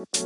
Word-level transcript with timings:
Selamat 0.00 0.16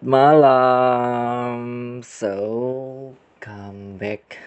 malam. 0.00 1.60
So, 2.00 3.12
come 3.36 4.00
back 4.00 4.40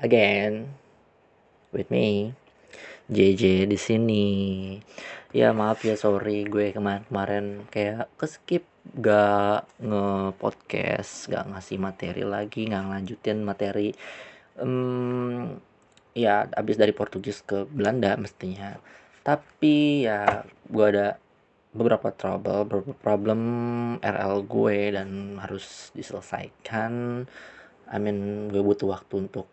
again 0.00 0.72
with 1.76 1.92
me. 1.92 2.32
JJ 3.12 3.68
di 3.68 3.76
sini. 3.76 4.26
Ya 5.36 5.52
maaf 5.52 5.84
ya 5.84 5.92
sorry 5.92 6.48
gue 6.48 6.72
kemarin-kemarin 6.72 7.68
kayak 7.68 8.08
keskip 8.16 8.64
gak 8.96 9.68
nge-podcast, 9.76 11.28
gak 11.28 11.52
ngasih 11.52 11.76
materi 11.76 12.24
lagi, 12.24 12.64
gak 12.64 12.80
ngelanjutin 12.80 13.44
materi 13.44 13.92
um, 14.56 15.67
ya 16.14 16.48
abis 16.52 16.76
dari 16.80 16.92
Portugis 16.96 17.44
ke 17.44 17.64
Belanda 17.68 18.16
mestinya. 18.16 18.76
Tapi 19.24 20.08
ya 20.08 20.44
gue 20.68 20.86
ada 20.88 21.20
beberapa 21.72 22.08
trouble, 22.10 22.64
beberapa 22.64 22.92
problem 22.96 23.40
RL 24.00 24.36
gue 24.48 24.78
dan 24.96 25.36
harus 25.40 25.92
diselesaikan. 25.92 27.24
I 27.88 27.96
mean, 28.00 28.48
gue 28.52 28.60
butuh 28.60 28.88
waktu 28.88 29.28
untuk 29.28 29.48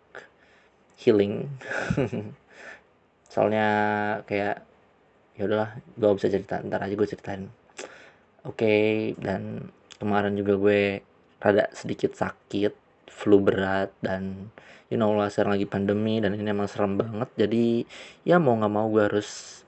healing. 1.00 1.48
Soalnya 3.34 3.68
kayak 4.28 4.64
ya 5.36 5.44
udahlah, 5.48 5.76
gue 6.00 6.10
bisa 6.16 6.32
cerita 6.32 6.64
ntar 6.64 6.84
aja 6.88 6.96
gue 6.96 7.08
ceritain. 7.08 7.44
Oke, 8.46 8.64
okay, 8.64 8.90
dan 9.20 9.74
kemarin 10.00 10.38
juga 10.38 10.56
gue 10.56 10.82
rada 11.42 11.68
sedikit 11.76 12.16
sakit, 12.16 12.74
flu 13.16 13.40
berat 13.40 13.96
dan 14.04 14.52
you 14.92 15.00
know 15.00 15.16
lah 15.16 15.32
sekarang 15.32 15.56
lagi 15.56 15.68
pandemi 15.68 16.20
dan 16.20 16.36
ini 16.36 16.52
emang 16.52 16.68
serem 16.68 17.00
banget. 17.00 17.32
Jadi 17.40 17.88
ya 18.28 18.36
mau 18.38 18.60
nggak 18.60 18.74
mau 18.76 18.92
gue 18.92 19.08
harus 19.08 19.64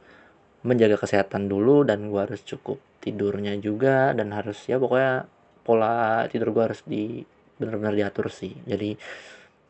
menjaga 0.68 1.00
kesehatan 1.00 1.48
dulu 1.48 1.88
dan 1.88 2.12
gue 2.12 2.20
harus 2.20 2.44
cukup 2.44 2.84
tidurnya 3.00 3.56
juga 3.64 4.12
dan 4.12 4.36
harus 4.36 4.60
ya 4.68 4.76
pokoknya 4.76 5.30
pola 5.64 6.28
tidur 6.28 6.52
gue 6.52 6.64
harus 6.68 6.82
di 6.84 7.24
benar-benar 7.56 7.96
diatur 7.96 8.28
sih 8.28 8.52
jadi 8.68 9.00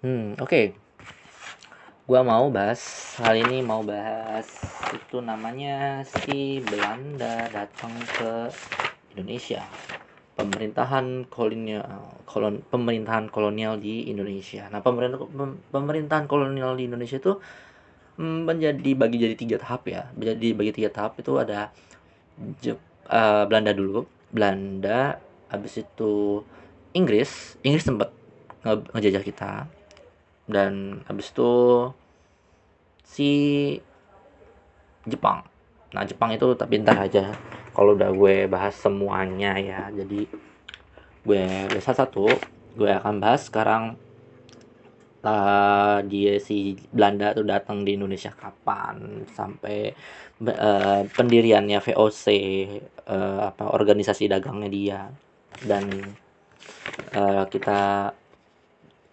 hmm 0.02 0.42
oke 0.42 0.50
okay. 0.50 0.66
gue 2.08 2.22
mau 2.25 2.50
bahas 2.50 2.81
hal 3.22 3.38
ini 3.38 3.61
mau 3.61 3.86
bahas 3.86 4.48
itu 4.95 5.22
namanya 5.22 6.02
si 6.05 6.64
Belanda 6.66 7.45
datang 7.53 7.94
ke 8.17 8.50
Indonesia 9.14 9.61
pemerintahan 10.38 11.25
kolonial 11.33 11.83
kolon 12.30 12.61
pemerintahan 12.69 13.33
kolonial 13.33 13.81
di 13.81 14.07
Indonesia. 14.07 14.69
Nah 14.69 14.85
pemerintahan 14.85 15.25
pemerintahan 15.73 16.25
kolonial 16.30 16.77
di 16.77 16.85
Indonesia 16.85 17.17
itu 17.17 17.41
Hmm, 18.17 18.49
menjadi 18.49 18.97
bagi 18.97 19.21
jadi 19.21 19.35
tiga 19.38 19.58
tahap 19.61 19.85
ya. 19.85 20.09
Menjadi 20.17 20.58
bagi 20.58 20.73
tiga 20.73 20.89
tahap 20.89 21.21
itu 21.21 21.38
ada 21.38 21.69
Jep, 22.61 22.81
uh, 23.09 23.45
Belanda 23.45 23.73
dulu 23.77 24.09
Belanda 24.33 25.21
habis 25.53 25.85
itu 25.85 26.41
Inggris. 26.97 27.61
Inggris 27.61 27.85
sempat 27.85 28.09
nge 28.65 28.89
ngejajah 28.89 29.23
kita. 29.23 29.52
Dan 30.49 31.05
habis 31.05 31.30
itu 31.30 31.53
si 33.05 33.31
Jepang. 35.05 35.45
Nah 35.93 36.03
Jepang 36.09 36.33
itu 36.33 36.58
tapi 36.58 36.81
ntar 36.81 36.97
aja 36.97 37.38
kalau 37.78 37.94
udah 37.94 38.09
gue 38.09 38.50
bahas 38.50 38.73
semuanya 38.73 39.53
ya 39.61 39.94
jadi 39.94 40.25
gue 41.22 41.44
biasa 41.70 41.94
satu 41.94 42.25
gue 42.73 42.89
akan 42.89 43.22
bahas 43.22 43.45
sekarang 43.45 43.94
uh, 45.28 46.00
dia 46.05 46.38
si 46.39 46.78
Belanda 46.89 47.36
tuh 47.36 47.45
datang 47.48 47.83
di 47.83 47.98
Indonesia 47.98 48.31
kapan 48.33 49.28
sampai 49.33 49.92
uh, 50.45 51.02
pendiriannya 51.08 51.80
VOC 51.83 52.25
uh, 53.08 53.39
apa 53.52 53.73
organisasi 53.73 54.30
dagangnya 54.32 54.70
dia. 54.70 55.02
Dan 55.58 55.89
uh, 57.17 57.44
kita 57.49 58.14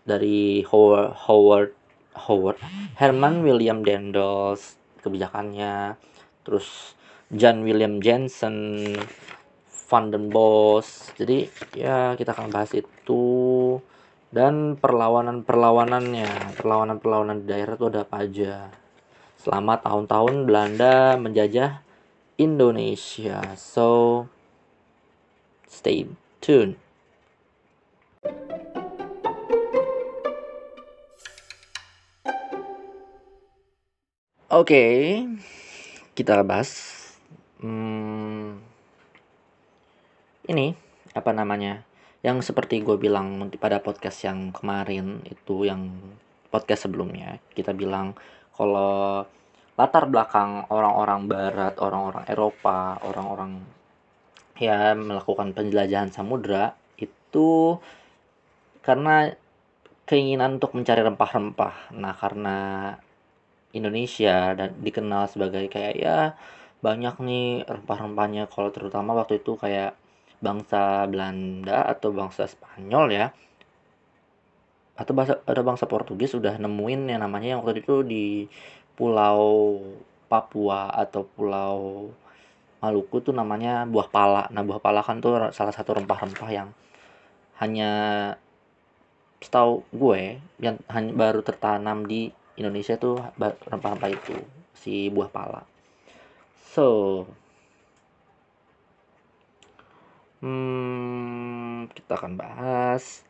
dari 0.04 0.60
Howard 0.68 1.16
Howard 1.26 1.72
Howard 2.28 2.58
Herman 3.00 3.40
William 3.40 3.80
Dendels 3.80 4.76
kebijakannya 5.00 5.96
terus 6.44 6.92
John 7.34 7.66
William 7.66 7.98
Jensen 7.98 8.86
Van 9.90 10.08
den 10.08 10.30
Bos 10.30 11.10
jadi 11.14 11.46
ya 11.74 12.18
kita 12.18 12.34
akan 12.34 12.50
bahas 12.50 12.74
itu. 12.74 13.78
Dan 14.34 14.74
perlawanan-perlawanannya. 14.82 16.58
Perlawanan-perlawanan 16.58 17.46
di 17.46 17.54
daerah 17.54 17.78
itu 17.78 17.86
ada 17.86 18.02
apa 18.02 18.26
aja? 18.26 18.66
Selama 19.38 19.78
tahun-tahun 19.78 20.42
Belanda 20.42 21.14
menjajah 21.14 21.86
Indonesia. 22.34 23.54
So 23.54 24.26
stay 25.70 26.10
tuned. 26.42 26.74
Oke, 34.50 34.70
okay, 34.70 34.94
kita 36.18 36.42
bahas 36.42 37.03
hmm, 37.64 38.60
ini 40.52 40.76
apa 41.16 41.32
namanya? 41.32 41.80
yang 42.24 42.40
seperti 42.40 42.80
gue 42.80 42.96
bilang 42.96 43.36
pada 43.60 43.84
podcast 43.84 44.24
yang 44.24 44.48
kemarin 44.48 45.20
itu 45.28 45.68
yang 45.68 45.92
podcast 46.48 46.88
sebelumnya 46.88 47.36
kita 47.52 47.76
bilang 47.76 48.16
kalau 48.56 49.28
latar 49.76 50.08
belakang 50.08 50.64
orang-orang 50.72 51.28
barat 51.28 51.76
orang-orang 51.76 52.24
Eropa 52.24 52.96
orang-orang 53.04 53.60
ya 54.56 54.96
melakukan 54.96 55.52
penjelajahan 55.52 56.08
samudra 56.16 56.72
itu 56.96 57.76
karena 58.80 59.36
keinginan 60.08 60.56
untuk 60.56 60.72
mencari 60.72 61.04
rempah-rempah 61.04 61.92
nah 61.92 62.16
karena 62.16 62.56
Indonesia 63.76 64.56
dan 64.56 64.80
dikenal 64.80 65.28
sebagai 65.28 65.68
kayak 65.68 65.94
ya 66.00 66.32
banyak 66.86 67.14
nih 67.26 67.46
rempah-rempahnya 67.72 68.42
kalau 68.52 68.70
terutama 68.76 69.10
waktu 69.20 69.34
itu 69.40 69.52
kayak 69.62 69.90
bangsa 70.46 71.08
Belanda 71.12 71.78
atau 71.92 72.08
bangsa 72.18 72.42
Spanyol 72.54 73.06
ya 73.18 73.26
atau 75.00 75.12
bahasa 75.16 75.34
ada 75.50 75.62
bangsa 75.68 75.84
Portugis 75.90 76.30
sudah 76.36 76.54
nemuin 76.62 77.00
yang 77.10 77.20
namanya 77.24 77.48
yang 77.56 77.60
waktu 77.64 77.82
itu 77.82 77.96
di 78.06 78.26
Pulau 78.94 79.42
Papua 80.30 80.80
atau 81.02 81.22
Pulau 81.34 81.78
Maluku 82.84 83.16
tuh 83.24 83.32
namanya 83.32 83.88
buah 83.88 84.08
pala. 84.12 84.44
Nah, 84.52 84.60
buah 84.60 84.76
pala 84.76 85.00
kan 85.00 85.16
tuh 85.24 85.32
salah 85.56 85.72
satu 85.72 85.96
rempah-rempah 85.96 86.50
yang 86.52 86.68
hanya 87.64 87.90
setahu 89.40 89.88
gue 89.88 90.36
yang 90.60 90.76
hanya 90.92 91.12
baru 91.16 91.40
tertanam 91.40 92.04
di 92.04 92.28
Indonesia 92.60 92.94
tuh 93.00 93.24
rempah-rempah 93.40 94.10
itu 94.12 94.36
si 94.76 95.08
buah 95.08 95.32
pala. 95.32 95.64
So, 96.74 97.22
Hmm, 100.42 101.86
kita 101.94 102.18
akan 102.18 102.34
bahas 102.36 103.24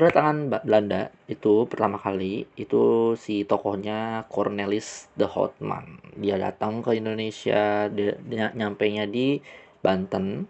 kedatangan 0.00 0.38
Belanda 0.66 1.12
itu 1.28 1.68
pertama 1.70 2.00
kali 2.00 2.48
itu 2.56 3.14
si 3.20 3.44
tokohnya 3.44 4.24
Cornelis 4.32 5.12
de 5.20 5.28
Houtman. 5.28 6.00
Dia 6.16 6.40
datang 6.40 6.80
ke 6.80 6.96
Indonesia, 6.96 7.86
dia, 7.92 8.16
dia 8.30 8.48
nyampe 8.56 8.88
nya 8.88 9.04
di 9.04 9.38
Banten 9.84 10.48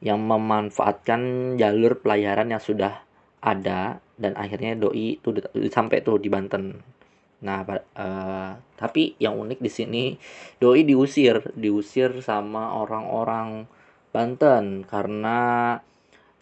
yang 0.00 0.18
memanfaatkan 0.24 1.20
jalur 1.60 2.00
pelayaran 2.00 2.48
yang 2.48 2.62
sudah 2.64 3.04
ada 3.44 4.00
dan 4.16 4.32
akhirnya 4.40 4.72
doi 4.80 5.20
itu 5.20 5.28
sampai 5.68 6.00
tuh 6.00 6.16
di 6.16 6.32
Banten. 6.32 6.64
Nah, 7.44 7.60
uh, 7.68 8.56
tapi 8.74 9.14
yang 9.20 9.36
unik 9.36 9.60
di 9.60 9.70
sini 9.70 10.04
doi 10.56 10.88
diusir, 10.88 11.52
diusir 11.52 12.24
sama 12.24 12.80
orang-orang 12.80 13.68
Banten 14.14 14.86
karena 14.86 15.74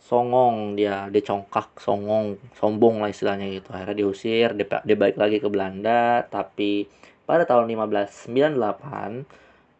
songong 0.02 0.76
dia 0.76 1.08
dia 1.08 1.22
congkak 1.24 1.80
songong 1.80 2.36
sombong 2.54 3.02
lah 3.02 3.10
istilahnya 3.10 3.48
gitu. 3.48 3.74
Akhirnya 3.74 3.96
diusir 3.98 4.54
dia, 4.54 4.66
dia 4.84 4.96
balik 4.96 5.16
lagi 5.18 5.40
ke 5.40 5.48
Belanda 5.48 6.22
tapi 6.28 6.86
pada 7.24 7.48
tahun 7.48 7.72
1598 7.72 9.24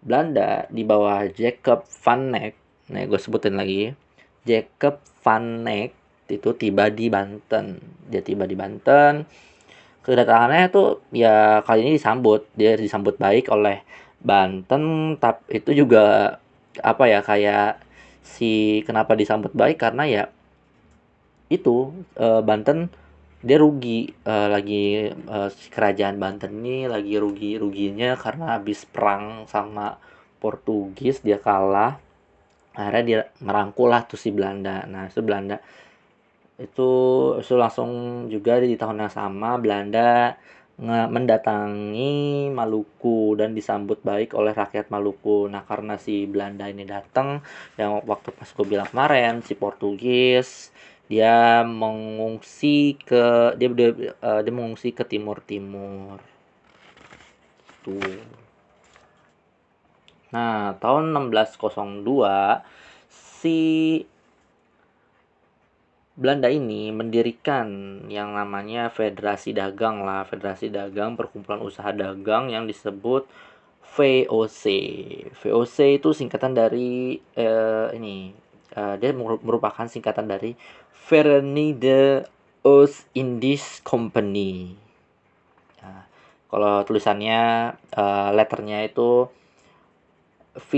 Belanda 0.02 0.66
di 0.72 0.82
bawah 0.82 1.28
Jacob 1.30 1.84
van 1.84 2.32
Neck 2.32 2.54
nih 2.90 3.06
gue 3.06 3.20
sebutin 3.20 3.60
lagi 3.60 3.94
Jacob 4.42 4.98
van 5.22 5.62
Neck 5.62 5.94
itu 6.32 6.56
tiba 6.56 6.88
di 6.88 7.12
Banten. 7.12 7.76
Dia 8.08 8.24
tiba 8.24 8.48
di 8.48 8.56
Banten 8.56 9.28
kedatangannya 10.06 10.68
tuh 10.74 11.02
ya 11.14 11.62
kali 11.66 11.86
ini 11.86 11.92
disambut. 11.98 12.46
Dia 12.58 12.76
disambut 12.78 13.16
baik 13.18 13.50
oleh 13.50 13.82
Banten 14.22 15.16
tapi 15.18 15.58
itu 15.58 15.84
juga 15.84 16.36
apa 16.80 17.04
ya 17.10 17.20
kayak 17.24 17.82
si 18.22 18.82
kenapa 18.86 19.14
disambut 19.18 19.52
baik? 19.54 19.78
Karena 19.82 20.04
ya 20.06 20.24
itu 21.50 21.92
e, 22.16 22.26
Banten 22.42 22.88
dia 23.42 23.58
rugi 23.58 24.06
uh, 24.22 24.46
lagi 24.46 25.10
uh, 25.10 25.50
kerajaan 25.74 26.16
Banten 26.22 26.62
ini 26.62 26.86
lagi 26.86 27.18
rugi 27.18 27.58
ruginya 27.58 28.14
karena 28.14 28.54
habis 28.54 28.86
perang 28.86 29.50
sama 29.50 29.98
Portugis 30.38 31.18
dia 31.26 31.42
kalah. 31.42 31.98
Akhirnya 32.72 33.02
dia 33.04 33.20
merangkul 33.42 33.90
lah 33.90 34.06
tuh 34.06 34.16
si 34.16 34.30
Belanda. 34.30 34.86
Nah 34.86 35.10
itu 35.10 35.20
Belanda 35.26 35.58
itu 36.60 36.90
itu 37.40 37.54
langsung 37.56 37.90
juga 38.28 38.60
di 38.60 38.76
tahun 38.76 39.08
yang 39.08 39.12
sama 39.12 39.56
Belanda 39.60 40.36
mendatangi 40.82 42.48
Maluku 42.50 43.38
dan 43.38 43.54
disambut 43.54 44.02
baik 44.02 44.34
oleh 44.34 44.50
rakyat 44.50 44.90
Maluku. 44.90 45.46
Nah, 45.46 45.62
karena 45.62 45.94
si 45.94 46.26
Belanda 46.26 46.66
ini 46.66 46.82
datang, 46.82 47.38
yang 47.78 48.02
waktu 48.02 48.34
pas 48.34 48.50
gue 48.50 48.66
bilang 48.66 48.88
kemarin, 48.90 49.44
si 49.46 49.54
Portugis 49.54 50.72
dia 51.12 51.60
mengungsi 51.60 52.96
ke 52.96 53.52
dia 53.60 53.68
dia, 53.68 53.90
uh, 54.24 54.40
dia 54.40 54.54
mengungsi 54.54 54.96
ke 54.96 55.04
timur 55.04 55.44
timur 55.44 56.16
tuh 57.84 58.00
nah 60.32 60.72
tahun 60.80 61.12
1602 61.36 62.64
si 63.12 63.60
Belanda 66.12 66.52
ini 66.52 66.92
mendirikan 66.92 67.98
yang 68.12 68.36
namanya 68.36 68.92
Federasi 68.92 69.56
Dagang 69.56 70.04
lah. 70.04 70.28
Federasi 70.28 70.68
Dagang 70.68 71.16
Perkumpulan 71.16 71.64
Usaha 71.64 71.88
Dagang 71.88 72.52
yang 72.52 72.68
disebut 72.68 73.24
VOC 73.92 74.64
VOC 75.36 75.76
itu 76.00 76.08
singkatan 76.16 76.56
dari 76.56 77.20
uh, 77.36 77.92
ini 77.92 78.32
uh, 78.72 78.96
dia 78.96 79.12
merupakan 79.16 79.84
singkatan 79.84 80.28
dari 80.28 80.56
Verenigde 81.08 82.24
Oost 82.64 83.10
Indies 83.12 83.84
Company. 83.84 84.72
Nah, 85.82 86.08
kalau 86.48 86.80
tulisannya 86.88 87.74
uh, 87.92 88.30
letternya 88.32 88.84
itu 88.86 89.28
V 90.56 90.70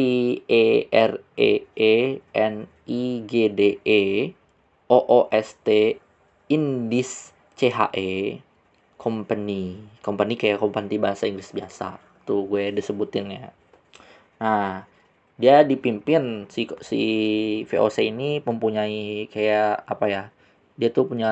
E 0.47 0.87
R 0.91 1.13
E 1.39 1.51
E 1.75 1.95
N 2.35 2.55
I 2.87 3.03
G 3.27 3.33
D 3.51 3.61
E 3.83 4.03
O 4.95 5.03
O 5.03 5.19
S 5.35 5.59
T 5.67 5.99
Indies 6.47 7.35
C 7.59 7.75
H 7.75 7.91
E 7.99 8.39
Company. 8.95 9.75
Company 10.07 10.35
kayak 10.39 10.63
company 10.63 11.03
bahasa 11.03 11.27
Inggris 11.27 11.51
biasa. 11.51 11.99
Tuh 12.23 12.47
gue 12.47 12.71
disebutin 12.71 13.27
ya. 13.35 13.51
Nah, 14.39 14.87
dia 15.35 15.67
dipimpin 15.67 16.47
si 16.47 16.71
si 16.79 17.03
VOC 17.67 17.97
ini 18.15 18.39
mempunyai 18.39 19.27
kayak 19.35 19.83
apa 19.83 20.07
ya 20.07 20.23
dia 20.75 20.91
tuh 20.91 21.07
punya 21.07 21.31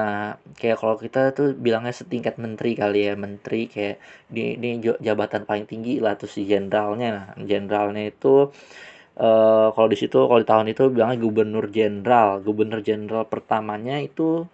kayak 0.54 0.78
kalau 0.78 0.94
kita 0.98 1.34
tuh 1.34 1.50
bilangnya 1.58 1.90
setingkat 1.90 2.38
menteri 2.38 2.78
kali 2.78 3.10
ya 3.10 3.14
menteri 3.18 3.66
kayak 3.66 3.98
di 4.30 4.54
ini 4.54 4.78
jabatan 5.02 5.42
paling 5.42 5.66
tinggi 5.66 5.98
lah 5.98 6.14
tuh 6.14 6.30
si 6.30 6.46
jenderalnya 6.46 7.08
nah 7.10 7.26
jenderalnya 7.42 8.06
itu 8.14 8.54
uh, 9.18 9.68
kalau 9.74 9.88
di 9.90 9.98
situ 9.98 10.18
kalau 10.28 10.40
di 10.40 10.48
tahun 10.48 10.66
itu 10.72 10.82
bilangnya 10.92 11.18
gubernur 11.20 11.66
jenderal. 11.68 12.40
Gubernur 12.44 12.80
jenderal 12.84 13.24
pertamanya 13.28 13.98
itu 14.00 14.46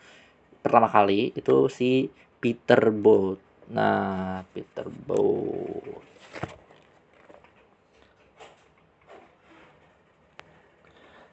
pertama 0.62 0.88
kali 0.90 1.32
itu 1.38 1.70
si 1.70 2.10
Peter 2.42 2.90
Boat 2.90 3.40
nah 3.68 4.40
Peter 4.56 4.88
Boat 4.88 6.08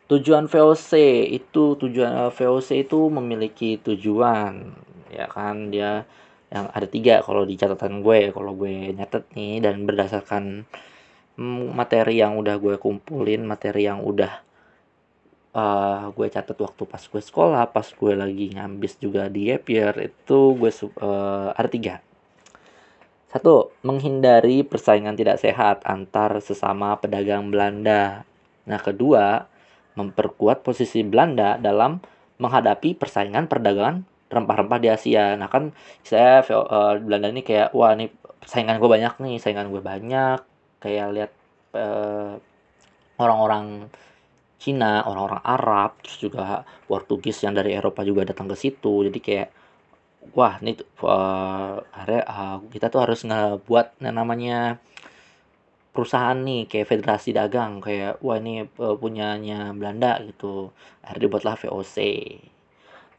tujuan 0.05 0.45
VOC 0.45 0.91
itu 1.33 1.63
tujuan 1.81 2.29
eh, 2.29 2.31
VOC 2.31 2.69
itu 2.85 2.99
memiliki 3.09 3.81
tujuan. 3.81 4.53
Ya 5.09 5.25
kan 5.31 5.73
dia 5.73 6.05
yang 6.53 6.69
ada 6.71 6.85
tiga 6.85 7.25
kalau 7.25 7.43
di 7.49 7.57
catatan 7.57 8.05
gue. 8.05 8.29
Kalau 8.29 8.53
gue 8.53 8.93
nyatet 8.93 9.25
nih 9.33 9.61
dan 9.65 9.85
berdasarkan 9.89 10.69
materi 11.41 12.23
yang 12.23 12.39
udah 12.39 12.55
gue 12.59 12.75
kumpulin 12.79 13.43
materi 13.43 13.87
yang 13.87 13.99
udah 13.99 14.39
uh, 15.51 16.11
gue 16.15 16.27
catat 16.31 16.55
waktu 16.55 16.83
pas 16.87 17.03
gue 17.03 17.21
sekolah 17.21 17.63
pas 17.71 17.87
gue 17.87 18.13
lagi 18.15 18.55
ngambis 18.55 18.99
juga 18.99 19.27
di 19.27 19.51
year 19.51 19.95
itu 19.99 20.39
gue 20.55 20.71
uh, 21.03 21.51
ada 21.51 21.69
tiga 21.71 21.95
satu 23.31 23.75
menghindari 23.83 24.63
persaingan 24.63 25.19
tidak 25.19 25.43
sehat 25.43 25.83
antar 25.83 26.39
sesama 26.39 26.95
pedagang 26.95 27.51
Belanda 27.51 28.23
nah 28.63 28.79
kedua 28.79 29.51
memperkuat 29.95 30.63
posisi 30.63 31.03
Belanda 31.03 31.59
dalam 31.59 31.99
menghadapi 32.39 32.95
persaingan 32.99 33.47
perdagangan 33.47 34.03
rempah-rempah 34.27 34.79
di 34.81 34.91
Asia. 34.91 35.39
Nah 35.39 35.47
kan 35.47 35.71
saya 36.03 36.43
uh, 36.51 36.99
Belanda 36.99 37.31
ini 37.31 37.41
kayak 37.41 37.71
wah 37.71 37.95
nih 37.95 38.11
saingan 38.43 38.77
gue 38.77 38.89
banyak 38.91 39.15
nih, 39.23 39.35
saingan 39.39 39.71
gue 39.71 39.81
banyak. 39.81 40.39
Kayak 40.85 41.07
lihat 41.17 41.31
uh, 41.73 42.37
orang-orang 43.17 43.89
Cina, 44.61 45.01
orang-orang 45.09 45.41
Arab, 45.41 45.97
terus 46.05 46.17
juga 46.21 46.61
Portugis 46.85 47.41
yang 47.41 47.57
dari 47.57 47.73
Eropa 47.73 48.05
juga 48.05 48.21
datang 48.29 48.45
ke 48.45 48.53
situ. 48.53 49.09
Jadi 49.09 49.17
kayak 49.17 49.49
wah 50.37 50.57
area 52.05 52.21
uh, 52.25 52.57
kita 52.69 52.93
tuh 52.93 53.01
harus 53.01 53.25
ngebuat 53.25 54.01
yang 54.01 54.15
namanya 54.17 54.77
perusahaan 55.89 56.37
nih 56.37 56.69
kayak 56.69 56.85
federasi 56.85 57.33
dagang. 57.33 57.81
Kayak 57.81 58.21
wah 58.21 58.37
ini 58.37 58.69
uh, 58.77 58.93
punyanya 58.93 59.73
Belanda 59.73 60.21
gitu. 60.21 60.69
Akhirnya 61.01 61.21
dibuatlah 61.25 61.57
VOC 61.57 61.97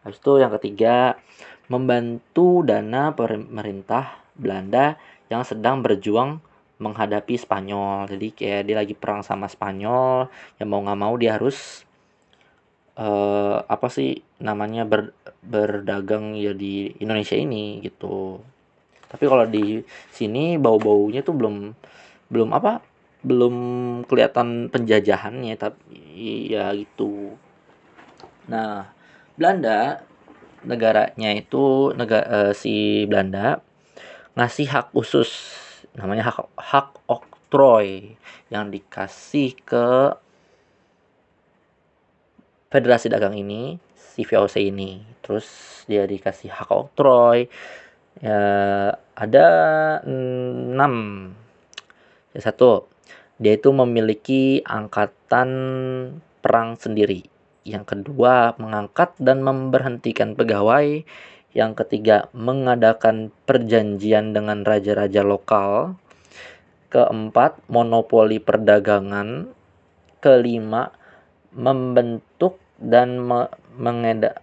habis 0.06 0.22
itu 0.22 0.38
yang 0.38 0.54
ketiga 0.54 1.18
membantu 1.66 2.62
dana 2.62 3.10
pemerintah 3.10 4.22
Belanda 4.38 4.94
yang 5.26 5.42
sedang 5.42 5.82
berjuang 5.82 6.38
menghadapi 6.76 7.34
Spanyol. 7.40 8.08
Jadi 8.10 8.26
kayak 8.36 8.62
dia 8.68 8.76
lagi 8.76 8.94
perang 8.96 9.24
sama 9.24 9.48
Spanyol 9.48 10.28
yang 10.60 10.68
mau 10.68 10.80
nggak 10.84 11.00
mau 11.00 11.14
dia 11.16 11.36
harus 11.36 11.86
uh, 13.00 13.64
apa 13.64 13.88
sih 13.88 14.20
namanya 14.40 14.84
ber, 14.84 15.12
berdagang 15.40 16.36
ya 16.36 16.52
di 16.52 16.92
Indonesia 17.00 17.36
ini 17.36 17.80
gitu. 17.84 18.40
Tapi 19.06 19.24
kalau 19.24 19.46
di 19.46 19.80
sini 20.10 20.58
bau-baunya 20.58 21.22
tuh 21.22 21.34
belum 21.36 21.56
belum 22.26 22.50
apa 22.52 22.82
belum 23.22 23.54
kelihatan 24.06 24.68
penjajahannya 24.68 25.54
tapi 25.56 25.96
ya 26.52 26.74
gitu. 26.74 27.38
Nah 28.50 28.90
Belanda 29.38 30.02
negaranya 30.66 31.30
itu 31.32 31.94
negara 31.94 32.26
uh, 32.26 32.52
si 32.52 33.06
Belanda 33.06 33.62
ngasih 34.36 34.68
hak 34.68 34.86
khusus 34.92 35.55
namanya 35.96 36.28
hak 36.28 36.46
hak 36.60 36.88
oktroy 37.08 38.14
yang 38.52 38.68
dikasih 38.68 39.56
ke 39.64 40.12
Federasi 42.68 43.08
Dagang 43.08 43.34
ini 43.34 43.80
si 43.96 44.22
ini 44.22 45.00
terus 45.24 45.48
dia 45.88 46.04
dikasih 46.04 46.52
hak 46.52 46.70
oktroy 46.70 47.48
ya 48.20 48.40
ada 49.16 49.48
enam 50.04 50.94
yang 52.36 52.44
satu, 52.52 52.84
dia 53.40 53.56
itu 53.56 53.72
memiliki 53.72 54.60
angkatan 54.60 55.48
perang 56.44 56.76
sendiri. 56.76 57.24
Yang 57.64 57.96
kedua, 57.96 58.52
mengangkat 58.60 59.16
dan 59.16 59.40
memberhentikan 59.40 60.36
pegawai. 60.36 61.00
Yang 61.56 61.72
ketiga, 61.88 62.28
mengadakan 62.36 63.32
perjanjian 63.48 64.36
dengan 64.36 64.60
raja-raja 64.60 65.24
lokal. 65.24 65.96
Keempat, 66.92 67.64
monopoli 67.72 68.36
perdagangan. 68.36 69.48
Kelima, 70.20 70.92
membentuk 71.56 72.60
dan 72.76 73.24
me 73.24 73.48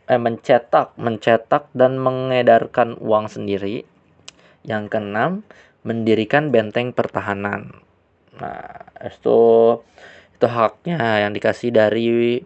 eh, 0.09 0.17
mencetak, 0.17 0.97
mencetak 0.97 1.69
dan 1.77 2.01
mengedarkan 2.01 2.97
uang 2.97 3.29
sendiri. 3.29 3.85
Yang 4.65 4.97
keenam, 4.97 5.45
mendirikan 5.85 6.49
benteng 6.49 6.97
pertahanan. 6.97 7.77
Nah, 8.41 8.89
itu 9.05 9.39
itu 10.33 10.47
haknya 10.49 11.21
yang 11.21 11.31
dikasih 11.37 11.69
dari 11.69 12.41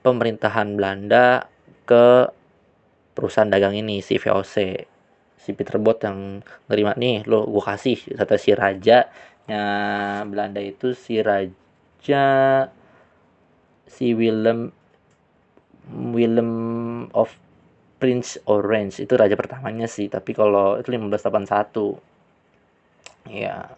pemerintahan 0.00 0.72
Belanda 0.72 1.44
ke 1.84 2.39
perusahaan 3.12 3.50
dagang 3.50 3.74
ini 3.76 4.00
si 4.00 4.16
VOC 4.16 4.54
si 5.40 5.50
Peter 5.56 5.80
Bot 5.80 6.04
yang 6.04 6.44
nerima 6.68 6.92
nih 6.94 7.24
lo 7.24 7.48
gue 7.48 7.64
kasih 7.64 7.96
kata 8.12 8.36
si 8.36 8.52
raja 8.52 9.08
nya 9.48 9.62
Belanda 10.28 10.62
itu. 10.62 10.94
Si 10.94 11.18
raja 11.18 12.24
si 13.90 14.14
Willem 14.14 14.70
Willem 15.90 16.52
of 17.16 17.34
Prince 17.98 18.38
Orange. 18.46 19.02
Itu 19.02 19.18
raja 19.18 19.34
pertamanya 19.34 19.90
sih 19.90 20.06
tapi 20.06 20.36
kalau 20.36 20.78
itu 20.78 20.94
1581 20.94 21.98
ya 23.30 23.74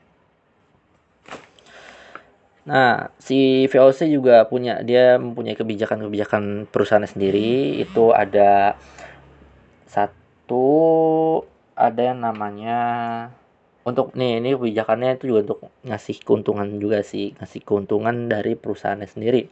Nah, 2.63 3.11
si 3.19 3.67
VOC 3.67 4.07
juga 4.07 4.47
punya 4.47 4.87
dia 4.87 5.19
mempunyai 5.19 5.59
kebijakan-kebijakan 5.59 6.71
perusahaan 6.71 7.03
sendiri. 7.03 7.83
Itu 7.83 8.15
ada 8.15 8.79
itu 10.43 10.69
ada 11.79 12.03
yang 12.13 12.21
namanya 12.21 12.81
untuk 13.83 14.15
nih 14.15 14.39
ini 14.39 14.55
kebijakannya 14.55 15.19
itu 15.19 15.35
juga 15.35 15.41
untuk 15.51 15.61
ngasih 15.83 16.17
keuntungan 16.23 16.69
juga 16.79 17.03
sih 17.03 17.35
ngasih 17.39 17.61
keuntungan 17.67 18.31
dari 18.31 18.55
perusahaannya 18.55 19.09
sendiri. 19.11 19.51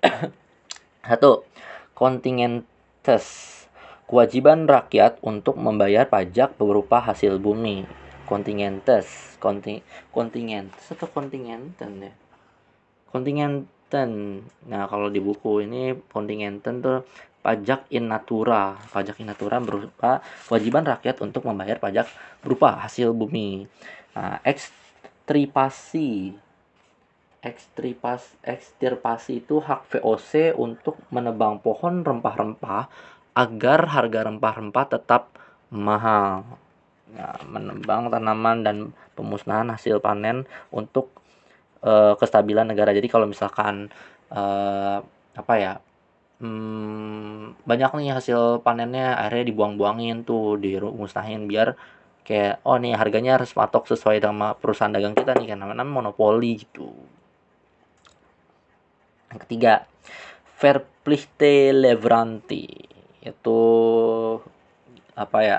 Satu 1.08 1.44
kontingentes 1.92 3.24
kewajiban 4.08 4.64
rakyat 4.64 5.20
untuk 5.20 5.60
membayar 5.60 6.08
pajak 6.08 6.56
berupa 6.56 7.04
hasil 7.04 7.36
bumi. 7.36 7.84
Kontingentes 8.24 9.36
konting 9.36 9.84
kontingentes 10.08 10.88
atau 10.88 11.04
kontingenten 11.12 12.08
ya? 12.08 12.12
Kontingenten. 13.12 14.40
Nah 14.64 14.88
kalau 14.88 15.12
di 15.12 15.20
buku 15.20 15.68
ini 15.68 15.92
kontingenten 16.08 16.80
tuh 16.80 17.04
pajak 17.42 17.90
in 17.90 18.08
natura. 18.08 18.78
Pajak 18.94 19.18
in 19.20 19.26
natura 19.28 19.58
berupa 19.58 20.22
kewajiban 20.46 20.86
rakyat 20.86 21.20
untuk 21.20 21.44
membayar 21.44 21.76
pajak 21.82 22.06
berupa 22.40 22.78
hasil 22.80 23.10
bumi. 23.12 23.66
Nah, 24.14 24.38
ekstripasi 24.46 26.38
ekstripas 27.42 28.38
ekstirpasi 28.46 29.42
itu 29.42 29.58
hak 29.58 29.98
VOC 29.98 30.54
untuk 30.54 30.94
menebang 31.10 31.58
pohon 31.58 32.06
rempah-rempah 32.06 32.86
agar 33.34 33.80
harga 33.90 34.30
rempah-rempah 34.30 34.86
tetap 34.86 35.34
mahal. 35.74 36.46
Nah, 37.12 37.36
menebang 37.50 38.08
tanaman 38.08 38.62
dan 38.62 38.76
pemusnahan 39.18 39.68
hasil 39.74 39.98
panen 39.98 40.46
untuk 40.70 41.10
uh, 41.82 42.14
kestabilan 42.16 42.70
negara. 42.70 42.94
Jadi 42.94 43.10
kalau 43.10 43.26
misalkan 43.26 43.90
uh, 44.30 45.02
apa 45.32 45.54
ya 45.58 45.72
hmm, 46.42 47.62
banyak 47.62 47.90
nih 48.02 48.10
hasil 48.18 48.60
panennya 48.66 49.14
akhirnya 49.14 49.54
dibuang-buangin 49.54 50.26
tuh 50.26 50.58
dimusnahin 50.58 51.46
biar 51.46 51.78
kayak 52.26 52.62
oh 52.66 52.78
nih 52.78 52.94
harganya 52.98 53.38
harus 53.38 53.54
patok 53.54 53.86
sesuai 53.94 54.18
sama 54.22 54.54
perusahaan 54.58 54.94
dagang 54.94 55.14
kita 55.14 55.34
nih 55.38 55.54
karena 55.54 55.70
namanya 55.70 55.86
monopoli 55.86 56.58
gitu. 56.58 56.90
Yang 59.30 59.40
ketiga 59.46 59.72
verplichte 60.58 61.74
leveranti 61.74 62.66
itu 63.22 63.60
apa 65.14 65.38
ya 65.42 65.58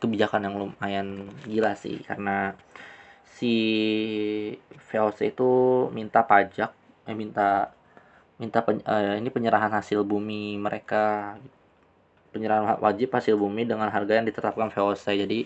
kebijakan 0.00 0.46
yang 0.48 0.56
lumayan 0.56 1.08
gila 1.44 1.72
sih 1.76 2.00
karena 2.04 2.54
si 3.24 3.54
VOC 4.88 5.18
itu 5.32 5.50
minta 5.92 6.24
pajak 6.24 6.70
eh, 7.08 7.16
minta 7.16 7.72
minta 8.38 8.62
pen, 8.62 8.78
uh, 8.86 9.18
ini 9.18 9.28
penyerahan 9.28 9.70
hasil 9.74 10.06
bumi 10.06 10.56
mereka. 10.56 11.36
Penyerahan 12.30 12.78
wajib 12.78 13.10
hasil 13.10 13.34
bumi 13.34 13.66
dengan 13.66 13.90
harga 13.90 14.14
yang 14.14 14.26
ditetapkan 14.30 14.70
VOC 14.70 15.04
jadi 15.26 15.38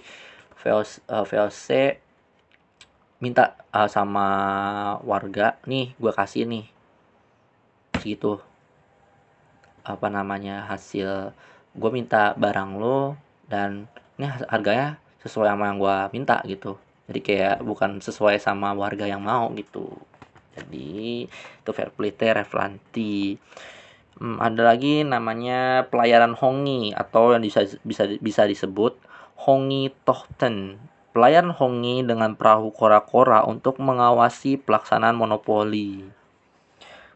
VOC, 0.60 0.90
uh, 1.08 1.24
VOC 1.24 1.68
minta 3.22 3.56
uh, 3.72 3.88
sama 3.88 4.26
warga 5.02 5.56
nih 5.64 5.96
gue 5.96 6.12
kasih 6.12 6.44
nih. 6.44 6.68
Segitu. 7.96 8.38
Apa 9.82 10.12
namanya 10.12 10.68
hasil 10.68 11.32
gue 11.72 11.90
minta 11.90 12.36
barang 12.36 12.76
lo 12.76 13.16
dan 13.48 13.88
ini 14.20 14.28
harganya 14.28 15.00
sesuai 15.24 15.48
sama 15.48 15.72
yang 15.72 15.78
gue 15.80 15.96
minta 16.12 16.36
gitu. 16.44 16.76
Jadi 17.08 17.20
kayak 17.24 17.56
bukan 17.64 17.98
sesuai 18.04 18.36
sama 18.38 18.76
warga 18.76 19.08
yang 19.08 19.24
mau 19.24 19.48
gitu 19.56 20.11
jadi 20.52 21.26
itu 21.28 21.70
fair 21.72 21.90
play 21.92 22.12
reflanti 22.12 23.40
hmm, 24.20 24.38
ada 24.40 24.62
lagi 24.74 25.02
namanya 25.02 25.88
pelayaran 25.88 26.36
hongi 26.36 26.92
atau 26.92 27.32
yang 27.32 27.42
bisa 27.42 27.64
bisa 27.82 28.08
bisa 28.20 28.42
disebut 28.44 28.96
hongi 29.42 29.90
tohten 30.04 30.78
pelayaran 31.12 31.52
hongi 31.52 32.00
dengan 32.02 32.32
perahu 32.34 32.72
kora-kora 32.72 33.44
untuk 33.44 33.78
mengawasi 33.78 34.56
pelaksanaan 34.56 35.12
monopoli. 35.12 36.08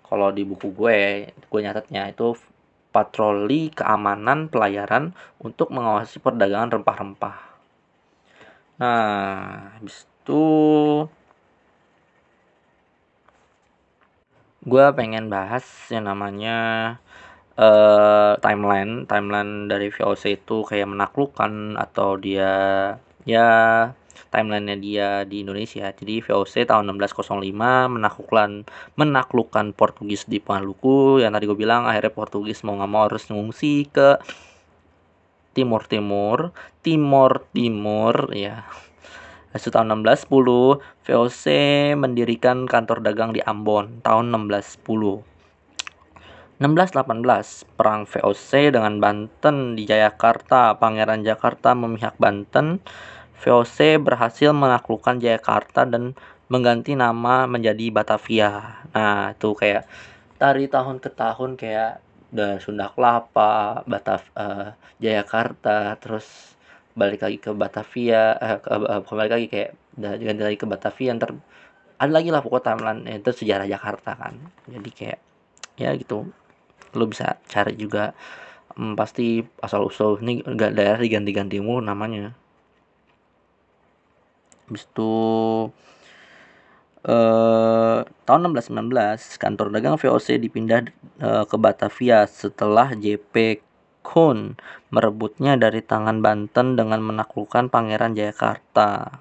Kalau 0.06 0.30
di 0.30 0.44
buku 0.44 0.70
gue 0.70 1.32
gue 1.32 1.60
nyatetnya 1.64 2.12
itu 2.12 2.36
patroli 2.92 3.72
keamanan 3.72 4.52
pelayaran 4.52 5.16
untuk 5.40 5.72
mengawasi 5.72 6.20
perdagangan 6.22 6.80
rempah-rempah. 6.80 7.36
Nah 8.78 9.76
habis 9.80 10.04
itu 10.04 10.44
gue 14.66 14.84
pengen 14.98 15.30
bahas 15.30 15.62
yang 15.88 16.10
namanya 16.10 16.56
uh, 17.54 18.34
timeline. 18.42 19.06
Timeline 19.06 19.70
dari 19.70 19.88
VOC 19.94 20.42
itu 20.42 20.66
kayak 20.66 20.90
menaklukkan 20.90 21.78
atau 21.78 22.18
dia 22.18 22.52
ya 23.22 23.50
timelinenya 24.34 24.76
dia 24.76 25.08
di 25.24 25.46
Indonesia. 25.46 25.88
Jadi 25.94 26.20
VOC 26.20 26.66
tahun 26.68 26.90
1605 26.98 27.94
menaklukkan 27.94 28.50
menaklukkan 28.98 29.66
Portugis 29.72 30.26
di 30.28 30.42
Maluku 30.42 31.22
yang 31.22 31.32
tadi 31.32 31.46
gue 31.48 31.58
bilang 31.58 31.86
akhirnya 31.88 32.12
Portugis 32.12 32.66
mau 32.66 32.76
nggak 32.76 32.90
mau 32.90 33.02
harus 33.08 33.24
ngungsi 33.30 33.88
ke 33.88 34.18
Timur 35.56 35.88
Timur 35.88 36.52
Timur 36.84 37.48
Timur 37.54 38.28
ya 38.36 38.68
Hasil 39.56 39.72
tahun 39.72 40.04
1610, 40.04 40.84
VOC 41.08 41.44
mendirikan 41.96 42.68
kantor 42.68 43.00
dagang 43.00 43.32
di 43.32 43.40
Ambon 43.40 44.04
tahun 44.04 44.28
1610. 44.52 45.24
1618, 46.60 47.64
perang 47.72 48.04
VOC 48.04 48.76
dengan 48.76 49.00
Banten 49.00 49.72
di 49.72 49.88
Jayakarta, 49.88 50.76
Pangeran 50.76 51.24
Jakarta 51.24 51.72
memihak 51.72 52.20
Banten. 52.20 52.84
VOC 53.40 53.96
berhasil 53.96 54.52
menaklukkan 54.52 55.24
Jayakarta 55.24 55.88
dan 55.88 56.12
mengganti 56.52 56.92
nama 56.92 57.48
menjadi 57.48 57.88
Batavia. 57.88 58.84
Nah, 58.92 59.32
itu 59.32 59.56
kayak 59.56 59.88
dari 60.36 60.68
tahun 60.68 61.00
ke 61.00 61.16
tahun 61.16 61.56
kayak 61.56 62.04
udah 62.36 62.60
Sunda 62.60 62.92
Kelapa, 62.92 63.80
Batav 63.88 64.20
uh, 64.36 64.76
Jayakarta, 65.00 65.96
terus 65.96 66.55
balik 66.96 67.20
lagi 67.22 67.38
ke 67.38 67.50
Batavia 67.52 68.34
eh, 68.40 68.58
ke, 68.58 68.68
uh, 68.72 69.04
balik 69.04 69.32
lagi 69.36 69.46
kayak 69.52 69.70
ganti 70.00 70.42
lagi 70.42 70.58
ke 70.58 70.66
Batavia 70.66 71.12
ntar 71.16 71.36
ada 71.96 72.12
lagi 72.12 72.28
lah 72.28 72.44
pokok 72.44 72.62
timeline 72.64 73.02
eh, 73.08 73.16
itu 73.20 73.32
sejarah 73.32 73.66
Jakarta 73.68 74.12
kan. 74.16 74.36
Jadi 74.68 74.90
kayak 74.92 75.18
ya 75.80 75.92
gitu. 75.96 76.28
Lo 76.96 77.04
bisa 77.08 77.40
cari 77.48 77.76
juga. 77.76 78.12
Hmm, 78.76 78.92
pasti 78.92 79.40
asal 79.64 79.88
usul 79.88 80.20
ini 80.20 80.44
daerah 80.76 81.00
diganti-ganti 81.00 81.56
mulu 81.64 81.80
namanya. 81.80 82.36
Habis 84.68 84.84
itu 84.84 85.12
eh, 87.06 87.98
tahun 88.04 88.40
1619 88.52 89.40
kantor 89.40 89.66
dagang 89.72 89.96
VOC 89.96 90.36
dipindah 90.36 90.84
eh, 91.22 91.44
ke 91.48 91.56
Batavia. 91.56 92.28
Setelah 92.28 92.92
JP 92.92 93.64
Kun 94.06 94.54
merebutnya 94.94 95.58
dari 95.58 95.82
tangan 95.82 96.22
Banten 96.22 96.78
dengan 96.78 97.02
menaklukkan 97.02 97.66
Pangeran 97.66 98.14
Jayakarta. 98.14 99.18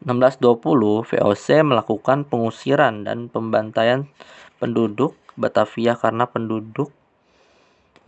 1620, 0.00 1.04
VOC 1.04 1.46
melakukan 1.60 2.24
pengusiran 2.24 3.04
dan 3.04 3.28
pembantaian 3.28 4.08
penduduk 4.56 5.12
Batavia 5.36 6.00
karena 6.00 6.24
penduduk 6.24 6.88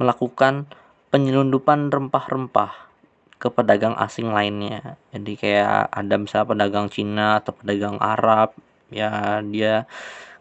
melakukan 0.01 0.65
penyelundupan 1.13 1.93
rempah-rempah 1.93 2.89
ke 3.37 3.53
pedagang 3.53 3.93
asing 4.01 4.33
lainnya. 4.33 4.97
Jadi 5.13 5.37
kayak 5.37 5.93
ada 5.93 6.15
misalnya 6.17 6.49
pedagang 6.57 6.89
Cina 6.89 7.45
atau 7.45 7.53
pedagang 7.53 8.01
Arab, 8.01 8.57
ya 8.89 9.45
dia 9.45 9.85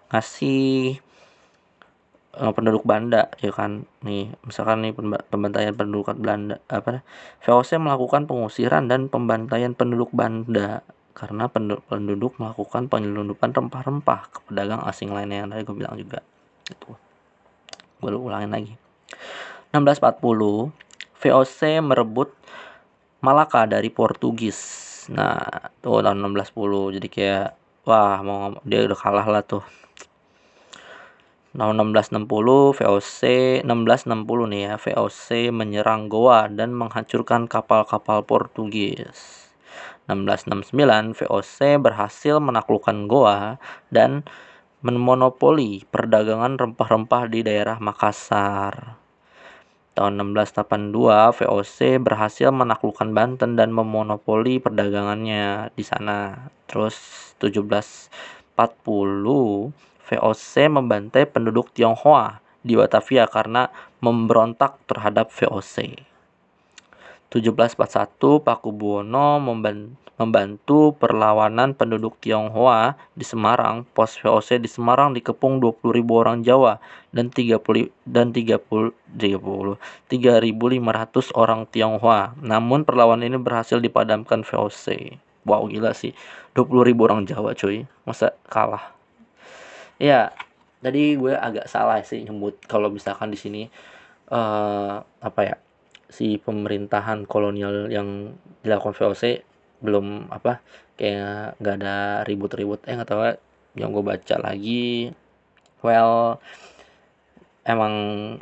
ngasih 0.08 1.04
uh, 2.38 2.52
penduduk 2.56 2.84
Banda 2.88 3.28
ya 3.44 3.52
kan? 3.52 3.88
Nih 4.06 4.32
misalkan 4.48 4.86
nih 4.86 4.96
pembantaian 5.28 5.76
penduduk 5.76 6.14
Belanda 6.16 6.60
apa 6.72 7.04
VOC 7.44 7.80
melakukan 7.82 8.28
pengusiran 8.30 8.88
dan 8.88 9.12
pembantaian 9.12 9.76
penduduk 9.76 10.12
Banda 10.16 10.86
karena 11.12 11.52
penduduk 11.52 12.40
melakukan 12.40 12.88
penyelundupan 12.88 13.52
rempah-rempah 13.52 14.32
ke 14.32 14.40
pedagang 14.48 14.82
asing 14.88 15.12
lainnya 15.12 15.44
yang 15.44 15.50
tadi 15.52 15.62
gue 15.68 15.76
bilang 15.76 15.96
juga. 16.00 16.24
Itu 16.68 16.96
gue 18.02 18.10
ulangin 18.16 18.52
lagi. 18.52 18.74
1640 19.76 20.72
VOC 21.22 21.60
merebut 21.84 22.30
Malaka 23.22 23.70
dari 23.70 23.94
Portugis. 23.94 24.58
Nah 25.14 25.70
tuh 25.84 26.02
tahun 26.02 26.26
1610 26.34 26.98
jadi 26.98 27.08
kayak 27.12 27.48
wah 27.86 28.18
mau 28.26 28.58
dia 28.66 28.86
udah 28.86 28.98
kalah 28.98 29.28
lah 29.30 29.44
tuh 29.46 29.62
tahun 31.52 31.92
1660 31.92 32.80
VOC 32.80 33.20
1660 33.68 34.52
nih 34.52 34.62
ya. 34.72 34.76
VOC 34.80 35.52
menyerang 35.52 36.08
Goa 36.08 36.48
dan 36.48 36.72
menghancurkan 36.72 37.52
kapal-kapal 37.52 38.24
Portugis. 38.24 39.52
1669 40.08 41.16
VOC 41.16 41.80
berhasil 41.80 42.36
menaklukkan 42.40 43.08
Goa 43.12 43.60
dan 43.92 44.24
memonopoli 44.82 45.86
perdagangan 45.92 46.58
rempah-rempah 46.58 47.30
di 47.30 47.46
daerah 47.46 47.78
Makassar. 47.78 48.98
Tahun 49.92 50.24
1682 50.24 51.36
VOC 51.36 52.00
berhasil 52.00 52.48
menaklukkan 52.50 53.12
Banten 53.12 53.60
dan 53.60 53.76
memonopoli 53.76 54.64
perdagangannya 54.64 55.76
di 55.76 55.84
sana. 55.84 56.48
Terus 56.66 56.96
1740 57.44 59.91
VOC 60.12 60.68
membantai 60.68 61.24
penduduk 61.24 61.72
Tionghoa 61.72 62.44
di 62.62 62.76
Batavia 62.76 63.32
karena 63.32 63.72
memberontak 64.04 64.76
terhadap 64.84 65.32
VOC. 65.32 66.04
1741 67.32 68.44
Pakubuwono 68.44 69.40
membantu 70.20 70.92
perlawanan 71.00 71.72
penduduk 71.72 72.20
Tionghoa 72.20 73.00
di 73.16 73.24
Semarang. 73.24 73.88
Pos 73.96 74.20
VOC 74.20 74.60
di 74.60 74.68
Semarang 74.68 75.16
dikepung 75.16 75.64
20.000 75.64 76.04
orang 76.12 76.44
Jawa 76.44 76.84
dan 77.16 77.32
30 77.32 77.88
dan 78.04 78.36
30 78.36 78.92
30 79.16 79.16
3.500 79.16 81.40
orang 81.40 81.64
Tionghoa. 81.72 82.36
Namun 82.44 82.84
perlawanan 82.84 83.32
ini 83.32 83.40
berhasil 83.40 83.80
dipadamkan 83.80 84.44
VOC. 84.44 85.16
Wow 85.48 85.72
gila 85.72 85.96
sih. 85.96 86.12
20.000 86.52 87.00
orang 87.00 87.24
Jawa 87.24 87.56
cuy. 87.56 87.88
Masa 88.04 88.36
kalah. 88.52 89.01
Ya, 90.02 90.34
tadi 90.82 91.14
gue 91.14 91.38
agak 91.38 91.70
salah 91.70 92.02
sih 92.02 92.26
nyebut 92.26 92.58
kalau 92.66 92.90
misalkan 92.90 93.30
di 93.30 93.38
sini 93.38 93.62
uh, 94.34 94.98
apa 95.22 95.42
ya? 95.46 95.56
si 96.12 96.36
pemerintahan 96.42 97.24
kolonial 97.24 97.88
yang 97.88 98.36
dilakukan 98.66 98.92
VOC 98.98 99.48
belum 99.80 100.28
apa 100.28 100.60
kayak 101.00 101.56
nggak 101.62 101.76
ada 101.80 101.96
ribut-ribut. 102.28 102.84
Eh 102.90 102.98
nggak 102.98 103.10
tahu 103.10 103.22
ya, 103.30 103.34
yang 103.80 103.96
gue 103.96 104.04
baca 104.04 104.36
lagi 104.42 105.14
well 105.86 106.42
emang 107.64 107.94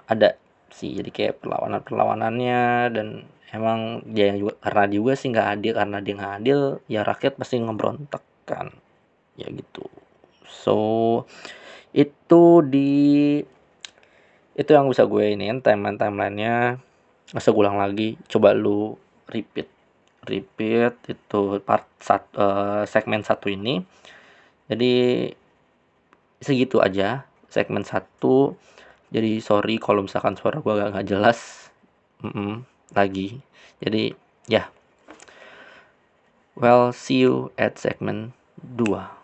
ada 0.09 0.39
sih. 0.73 0.97
Jadi 0.97 1.09
kayak 1.13 1.43
perlawanan 1.43 1.85
perlawanannya 1.85 2.63
dan 2.95 3.07
emang 3.53 4.01
dia 4.09 4.33
yang 4.33 4.49
juga 4.49 4.53
karena 4.65 4.83
juga 4.89 5.11
sih 5.19 5.27
nggak 5.29 5.49
adil. 5.59 5.73
Karena 5.77 5.97
dia 6.01 6.13
nggak 6.17 6.35
adil 6.41 6.59
ya 6.89 7.01
rakyat 7.05 7.33
pasti 7.37 7.61
ngebrontak 7.61 8.23
kan. 8.49 8.73
Ya 9.37 9.45
gitu 9.53 9.85
so 10.49 10.77
itu 11.93 12.43
di 12.65 12.91
itu 14.59 14.69
yang 14.75 14.91
bisa 14.91 15.07
gue 15.07 15.37
ini 15.37 15.53
timeline 15.63 15.95
timelinenya. 15.95 16.81
Masa 17.29 17.53
ulang 17.53 17.77
lagi 17.77 18.17
coba 18.25 18.57
lu 18.57 18.97
repeat 19.29 19.69
repeat 20.25 20.97
itu 21.05 21.61
part 21.61 21.85
sat, 22.01 22.25
uh, 22.35 22.83
segmen 22.89 23.21
satu 23.21 23.47
ini. 23.47 23.85
Jadi 24.67 25.29
segitu 26.41 26.81
aja 26.81 27.29
segmen 27.47 27.85
satu. 27.85 28.57
Jadi 29.13 29.41
sorry 29.41 29.81
kalau 29.81 30.05
misalkan 30.05 30.37
suara 30.37 30.61
gua 30.61 30.89
gak, 30.89 31.01
gak 31.01 31.07
jelas. 31.07 31.71
Mm 32.25 32.31
-mm, 32.33 32.53
lagi. 32.97 33.39
Jadi 33.79 34.11
ya. 34.49 34.65
Yeah. 34.65 34.67
well 36.59 36.91
see 36.91 37.23
you 37.23 37.55
at 37.55 37.79
segmen 37.79 38.35
2 38.59 39.18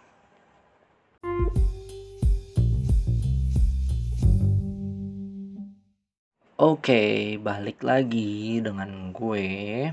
Oke, 6.56 7.36
balik 7.36 7.84
lagi 7.84 8.64
dengan 8.64 9.12
gue 9.12 9.92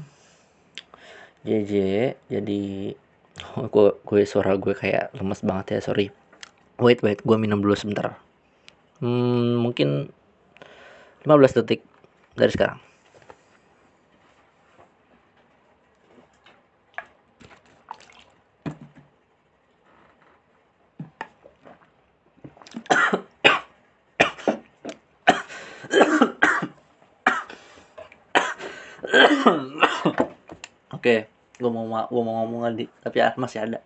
JJ. 1.43 1.75
Jadi 2.31 2.95
gue, 3.75 3.89
gue 4.07 4.21
suara 4.23 4.55
gue 4.55 4.71
kayak 4.71 5.11
lemes 5.19 5.43
banget 5.43 5.75
ya, 5.75 5.81
sorry. 5.83 6.15
Wait, 6.79 7.03
wait, 7.03 7.19
gue 7.19 7.35
minum 7.35 7.59
dulu 7.59 7.75
sebentar. 7.75 8.15
Hmm, 9.03 9.59
mungkin 9.59 10.15
15 11.27 11.59
detik 11.59 11.83
dari 12.39 12.55
sekarang. 12.55 12.79
Gue 32.13 32.21
mau 32.21 32.45
ngomong 32.45 32.69
lagi, 32.69 32.85
tapi 33.01 33.25
masih 33.41 33.59
ada. 33.65 33.81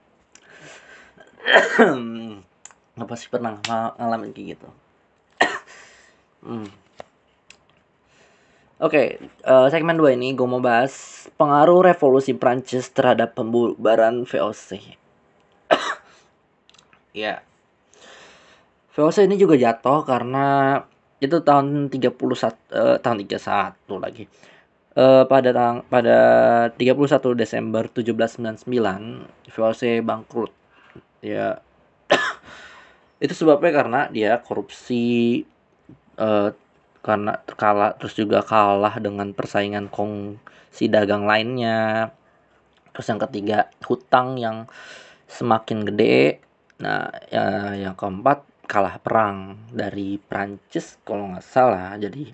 Apa 3.07 3.15
sih 3.15 3.31
pernah 3.31 3.63
ngalamin 3.95 4.35
kayak 4.35 4.59
gitu? 4.59 4.69
hmm. 6.51 6.67
Oke, 8.77 8.93
okay, 8.93 9.07
uh, 9.47 9.65
eh, 9.65 9.69
segmen 9.71 9.97
2 9.97 10.19
ini 10.19 10.35
gue 10.35 10.45
mau 10.45 10.59
bahas 10.59 11.25
pengaruh 11.39 11.87
revolusi 11.87 12.35
Prancis 12.35 12.91
terhadap 12.91 13.39
pembubaran 13.39 14.27
VOC. 14.27 14.69
ya. 14.83 14.91
yeah. 17.15 17.39
VOC 18.93 19.31
ini 19.31 19.39
juga 19.39 19.55
jatuh 19.55 20.03
karena 20.03 20.83
itu 21.23 21.41
tahun 21.41 21.89
31 21.89 22.13
uh, 22.13 23.01
tahun 23.01 23.17
31 23.25 24.05
lagi 24.05 24.29
uh, 24.97 25.25
pada 25.29 25.51
tang 25.53 25.85
pada 25.87 26.19
31 26.75 27.37
Desember 27.37 27.85
1799 27.93 28.67
VOC 29.53 29.83
bangkrut. 30.03 30.53
Ya. 31.21 31.61
Itu 33.25 33.33
sebabnya 33.37 33.73
karena 33.85 34.01
dia 34.11 34.41
korupsi 34.41 35.45
uh, 36.19 36.51
karena 37.05 37.39
kalah 37.55 37.95
terus 37.95 38.19
juga 38.19 38.43
kalah 38.43 38.99
dengan 38.99 39.31
persaingan 39.31 39.93
kongsi 39.93 40.91
dagang 40.91 41.29
lainnya. 41.29 42.11
Terus 42.97 43.07
yang 43.13 43.21
ketiga 43.21 43.69
hutang 43.85 44.41
yang 44.41 44.67
semakin 45.29 45.85
gede. 45.87 46.41
Nah 46.83 47.09
ya 47.31 47.77
yang 47.77 47.95
keempat 47.95 48.43
kalah 48.67 48.99
perang 48.99 49.69
dari 49.71 50.19
Prancis 50.19 50.99
kalau 51.07 51.31
nggak 51.31 51.47
salah. 51.47 51.95
Jadi 51.95 52.27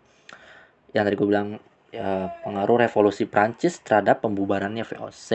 yang 0.92 1.04
tadi 1.04 1.16
gue 1.16 1.28
bilang 1.28 1.60
ya, 1.92 2.32
pengaruh 2.42 2.88
revolusi 2.88 3.28
Prancis 3.28 3.78
terhadap 3.84 4.24
pembubarannya 4.24 4.82
VOC. 4.82 5.30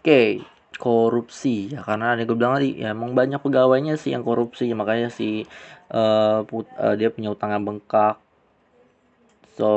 Oke, 0.00 0.42
korupsi 0.78 1.74
ya 1.74 1.82
karena 1.82 2.14
ada 2.16 2.22
gue 2.24 2.36
bilang 2.38 2.56
tadi 2.56 2.78
ya 2.80 2.94
emang 2.94 3.12
banyak 3.12 3.42
pegawainya 3.42 3.98
sih 3.98 4.14
yang 4.14 4.22
korupsi 4.22 4.70
makanya 4.72 5.10
si 5.10 5.42
uh, 5.90 6.46
put, 6.46 6.70
uh, 6.78 6.94
dia 6.94 7.12
punya 7.12 7.34
utang 7.34 7.52
yang 7.52 7.66
bengkak. 7.66 8.16
So 9.58 9.70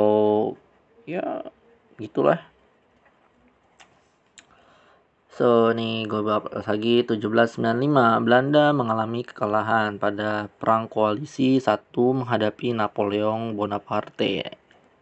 ya 1.04 1.42
gitulah 1.98 2.51
So, 5.32 5.72
nih 5.72 6.04
gue 6.12 6.20
bahas 6.20 6.68
lagi 6.68 7.08
1795 7.08 7.56
Belanda 8.20 8.68
mengalami 8.76 9.24
kekalahan 9.24 9.96
pada 9.96 10.52
perang 10.60 10.92
koalisi 10.92 11.56
satu 11.56 12.12
menghadapi 12.12 12.76
Napoleon 12.76 13.56
Bonaparte. 13.56 14.52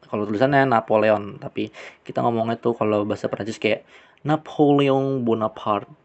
Kalau 0.06 0.22
tulisannya 0.30 0.70
Napoleon, 0.70 1.42
tapi 1.42 1.74
kita 2.06 2.22
ngomongnya 2.22 2.62
tuh 2.62 2.78
kalau 2.78 3.02
bahasa 3.02 3.26
Prancis 3.26 3.58
kayak 3.58 3.82
Napoleon 4.22 5.26
Bonaparte. 5.26 5.98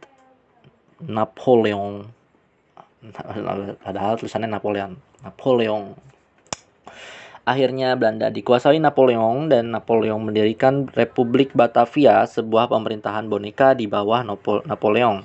Napoleon. 1.06 2.10
Padahal 3.86 4.18
tulisannya 4.18 4.50
Napoleon. 4.50 4.98
Napoleon 5.22 5.94
Akhirnya 7.46 7.94
Belanda 7.94 8.34
dikuasai 8.34 8.82
Napoleon 8.82 9.54
dan 9.54 9.70
Napoleon 9.70 10.18
mendirikan 10.18 10.90
Republik 10.98 11.54
Batavia, 11.54 12.26
sebuah 12.26 12.74
pemerintahan 12.74 13.30
boneka 13.30 13.78
di 13.78 13.86
bawah 13.86 14.26
Napoleon. 14.66 15.22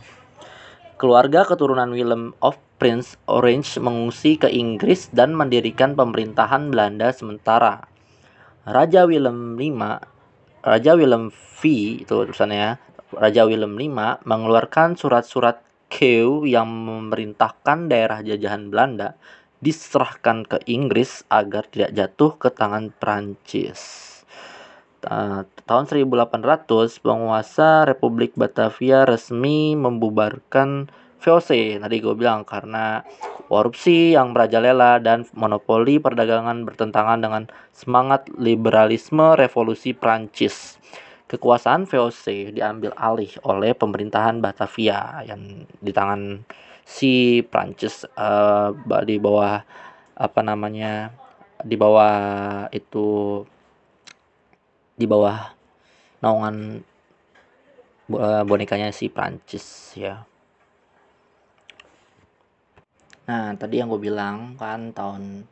Keluarga 1.00 1.48
keturunan 1.48 1.88
Willem 1.88 2.36
of 2.44 2.60
Prince 2.76 3.16
Orange 3.24 3.80
mengungsi 3.80 4.36
ke 4.36 4.52
Inggris 4.52 5.08
dan 5.16 5.32
mendirikan 5.32 5.96
pemerintahan 5.96 6.68
Belanda 6.68 7.08
sementara. 7.16 7.88
Raja 8.68 9.08
Willem 9.08 9.56
V, 9.56 9.72
Raja 10.60 10.92
Willem 11.00 11.32
V 11.32 11.60
itu 12.04 12.12
tulisannya, 12.12 12.76
Raja 13.16 13.48
Willem 13.48 13.80
V 13.80 13.88
mengeluarkan 14.28 14.92
surat-surat 14.92 15.64
Kew 15.88 16.44
yang 16.44 16.68
memerintahkan 16.68 17.88
daerah 17.88 18.20
jajahan 18.20 18.68
Belanda 18.68 19.16
diserahkan 19.60 20.48
ke 20.48 20.58
Inggris 20.68 21.24
agar 21.28 21.68
tidak 21.68 21.92
jatuh 21.92 22.32
ke 22.40 22.48
tangan 22.52 22.92
Prancis. 22.96 24.08
tahun 25.00 25.84
1800 25.88 26.68
penguasa 27.00 27.88
Republik 27.88 28.36
Batavia 28.36 29.08
resmi 29.08 29.72
membubarkan 29.72 30.92
VOC 31.20 31.80
tadi 31.80 32.00
gue 32.00 32.16
bilang 32.16 32.44
karena 32.44 33.00
korupsi 33.48 34.16
yang 34.16 34.32
merajalela 34.32 35.00
dan 35.00 35.28
monopoli 35.36 36.00
perdagangan 36.00 36.64
bertentangan 36.64 37.20
dengan 37.20 37.44
semangat 37.76 38.28
liberalisme 38.36 39.36
revolusi 39.36 39.92
Prancis. 39.92 40.80
Kekuasaan 41.28 41.84
VOC 41.84 42.56
diambil 42.56 42.96
alih 42.96 43.30
oleh 43.44 43.76
pemerintahan 43.76 44.40
Batavia 44.40 45.20
yang 45.24 45.68
di 45.78 45.92
tangan 45.92 46.42
si 46.84 47.42
Prancis 47.46 48.04
uh, 48.16 48.74
di 49.06 49.16
bawah 49.16 49.62
apa 50.20 50.40
namanya 50.44 51.14
di 51.64 51.76
bawah 51.76 52.14
itu 52.72 53.40
di 54.96 55.08
bawah 55.08 55.56
naungan 56.20 56.84
eh, 58.12 58.42
bonekanya 58.44 58.92
si 58.92 59.08
Prancis 59.08 59.96
ya. 59.96 60.20
Nah 63.24 63.56
tadi 63.56 63.80
yang 63.80 63.88
gue 63.88 64.00
bilang 64.00 64.60
kan 64.60 64.92
tahun 64.92 65.48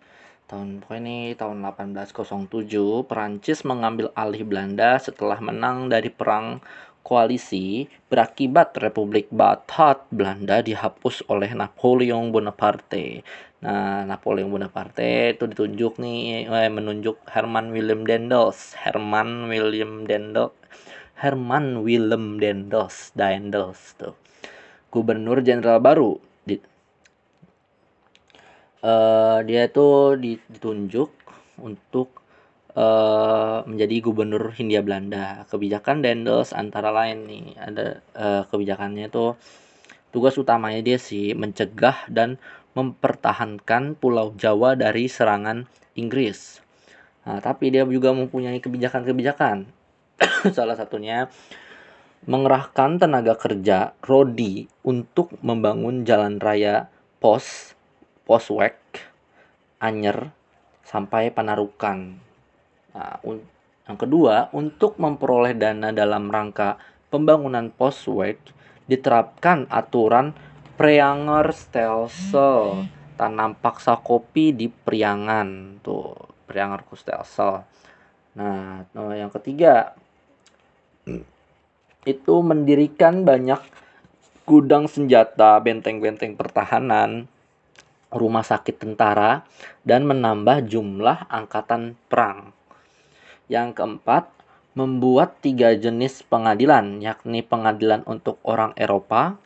tahun 0.49 0.81
pokoknya 0.81 1.01
ini 1.05 1.17
tahun 1.37 1.61
1807 1.61 3.09
Perancis 3.09 3.65
mengambil 3.69 4.13
alih 4.17 4.45
Belanda 4.49 4.97
setelah 4.97 5.37
menang 5.45 5.93
dari 5.93 6.09
perang 6.09 6.65
koalisi 7.07 7.87
berakibat 8.07 8.77
Republik 8.79 9.29
Batat 9.33 10.07
Belanda 10.13 10.61
dihapus 10.61 11.27
oleh 11.31 11.53
Napoleon 11.53 12.31
Bonaparte. 12.31 13.27
Nah, 13.65 14.07
Napoleon 14.07 14.53
Bonaparte 14.53 15.35
itu 15.35 15.45
ditunjuk 15.51 15.99
nih 15.99 16.47
eh, 16.47 16.71
menunjuk 16.71 17.19
Herman 17.27 17.75
Willem 17.75 18.07
Dendels, 18.07 18.79
Herman 18.79 19.51
William 19.51 20.07
Dendels, 20.07 20.55
Herman 21.19 21.83
Willem 21.83 22.39
Dendels, 22.39 23.11
Dendels 23.19 23.99
tuh. 23.99 24.15
Gubernur 24.89 25.45
Jenderal 25.45 25.83
baru 25.83 26.29
uh, 28.83 29.39
dia 29.43 29.67
itu 29.67 29.89
ditunjuk 30.19 31.11
untuk 31.59 32.18
uh, 32.79 33.67
menjadi 33.67 33.99
gubernur 34.07 34.55
Hindia 34.55 34.81
Belanda. 34.87 35.43
Kebijakan 35.51 36.07
Dendels 36.07 36.55
antara 36.55 36.95
lain 36.95 37.27
nih 37.27 37.47
ada 37.59 37.87
uh, 38.15 38.43
kebijakannya 38.47 39.11
itu 39.11 39.35
tugas 40.15 40.39
utamanya 40.39 40.81
dia 40.81 40.97
sih 40.97 41.35
mencegah 41.35 42.07
dan 42.09 42.39
mempertahankan 42.79 43.99
Pulau 43.99 44.33
Jawa 44.39 44.79
dari 44.79 45.11
serangan 45.11 45.67
Inggris. 45.99 46.63
Nah, 47.27 47.43
tapi 47.43 47.75
dia 47.75 47.83
juga 47.83 48.15
mempunyai 48.15 48.63
kebijakan-kebijakan. 48.63 49.67
Salah 50.57 50.79
satunya 50.79 51.27
mengerahkan 52.25 53.03
tenaga 53.03 53.35
kerja 53.35 53.95
Rodi 54.03 54.71
untuk 54.87 55.35
membangun 55.43 56.07
jalan 56.07 56.39
raya 56.39 56.87
pos 57.19 57.75
Poswek, 58.29 58.77
Anyer, 59.81 60.29
sampai 60.85 61.33
Panarukan. 61.33 62.28
Nah, 62.99 63.23
yang 63.87 63.95
kedua, 63.95 64.51
untuk 64.51 64.99
memperoleh 64.99 65.55
dana 65.55 65.95
dalam 65.95 66.27
rangka 66.27 66.75
pembangunan 67.15 67.71
Poswek, 67.71 68.43
diterapkan 68.91 69.71
aturan 69.71 70.35
Preanger 70.75 71.55
Stelsel 71.55 72.91
tanam 73.15 73.55
paksa 73.55 74.03
kopi 74.03 74.51
di 74.51 74.67
Priangan. 74.67 75.79
Tuh 75.79 76.11
Preanger 76.51 76.83
Stelsel 76.99 77.63
nah 78.39 78.87
yang 79.19 79.35
ketiga 79.35 79.99
itu 82.07 82.35
mendirikan 82.39 83.27
banyak 83.27 83.59
gudang 84.47 84.87
senjata 84.87 85.59
benteng-benteng 85.59 86.39
pertahanan 86.39 87.27
rumah 88.13 88.45
sakit 88.45 88.81
tentara, 88.81 89.45
dan 89.85 90.09
menambah 90.09 90.65
jumlah 90.65 91.29
angkatan 91.29 91.97
perang. 92.09 92.57
Yang 93.49 93.81
keempat, 93.81 94.29
membuat 94.79 95.43
tiga 95.43 95.75
jenis 95.75 96.23
pengadilan, 96.23 97.03
yakni 97.03 97.43
pengadilan 97.43 98.07
untuk 98.07 98.39
orang 98.47 98.77
Eropa, 98.79 99.41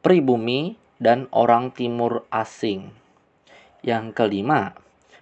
pribumi, 0.00 0.78
dan 0.96 1.30
orang 1.30 1.70
timur 1.70 2.26
asing. 2.32 2.90
Yang 3.84 4.16
kelima, 4.16 4.74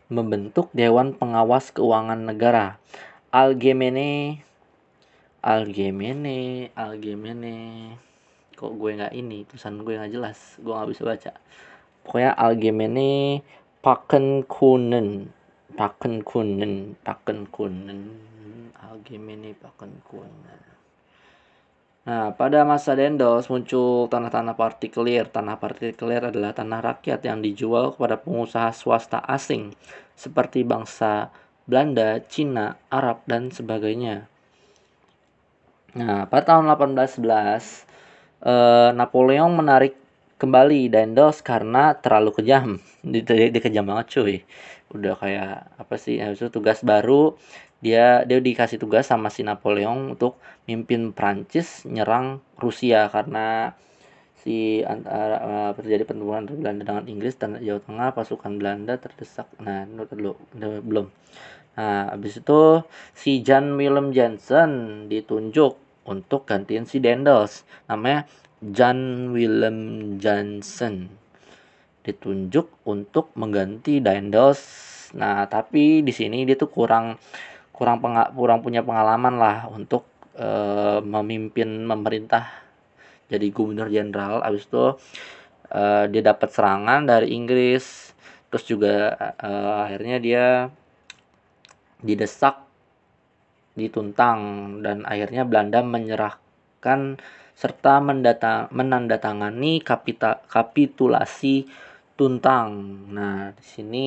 membentuk 0.08 0.70
Dewan 0.72 1.12
Pengawas 1.16 1.74
Keuangan 1.74 2.22
Negara, 2.22 2.80
Algemene, 3.34 4.40
Algemene, 5.42 6.70
Algemene, 6.72 7.56
kok 8.56 8.72
gue 8.72 8.90
nggak 8.96 9.12
ini, 9.12 9.44
tulisan 9.44 9.82
gue 9.84 9.94
nggak 10.00 10.12
jelas, 10.16 10.56
gue 10.62 10.72
nggak 10.72 10.90
bisa 10.90 11.02
baca. 11.04 11.32
Pokoknya 12.06 12.32
Allgemeine 12.38 13.42
Pakenkunen 13.84 15.35
Pakenkunen 15.76 16.96
Pakenkunen 17.04 18.00
Allgemeine 18.80 19.52
Pakenkunen 19.52 20.76
Nah, 22.06 22.30
pada 22.38 22.62
masa 22.62 22.94
Dendels 22.94 23.50
muncul 23.50 24.06
tanah-tanah 24.06 24.54
partikelir. 24.54 25.26
Tanah 25.26 25.58
partikelir 25.58 26.30
adalah 26.30 26.54
tanah 26.54 26.78
rakyat 26.78 27.18
yang 27.26 27.42
dijual 27.42 27.98
kepada 27.98 28.14
pengusaha 28.14 28.70
swasta 28.70 29.18
asing 29.26 29.74
seperti 30.14 30.62
bangsa 30.62 31.34
Belanda, 31.66 32.22
Cina, 32.30 32.78
Arab, 32.94 33.26
dan 33.26 33.50
sebagainya. 33.50 34.30
Nah, 35.98 36.30
pada 36.30 36.54
tahun 36.54 36.70
1811, 36.70 37.82
eh, 38.46 38.94
Napoleon 38.94 39.50
menarik 39.50 39.98
kembali 40.38 40.92
Dendels 40.92 41.42
karena 41.42 41.96
terlalu 41.98 42.30
kejam 42.38 42.78
dia, 43.02 43.50
dia 43.50 43.62
kejam 43.62 43.88
banget 43.88 44.06
cuy 44.14 44.36
udah 44.94 45.14
kayak 45.18 45.66
apa 45.82 45.94
sih 45.98 46.22
habis 46.22 46.38
itu 46.38 46.50
tugas 46.50 46.82
baru 46.86 47.34
dia 47.82 48.22
dia 48.24 48.38
dikasih 48.40 48.78
tugas 48.80 49.10
sama 49.10 49.28
si 49.28 49.42
Napoleon 49.42 50.14
untuk 50.16 50.38
mimpin 50.64 51.10
Prancis 51.10 51.84
nyerang 51.84 52.40
Rusia 52.56 53.10
karena 53.12 53.74
si 54.46 54.80
antara 54.86 55.36
uh, 55.42 55.70
terjadi 55.74 56.06
pertempuran 56.06 56.46
Belanda 56.46 56.86
dengan 56.86 57.04
Inggris 57.10 57.34
dan 57.34 57.58
Jawa 57.58 57.82
Tengah 57.82 58.08
pasukan 58.14 58.52
Belanda 58.54 58.94
terdesak. 58.94 59.50
Nah 59.58 59.90
itu 59.90 60.14
dulu 60.14 60.32
belum? 60.86 61.06
Nah 61.74 62.14
habis 62.14 62.38
itu 62.38 62.86
si 63.10 63.42
Jan 63.42 63.74
Willem 63.74 64.14
Jensen 64.14 65.04
ditunjuk 65.10 65.74
untuk 66.06 66.46
gantiin 66.46 66.86
si 66.86 67.02
Dendels 67.02 67.66
namanya 67.90 68.30
Jan 68.62 69.34
Willem 69.34 70.14
Jansen 70.22 71.10
ditunjuk 72.06 72.86
untuk 72.86 73.34
mengganti 73.34 73.98
Daendels. 73.98 74.62
Nah, 75.18 75.50
tapi 75.50 76.06
di 76.06 76.14
sini 76.14 76.46
dia 76.46 76.54
tuh 76.54 76.70
kurang 76.70 77.18
kurang 77.74 77.98
penga, 77.98 78.30
kurang 78.32 78.62
punya 78.62 78.80
pengalaman 78.86 79.34
lah 79.36 79.66
untuk 79.68 80.06
e, 80.38 80.48
memimpin 81.02 81.84
pemerintah 81.84 82.48
jadi 83.26 83.50
gubernur 83.50 83.90
jenderal. 83.90 84.40
Abis 84.46 84.70
itu 84.70 84.96
e, 85.68 85.82
dia 86.14 86.22
dapat 86.22 86.48
serangan 86.54 87.04
dari 87.04 87.34
Inggris, 87.34 88.14
terus 88.48 88.64
juga 88.64 89.12
e, 89.36 89.50
akhirnya 89.84 90.16
dia 90.22 90.46
didesak, 92.00 92.64
dituntang 93.76 94.40
dan 94.80 95.04
akhirnya 95.04 95.44
Belanda 95.44 95.84
menyerahkan 95.84 97.20
serta 97.56 98.04
mendata, 98.04 98.68
menandatangani 98.68 99.80
kapita, 99.80 100.44
kapitulasi 100.48 101.64
Tuntang. 102.16 102.72
Nah, 103.12 103.52
di 103.52 103.64
sini 103.64 104.06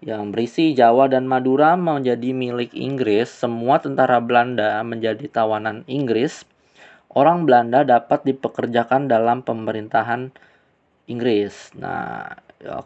yang 0.00 0.32
berisi 0.32 0.72
Jawa 0.72 1.08
dan 1.08 1.28
Madura 1.28 1.76
menjadi 1.76 2.32
milik 2.32 2.72
Inggris, 2.72 3.28
semua 3.28 3.76
tentara 3.76 4.20
Belanda 4.24 4.80
menjadi 4.80 5.28
tawanan 5.28 5.84
Inggris. 5.84 6.48
Orang 7.12 7.44
Belanda 7.44 7.84
dapat 7.84 8.24
dipekerjakan 8.24 9.08
dalam 9.08 9.44
pemerintahan 9.44 10.32
Inggris. 11.08 11.76
Nah, 11.76 12.28
ya, 12.60 12.80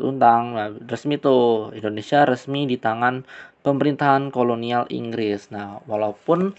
Tuntang 0.00 0.42
nah, 0.52 0.68
resmi 0.88 1.16
tuh 1.16 1.72
Indonesia 1.72 2.28
resmi 2.28 2.68
di 2.68 2.76
tangan 2.76 3.24
pemerintahan 3.64 4.28
kolonial 4.28 4.84
Inggris. 4.92 5.48
Nah, 5.52 5.80
walaupun 5.88 6.52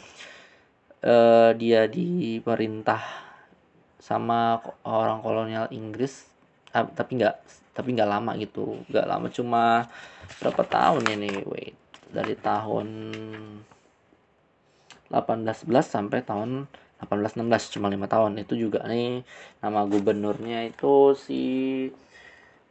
uh, 1.06 1.52
dia 1.54 1.86
diperintah 1.86 3.02
sama 4.02 4.62
orang 4.86 5.22
kolonial 5.22 5.70
Inggris 5.74 6.37
tapi 6.86 7.18
nggak 7.18 7.36
tapi 7.74 7.94
nggak 7.96 8.10
lama 8.10 8.32
gitu. 8.42 8.82
Nggak 8.90 9.08
lama 9.08 9.28
cuma 9.32 9.64
berapa 10.42 10.64
tahun 10.66 11.04
ini 11.18 11.32
wait. 11.48 11.76
Dari 12.08 12.36
tahun 12.40 12.88
1811 15.12 15.68
sampai 15.84 16.20
tahun 16.24 16.68
1816 17.04 17.74
cuma 17.78 17.88
lima 17.88 18.06
tahun. 18.10 18.38
Itu 18.42 18.54
juga 18.58 18.86
nih 18.86 19.24
nama 19.64 19.86
gubernurnya 19.86 20.68
itu 20.70 21.14
si 21.18 21.44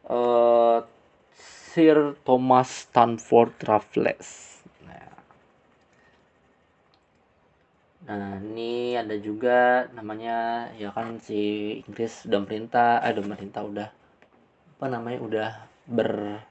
uh, 0.07 0.79
Sir 1.75 2.17
Thomas 2.25 2.89
Stanford 2.89 3.53
Raffles. 3.65 4.57
Nah, 8.07 8.39
ini 8.39 8.95
ada 8.95 9.19
juga 9.19 9.91
namanya 9.91 10.71
ya 10.79 10.95
kan 10.95 11.19
si 11.19 11.41
Inggris 11.83 12.23
udah 12.31 12.41
merintah, 12.47 13.03
eh 13.03 13.11
udah 13.11 13.27
merintah 13.27 13.63
udah 13.67 13.89
apa 14.77 14.93
namanya 14.93 15.19
udah 15.25 15.57
ber 15.89 16.45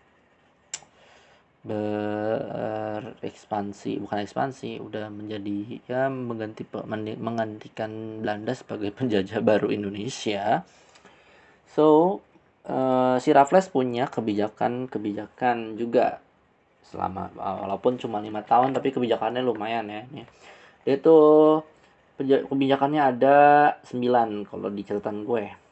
berekspansi 1.65 3.97
bukan 4.01 4.19
ekspansi 4.21 4.77
udah 4.81 5.09
menjadi 5.09 5.81
ya 5.89 6.09
mengganti 6.13 6.65
menggantikan 7.17 8.21
Belanda 8.21 8.53
sebagai 8.53 8.93
penjajah 8.97 9.41
baru 9.41 9.73
Indonesia. 9.73 10.61
So 11.69 12.21
uh, 12.69 13.17
si 13.21 13.33
Raffles 13.33 13.69
punya 13.69 14.07
kebijakan-kebijakan 14.09 15.77
juga 15.77 16.19
selama 16.85 17.33
walaupun 17.38 17.97
cuma 17.97 18.21
lima 18.21 18.41
tahun 18.45 18.73
tapi 18.77 18.93
kebijakannya 18.93 19.41
lumayan 19.41 19.89
ya 19.89 20.05
dia 20.85 20.95
itu 21.01 21.17
kebijakannya 22.21 23.01
ada 23.01 23.38
9 23.89 24.45
kalau 24.45 24.69
di 24.69 24.85
catatan 24.85 25.25
gue 25.25 25.64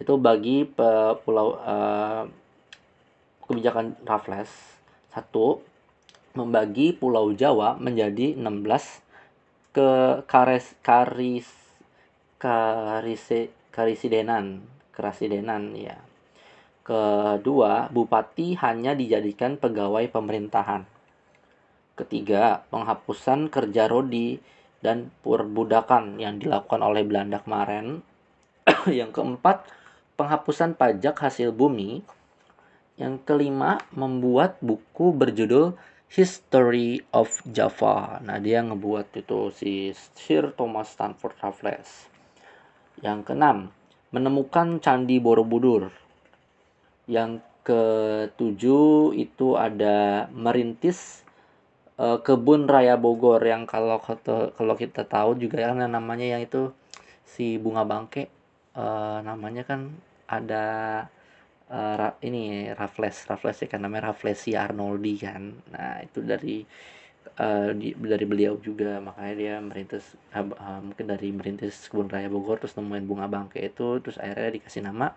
itu 0.00 0.16
bagi 0.16 0.64
pe, 0.64 1.14
pulau 1.20 1.60
uh, 1.60 2.24
kebijakan 3.44 4.00
Raffles. 4.08 4.48
Satu 5.12 5.60
membagi 6.32 6.94
Pulau 6.94 7.34
Jawa 7.34 7.74
menjadi 7.76 8.38
16 8.38 9.74
ke 9.74 10.22
kares 10.30 10.78
karis 10.82 11.46
karise 12.38 13.50
karisidenan 13.74 14.62
kerasidenan 14.94 15.74
ya. 15.74 15.98
Kedua 16.86 17.90
bupati 17.92 18.56
hanya 18.58 18.96
dijadikan 18.96 19.58
pegawai 19.60 20.06
pemerintahan. 20.10 20.86
Ketiga 21.98 22.64
penghapusan 22.72 23.52
kerja 23.52 23.84
rodi 23.90 24.40
dan 24.80 25.12
perbudakan 25.20 26.16
yang 26.16 26.40
dilakukan 26.40 26.80
oleh 26.80 27.04
Belanda 27.04 27.44
kemarin. 27.44 28.00
yang 28.88 29.12
keempat, 29.12 29.68
penghapusan 30.20 30.76
pajak 30.76 31.16
hasil 31.16 31.56
bumi. 31.56 32.04
Yang 33.00 33.24
kelima, 33.24 33.80
membuat 33.96 34.60
buku 34.60 35.16
berjudul 35.16 35.80
History 36.12 37.00
of 37.16 37.32
Java. 37.48 38.20
Nah, 38.20 38.36
dia 38.36 38.60
ngebuat 38.60 39.16
itu 39.16 39.48
si 39.56 39.96
Sir 40.12 40.52
Thomas 40.52 40.92
Stanford 40.92 41.40
Raffles. 41.40 42.12
Yang 43.00 43.32
keenam, 43.32 43.72
menemukan 44.12 44.76
Candi 44.84 45.16
Borobudur. 45.16 45.88
Yang 47.08 47.40
ketujuh 47.64 49.16
itu 49.16 49.56
ada 49.56 50.28
merintis 50.36 51.24
uh, 52.00 52.18
kebun 52.20 52.68
raya 52.68 52.96
Bogor 52.96 53.40
yang 53.44 53.68
kalau 53.68 54.00
kalau 54.56 54.74
kita 54.74 55.04
tahu 55.04 55.36
juga 55.36 55.60
ya 55.60 55.76
namanya 55.76 56.24
yang 56.24 56.42
itu 56.42 56.72
si 57.28 57.60
bunga 57.60 57.84
bangke 57.84 58.32
uh, 58.74 59.20
namanya 59.20 59.62
kan 59.68 59.92
ada 60.30 60.66
uh, 61.68 62.10
ini 62.22 62.70
Raffles. 62.70 63.26
Raffles 63.26 63.58
ya 63.60 63.68
kan 63.68 63.82
namanya 63.82 64.14
Rafflesi 64.14 64.54
Arnoldi 64.54 65.14
kan. 65.18 65.42
Nah 65.74 66.00
itu 66.06 66.22
dari 66.22 66.62
uh, 67.42 67.70
di, 67.74 67.90
dari 67.98 68.26
beliau 68.26 68.54
juga. 68.62 69.02
Makanya 69.02 69.34
dia 69.34 69.54
merintis 69.58 70.14
uh, 70.32 70.46
uh, 70.46 70.80
mungkin 70.80 71.06
dari 71.10 71.28
merintis 71.34 71.90
kebun 71.90 72.06
raya 72.06 72.30
Bogor 72.30 72.62
terus 72.62 72.78
nemuin 72.78 73.04
bunga 73.04 73.26
bangke 73.26 73.58
itu 73.58 73.98
terus 73.98 74.16
akhirnya 74.22 74.62
dikasih 74.62 74.82
nama 74.86 75.10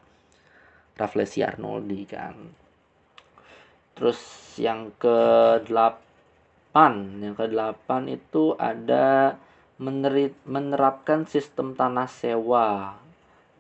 Rafflesi 0.98 1.46
Arnoldi 1.46 2.02
kan. 2.10 2.36
Terus 3.94 4.20
yang 4.58 4.90
ke 4.98 5.18
delapan 5.70 6.12
8 6.74 7.22
yang 7.22 7.38
ke-8 7.38 7.90
itu 8.10 8.58
ada 8.58 9.38
menerit, 9.78 10.34
menerapkan 10.50 11.30
sistem 11.30 11.78
tanah 11.78 12.10
sewa 12.10 12.98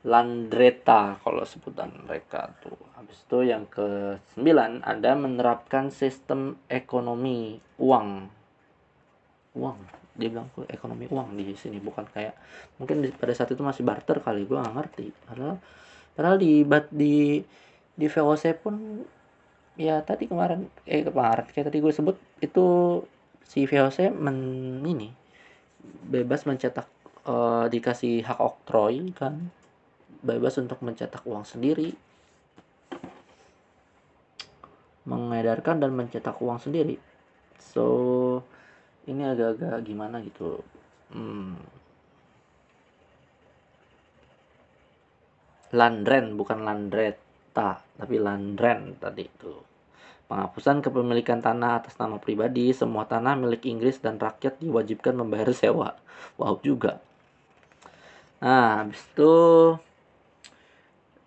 landreta 0.03 1.15
kalau 1.23 1.47
sebutan 1.47 1.87
mereka 2.03 2.51
tuh. 2.59 2.75
Habis 2.99 3.23
itu 3.23 3.39
yang 3.47 3.63
ke-9 3.71 4.43
ada 4.83 5.11
menerapkan 5.15 5.87
sistem 5.89 6.59
ekonomi 6.67 7.55
uang. 7.79 8.27
Uang. 9.55 9.79
Dia 10.13 10.29
bilang 10.29 10.51
ekonomi 10.69 11.09
uang 11.09 11.33
di 11.39 11.55
sini 11.57 11.81
bukan 11.81 12.05
kayak 12.05 12.37
mungkin 12.77 13.01
pada 13.17 13.33
saat 13.33 13.49
itu 13.55 13.63
masih 13.65 13.81
barter 13.81 14.19
kali 14.19 14.45
gue 14.45 14.59
nggak 14.59 14.75
ngerti. 14.75 15.05
Padahal 15.25 15.57
padahal 16.13 16.37
di 16.37 16.61
di 16.93 17.15
di 17.97 18.05
VOC 18.05 18.43
pun 18.61 19.01
ya 19.73 20.05
tadi 20.05 20.29
kemarin 20.29 20.69
eh 20.85 21.01
kemarin 21.01 21.49
kayak 21.49 21.73
tadi 21.73 21.81
gue 21.81 21.93
sebut 21.95 22.17
itu 22.45 22.65
si 23.41 23.65
VOC 23.65 24.13
men 24.13 24.37
ini 24.85 25.09
bebas 26.05 26.45
mencetak 26.45 26.85
uh, 27.25 27.65
dikasih 27.65 28.21
hak 28.21 28.37
oktroy 28.37 29.09
kan 29.17 29.49
bebas 30.23 30.55
untuk 30.57 30.79
mencetak 30.79 31.21
uang 31.27 31.43
sendiri 31.43 31.91
mengedarkan 35.03 35.83
dan 35.83 35.91
mencetak 35.91 36.39
uang 36.39 36.63
sendiri 36.63 36.95
so 37.59 37.85
ini 39.03 39.27
agak-agak 39.27 39.83
gimana 39.83 40.23
gitu 40.23 40.63
hmm. 41.11 41.83
Landren 45.73 46.37
bukan 46.37 46.61
Landreta 46.61 47.81
tapi 47.97 48.21
Landren 48.21 48.93
tadi 49.01 49.25
itu. 49.25 49.53
Penghapusan 50.29 50.85
kepemilikan 50.85 51.41
tanah 51.43 51.83
atas 51.83 51.97
nama 51.99 52.21
pribadi, 52.21 52.71
semua 52.71 53.09
tanah 53.09 53.35
milik 53.35 53.65
Inggris 53.65 53.99
dan 53.99 54.21
rakyat 54.21 54.61
diwajibkan 54.61 55.17
membayar 55.17 55.49
sewa. 55.51 55.97
Wow 56.37 56.61
juga. 56.61 57.01
Nah, 58.39 58.85
habis 58.85 59.01
itu 59.01 59.33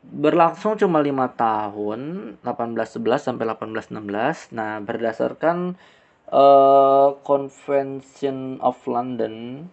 berlangsung 0.06 0.78
cuma 0.78 1.02
lima 1.02 1.34
tahun 1.34 2.34
1811 2.46 3.26
sampai 3.26 3.44
1816 3.58 4.54
nah 4.54 4.78
berdasarkan 4.78 5.74
uh, 6.30 7.18
Convention 7.26 8.62
of 8.62 8.78
London 8.86 9.66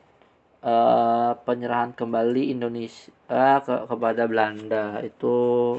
uh, 0.64 1.38
penyerahan 1.44 1.94
kembali 1.94 2.50
Indonesia 2.50 3.12
uh, 3.30 3.60
ke 3.62 3.76
kepada 3.90 4.26
Belanda 4.26 5.04
itu 5.06 5.78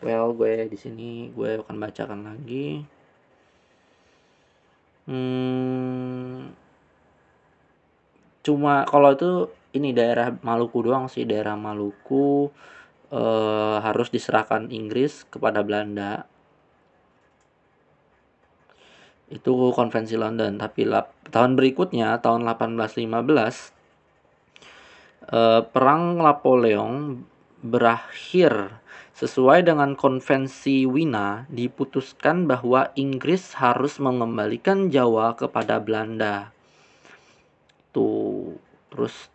well 0.00 0.32
gue 0.32 0.66
di 0.72 0.78
sini 0.80 1.28
gue 1.30 1.60
akan 1.60 1.76
bacakan 1.76 2.20
lagi. 2.24 2.82
Hmm, 5.10 6.54
cuma 8.46 8.86
kalau 8.86 9.10
itu 9.16 9.32
ini 9.74 9.90
daerah 9.90 10.30
Maluku 10.44 10.86
doang 10.86 11.10
sih 11.10 11.26
daerah 11.26 11.58
Maluku 11.58 12.48
eh, 13.10 13.76
harus 13.82 14.08
diserahkan 14.10 14.70
Inggris 14.70 15.26
kepada 15.28 15.60
Belanda. 15.66 16.24
Itu 19.30 19.74
konvensi 19.74 20.18
London. 20.18 20.58
Tapi 20.58 20.82
lap, 20.86 21.14
tahun 21.30 21.54
berikutnya 21.54 22.18
tahun 22.22 22.46
1815 22.46 23.74
eh, 25.30 25.62
perang 25.70 26.18
Napoleon 26.18 27.22
berakhir. 27.62 28.80
Sesuai 29.20 29.68
dengan 29.68 30.00
konvensi 30.00 30.88
Wina, 30.88 31.44
diputuskan 31.52 32.48
bahwa 32.48 32.88
Inggris 32.96 33.52
harus 33.52 34.00
mengembalikan 34.00 34.88
Jawa 34.88 35.36
kepada 35.36 35.76
Belanda. 35.76 36.56
Tuh, 37.92 38.56
terus 38.88 39.28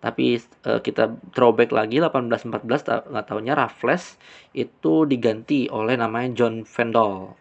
tapi 0.00 0.40
uh, 0.64 0.80
kita 0.80 1.12
throwback 1.36 1.76
lagi 1.76 2.00
1814 2.00 3.12
nggak 3.12 3.26
tahunya 3.28 3.52
Raffles 3.52 4.16
itu 4.56 5.04
diganti 5.04 5.68
oleh 5.68 5.94
namanya 6.00 6.32
John 6.32 6.64
Vendel. 6.64 7.36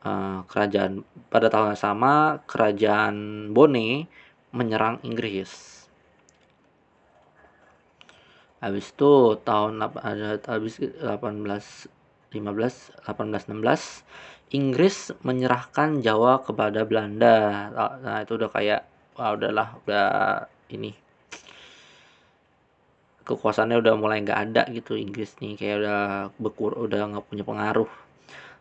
Uh, 0.00 0.44
kerajaan 0.48 1.04
pada 1.28 1.52
tahun 1.52 1.76
yang 1.76 1.80
sama 1.80 2.40
kerajaan 2.44 3.16
Bone 3.52 4.08
menyerang 4.52 5.00
Inggris. 5.04 5.84
Habis 8.60 8.92
itu 8.92 9.40
tahun 9.40 9.80
ada 9.80 10.36
habis 10.44 10.76
18 10.84 11.00
15 11.00 11.88
18 12.28 13.50
16 13.56 14.52
Inggris 14.52 14.96
menyerahkan 15.24 16.04
Jawa 16.04 16.44
kepada 16.44 16.84
Belanda. 16.84 17.68
Nah 18.04 18.20
itu 18.20 18.36
udah 18.36 18.52
kayak 18.52 18.84
wah 19.16 19.32
udahlah 19.32 19.80
udah 19.84 20.08
ini 20.72 21.09
kekuasaannya 23.24 23.78
udah 23.82 23.94
mulai 23.96 24.24
nggak 24.24 24.40
ada 24.50 24.62
gitu 24.72 24.96
Inggris 24.96 25.36
nih 25.40 25.54
kayak 25.58 25.76
udah 25.84 26.02
bekur 26.40 26.72
udah 26.76 27.00
nggak 27.14 27.26
punya 27.28 27.44
pengaruh. 27.44 27.90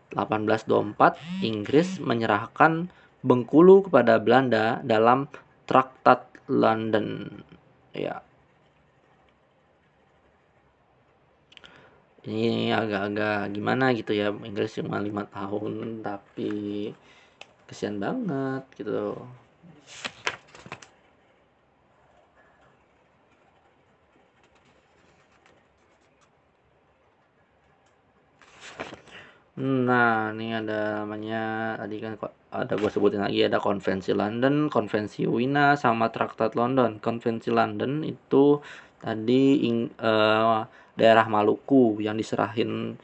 1824 0.10 1.46
Inggris 1.46 2.02
menyerahkan 2.02 2.90
Bengkulu 3.20 3.84
kepada 3.92 4.16
Belanda 4.16 4.80
dalam 4.80 5.28
Traktat 5.68 6.24
London. 6.48 7.28
Ya. 7.92 8.24
Ini 12.24 12.72
agak-agak 12.72 13.52
gimana 13.52 13.92
gitu 13.92 14.16
ya 14.16 14.32
Inggris 14.32 14.80
cuma 14.80 15.04
lima 15.04 15.28
tahun 15.28 16.00
tapi 16.00 16.92
kesian 17.68 18.00
banget 18.00 18.64
gitu 18.80 19.20
Nah, 29.60 30.32
ini 30.32 30.56
ada 30.56 31.04
namanya 31.04 31.76
tadi 31.84 32.00
kan 32.00 32.16
ada 32.48 32.80
gue 32.80 32.88
sebutin 32.88 33.20
lagi 33.20 33.44
ada 33.44 33.60
konvensi 33.60 34.16
London, 34.16 34.72
konvensi 34.72 35.28
Wina 35.28 35.76
sama 35.76 36.08
Traktat 36.16 36.56
London. 36.56 37.04
Konvensi 37.04 37.52
London 37.52 38.08
itu 38.08 38.64
tadi 39.04 39.68
uh, 40.00 40.64
daerah 40.96 41.26
Maluku 41.28 42.00
yang 42.00 42.16
diserahin 42.16 42.96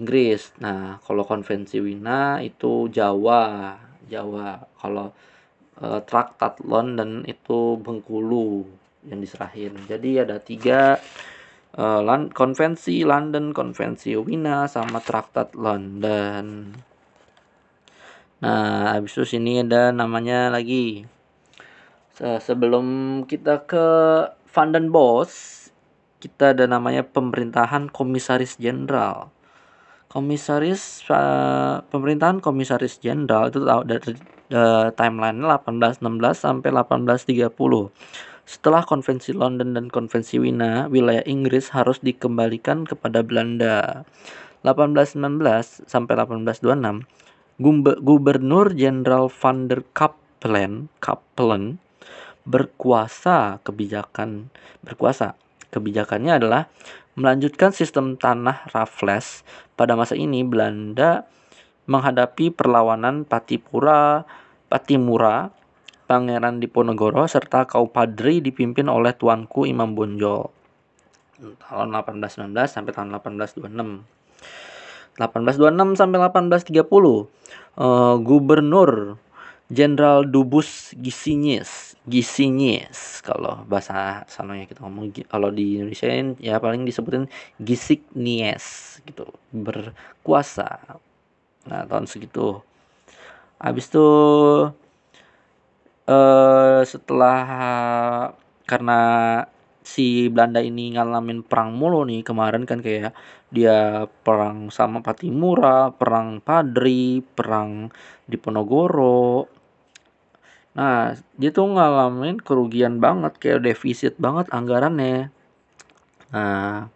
Inggris. 0.00 0.56
Nah, 0.64 0.96
kalau 1.04 1.28
konvensi 1.28 1.76
Wina 1.84 2.40
itu 2.40 2.88
Jawa, 2.88 3.76
Jawa. 4.08 4.64
Kalau 4.80 5.12
uh, 5.76 6.00
Traktat 6.08 6.64
London 6.64 7.20
itu 7.28 7.76
Bengkulu 7.76 8.64
yang 9.12 9.20
diserahin. 9.20 9.76
Jadi 9.84 10.24
ada 10.24 10.40
tiga 10.40 10.96
uh, 11.76 12.00
konvensi 12.32 13.04
London, 13.04 13.52
konvensi 13.52 14.16
Wina, 14.16 14.66
sama 14.68 15.00
Traktat 15.00 15.52
London. 15.56 16.76
Nah, 18.42 18.98
habis 18.98 19.14
itu 19.14 19.38
sini 19.38 19.62
ada 19.62 19.94
namanya 19.94 20.50
lagi. 20.50 21.06
Sebelum 22.22 22.86
kita 23.26 23.66
ke 23.66 23.86
Van 24.50 24.70
den 24.70 24.90
Bos, 24.90 25.30
kita 26.22 26.54
ada 26.54 26.66
namanya 26.70 27.02
pemerintahan 27.06 27.90
komisaris 27.90 28.58
jenderal 28.58 29.30
komisaris 30.12 31.00
uh, 31.08 31.80
pemerintahan 31.88 32.44
komisaris 32.44 33.00
jenderal 33.00 33.48
itu 33.48 33.64
dari 33.64 34.12
uh, 34.52 34.92
timeline 34.92 35.40
1816 35.40 36.36
sampai 36.36 36.68
1830. 36.68 37.48
Setelah 38.42 38.82
konvensi 38.82 39.30
London 39.30 39.78
dan 39.78 39.86
konvensi 39.86 40.42
Wina, 40.42 40.90
wilayah 40.90 41.22
Inggris 41.24 41.70
harus 41.70 42.02
dikembalikan 42.02 42.84
kepada 42.84 43.22
Belanda. 43.22 44.02
1819 44.62 45.86
sampai 45.90 46.14
1826, 46.18 47.06
Gubernur 48.02 48.74
Jenderal 48.74 49.26
van 49.30 49.66
der 49.66 49.82
Kapellen, 49.94 50.90
Kapellen 51.02 51.82
berkuasa 52.42 53.62
kebijakan 53.62 54.50
berkuasa. 54.82 55.38
Kebijakannya 55.72 56.36
adalah 56.42 56.68
melanjutkan 57.16 57.72
sistem 57.72 58.18
tanah 58.18 58.68
Raffles 58.74 59.46
pada 59.78 59.96
masa 59.96 60.18
ini 60.18 60.44
Belanda 60.44 61.24
menghadapi 61.88 62.52
perlawanan 62.54 63.24
Patipura, 63.26 64.28
Patimura, 64.68 65.50
Pangeran 66.06 66.58
Diponegoro 66.58 67.24
serta 67.30 67.64
kaum 67.64 67.88
padri 67.88 68.42
dipimpin 68.42 68.90
oleh 68.90 69.14
tuanku 69.14 69.64
Imam 69.64 69.94
Bonjol. 69.96 70.50
Tahun 71.42 71.88
1819 71.90 72.52
sampai 72.70 72.92
tahun 72.94 73.14
1826. 73.18 74.02
1826 75.20 76.00
sampai 76.00 76.18
1830 76.24 76.88
uh, 76.88 78.16
Gubernur 78.20 79.20
Jenderal 79.68 80.24
Dubus 80.24 80.96
Gisinyes 80.96 81.92
Gisinyes 82.02 83.22
kalau 83.22 83.62
bahasa 83.70 84.26
sanonya 84.26 84.66
kita 84.66 84.82
ngomong 84.82 85.14
kalau 85.30 85.54
di 85.54 85.78
Indonesia 85.78 86.10
ya 86.42 86.58
paling 86.58 86.82
disebutin 86.82 87.30
Gisignies 87.62 88.98
gitu 89.06 89.30
berkuasa. 89.54 90.98
Nah 91.70 91.86
tahun 91.86 92.10
segitu. 92.10 92.58
Habis 93.62 93.86
itu 93.86 94.06
eh, 96.10 96.80
setelah 96.86 97.38
karena 98.66 99.00
si 99.82 100.30
Belanda 100.30 100.62
ini 100.62 100.94
ngalamin 100.94 101.42
perang 101.42 101.74
mulu 101.74 102.06
nih 102.06 102.22
kemarin 102.22 102.62
kan 102.70 102.78
kayak 102.86 103.12
dia 103.50 104.06
perang 104.24 104.70
sama 104.70 105.02
Patimura, 105.02 105.90
perang 105.92 106.38
Padri, 106.40 107.20
perang 107.36 107.90
Diponegoro, 108.30 109.50
Nah, 110.72 111.12
dia 111.36 111.50
tuh 111.52 111.68
ngalamin 111.68 112.40
kerugian 112.40 112.96
banget, 112.96 113.36
kayak 113.36 113.60
defisit 113.68 114.16
banget 114.16 114.48
anggarannya. 114.48 115.28
Nah, 116.32 116.88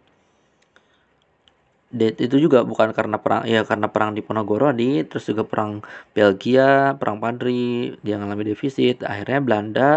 itu 1.95 2.35
juga 2.35 2.67
bukan 2.67 2.91
karena 2.91 3.15
perang 3.23 3.47
ya 3.47 3.63
karena 3.63 3.87
perang 3.87 4.11
di 4.11 4.19
Ponorogo 4.19 4.75
di 4.75 5.07
terus 5.07 5.25
juga 5.31 5.47
perang 5.47 5.79
Belgia, 6.11 6.99
perang 6.99 7.17
Padri, 7.23 7.95
dia 8.03 8.19
ngalamin 8.19 8.51
defisit. 8.51 9.07
Akhirnya 9.07 9.39
Belanda 9.39 9.89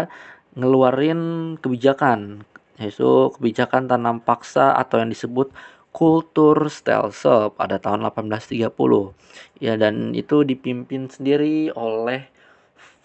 ngeluarin 0.55 1.21
kebijakan 1.59 2.47
yaitu 2.79 3.29
kebijakan 3.37 3.85
tanam 3.91 4.17
paksa 4.23 4.73
atau 4.81 5.03
yang 5.03 5.11
disebut 5.13 5.51
kultur 5.91 6.57
stelsel 6.71 7.51
pada 7.59 7.77
tahun 7.77 8.07
1830. 8.07 9.11
Ya 9.59 9.75
dan 9.75 10.15
itu 10.15 10.47
dipimpin 10.47 11.11
sendiri 11.11 11.69
oleh 11.75 12.31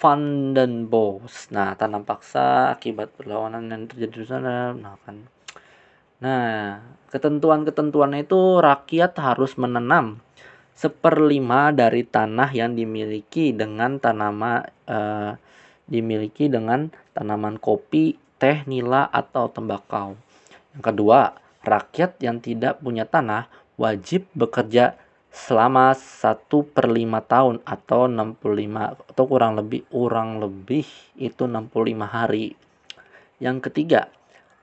Van 0.00 0.54
den 0.54 0.86
Bos. 0.92 1.50
Nah, 1.52 1.74
tanam 1.80 2.04
paksa 2.06 2.72
akibat 2.74 3.08
perlawanan 3.16 3.72
yang 3.72 3.82
terjadi 3.90 4.16
di 4.22 4.28
sana. 4.28 4.72
Nah, 4.76 4.96
kan. 5.04 5.35
Nah, 6.16 6.80
ketentuan-ketentuannya 7.12 8.24
itu 8.24 8.60
rakyat 8.64 9.12
harus 9.20 9.56
menanam 9.60 10.24
seperlima 10.76 11.72
dari 11.72 12.04
tanah 12.04 12.52
yang 12.52 12.76
dimiliki 12.76 13.52
dengan 13.52 13.96
tanaman 13.96 14.64
uh, 14.88 15.36
dimiliki 15.88 16.52
dengan 16.52 16.92
tanaman 17.16 17.56
kopi, 17.56 18.16
teh, 18.36 18.64
nila 18.68 19.08
atau 19.08 19.48
tembakau. 19.48 20.18
Yang 20.76 20.82
kedua, 20.92 21.20
rakyat 21.64 22.20
yang 22.20 22.40
tidak 22.44 22.80
punya 22.84 23.08
tanah 23.08 23.48
wajib 23.80 24.28
bekerja 24.36 24.96
selama 25.32 25.92
satu 25.92 26.64
per 26.64 26.88
lima 26.88 27.20
tahun 27.20 27.60
atau 27.68 28.08
65 28.08 29.12
atau 29.12 29.24
kurang 29.28 29.52
lebih 29.60 29.84
kurang 29.92 30.40
lebih 30.40 30.88
itu 31.20 31.44
65 31.44 32.08
hari. 32.08 32.56
Yang 33.36 33.68
ketiga, 33.68 34.08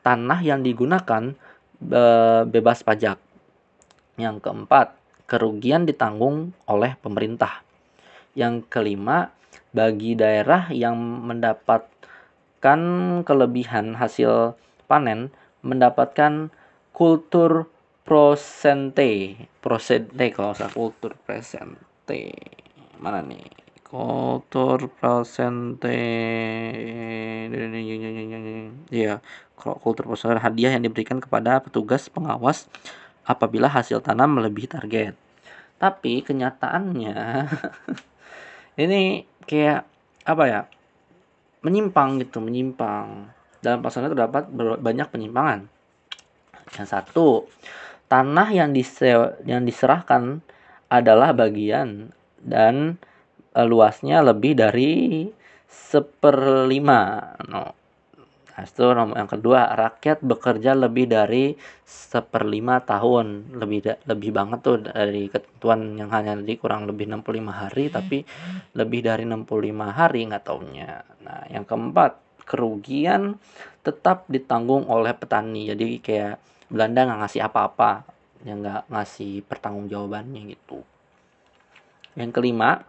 tanah 0.04 0.39
yang 0.44 0.62
digunakan 0.62 1.34
bebas 2.48 2.84
pajak. 2.84 3.18
Yang 4.20 4.46
keempat, 4.46 4.94
kerugian 5.26 5.89
ditanggung 5.89 6.54
oleh 6.70 6.94
pemerintah. 7.02 7.66
Yang 8.38 8.70
kelima, 8.70 9.34
bagi 9.74 10.13
daerah 10.13 10.70
yang 10.70 10.94
mendapatkan 11.26 12.80
kelebihan 13.26 13.98
hasil 13.98 14.54
panen 14.86 15.34
mendapatkan 15.66 16.54
kultur 16.94 17.66
prosente. 18.06 19.39
Prosente 19.63 20.30
kalau 20.30 20.54
usah 20.54 20.70
kultur 20.70 21.18
presente 21.26 22.36
mana 23.04 23.20
nih? 23.20 23.44
Kultur 23.84 24.88
prosente. 24.88 26.00
Ya 28.89 29.20
kultur 29.63 30.04
prosente 30.04 30.39
hadiah 30.43 30.76
yang 30.76 30.84
diberikan 30.84 31.23
kepada 31.23 31.63
petugas 31.63 32.12
pengawas 32.12 32.67
apabila 33.23 33.71
hasil 33.71 34.04
tanam 34.04 34.36
melebihi 34.36 34.67
target 34.67 35.15
tapi 35.80 36.21
kenyataannya 36.21 37.47
ini 38.84 39.23
kayak 39.47 39.88
apa 40.28 40.43
ya 40.47 40.62
menyimpang 41.63 42.19
gitu 42.19 42.43
menyimpang 42.43 43.32
dalam 43.63 43.80
pasangan 43.80 44.12
terdapat 44.12 44.52
banyak 44.84 45.08
penyimpangan 45.08 45.71
yang 46.76 46.88
satu 46.88 47.47
tanah 48.12 48.47
yang 48.52 48.69
yang 49.47 49.63
diserahkan 49.63 50.43
adalah 50.93 51.34
bagian 51.34 52.13
dan 52.38 53.02
e, 53.56 53.62
luasnya 53.65 54.21
lebih 54.21 54.54
dari 54.54 55.26
seperlima. 55.65 57.34
No. 57.49 57.73
Nah, 58.54 58.63
itu 58.70 58.86
nomor 58.86 59.18
yang 59.18 59.32
kedua, 59.32 59.74
rakyat 59.74 60.22
bekerja 60.22 60.78
lebih 60.78 61.10
dari 61.10 61.58
seperlima 61.84 62.86
tahun, 62.86 63.58
lebih 63.58 63.80
da, 63.82 63.94
lebih 64.06 64.30
banget 64.30 64.60
tuh 64.62 64.78
dari 64.86 65.26
ketentuan 65.26 65.98
yang 65.98 66.13
hanya 66.13 66.38
di 66.38 66.54
kurang 66.62 66.86
lebih 66.86 67.10
65 67.10 67.50
hari, 67.50 67.89
tapi 67.89 68.22
lebih 68.78 69.02
dari 69.02 69.26
65 69.26 69.89
hari 69.89 70.20
nggak 70.30 70.46
taunya. 70.46 71.02
Nah, 71.26 71.50
yang 71.50 71.66
keempat, 71.66 72.22
kerugian 72.46 73.42
tetap 73.82 74.30
ditanggung 74.30 74.86
oleh 74.86 75.18
petani. 75.18 75.74
Jadi 75.74 75.98
kayak 75.98 76.38
Belanda 76.70 77.10
nggak 77.10 77.20
ngasih 77.26 77.42
apa-apa 77.42 78.06
yang 78.46 78.62
nggak 78.62 78.92
ngasih 78.92 79.42
pertanggungjawabannya 79.50 80.42
gitu 80.54 80.84
yang 82.13 82.30
kelima 82.30 82.86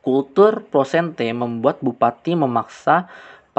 kultur 0.00 0.64
prosente 0.66 1.28
membuat 1.30 1.78
bupati 1.84 2.34
memaksa 2.34 3.06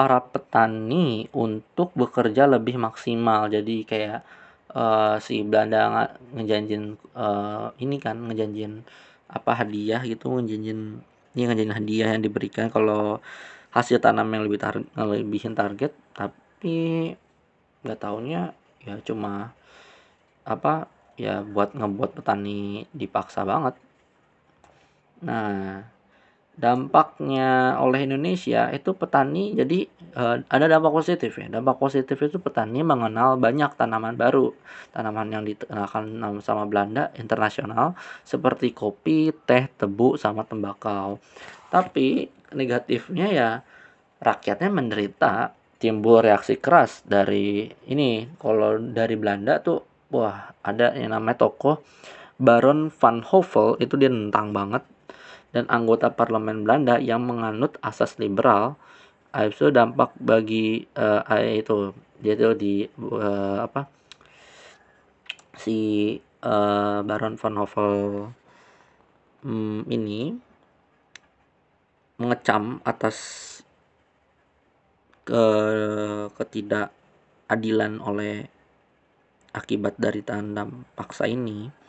para 0.01 0.17
petani 0.17 1.29
untuk 1.29 1.93
bekerja 1.93 2.49
lebih 2.49 2.81
maksimal. 2.81 3.45
Jadi 3.53 3.85
kayak 3.85 4.25
uh, 4.73 5.21
si 5.21 5.45
Belanda 5.45 6.09
ngejanjin 6.33 6.97
uh, 7.13 7.69
ini 7.77 8.01
kan 8.01 8.17
ngejanjin 8.17 8.81
apa 9.29 9.61
hadiah 9.61 10.01
gitu 10.01 10.41
ngejanjin 10.41 11.05
ini 11.37 11.41
ngejanjin 11.45 11.77
hadiah 11.77 12.09
yang 12.17 12.25
diberikan 12.25 12.73
kalau 12.73 13.21
hasil 13.69 14.01
tanam 14.01 14.25
yang 14.33 14.41
lebih 14.49 14.57
tar 14.57 14.81
lebihin 14.97 15.53
target. 15.53 15.93
Tapi 16.17 17.13
nggak 17.85 18.01
taunya 18.01 18.57
ya 18.81 18.97
cuma 19.05 19.53
apa 20.41 20.89
ya 21.13 21.45
buat 21.45 21.77
ngebuat 21.77 22.17
petani 22.17 22.89
dipaksa 22.89 23.45
banget. 23.45 23.77
Nah 25.21 25.85
dampaknya 26.51 27.79
oleh 27.79 28.03
Indonesia 28.03 28.67
itu 28.75 28.91
petani 28.91 29.55
jadi 29.55 29.87
uh, 30.13 30.43
ada 30.51 30.65
dampak 30.67 30.91
positif 30.91 31.39
ya. 31.39 31.47
Dampak 31.47 31.79
positif 31.79 32.19
itu 32.19 32.37
petani 32.37 32.83
mengenal 32.83 33.39
banyak 33.39 33.71
tanaman 33.79 34.19
baru. 34.19 34.51
Tanaman 34.91 35.27
yang 35.31 35.43
dikenalkan 35.47 36.19
sama 36.43 36.67
Belanda 36.67 37.09
internasional 37.15 37.95
seperti 38.27 38.75
kopi 38.75 39.31
teh 39.47 39.71
tebu 39.79 40.19
sama 40.19 40.43
tembakau. 40.43 41.17
Tapi 41.71 42.27
negatifnya 42.51 43.27
ya 43.31 43.49
rakyatnya 44.19 44.69
menderita 44.69 45.55
timbul 45.79 46.21
reaksi 46.21 46.59
keras 46.59 47.01
dari 47.07 47.71
ini. 47.87 48.27
Kalau 48.37 48.77
dari 48.77 49.15
Belanda 49.15 49.63
tuh 49.63 49.81
wah 50.11 50.51
ada 50.61 50.93
yang 50.93 51.15
namanya 51.15 51.47
tokoh 51.47 51.79
Baron 52.41 52.89
van 52.89 53.21
Hovel 53.21 53.77
itu 53.77 53.95
dia 54.01 54.09
nentang 54.09 54.49
banget 54.49 54.81
dan 55.51 55.67
anggota 55.67 56.11
parlemen 56.11 56.63
Belanda 56.63 56.95
yang 56.99 57.23
menganut 57.23 57.75
asas 57.83 58.15
liberal 58.19 58.79
itu 59.31 59.71
dampak 59.71 60.11
bagi 60.19 60.83
uh, 60.99 61.23
itu 61.39 61.95
dia 62.19 62.35
itu 62.35 62.51
di 62.55 62.73
uh, 62.99 63.63
apa 63.63 63.87
si 65.55 66.15
uh, 66.43 66.99
Baron 67.03 67.39
von 67.39 67.55
Hovel 67.55 67.95
um, 69.47 69.87
ini 69.87 70.35
mengecam 72.19 72.83
atas 72.83 73.47
ke 75.23 75.45
ketidakadilan 76.35 78.03
oleh 78.03 78.45
akibat 79.55 79.95
dari 79.95 80.21
tandam 80.21 80.83
paksa 80.93 81.25
ini 81.25 81.80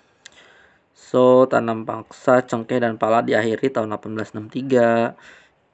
So, 1.02 1.50
tanam 1.50 1.82
paksa, 1.82 2.46
cengkeh, 2.46 2.78
dan 2.78 2.94
pala 2.94 3.26
diakhiri 3.26 3.74
tahun 3.74 3.98
1863. 3.98 5.18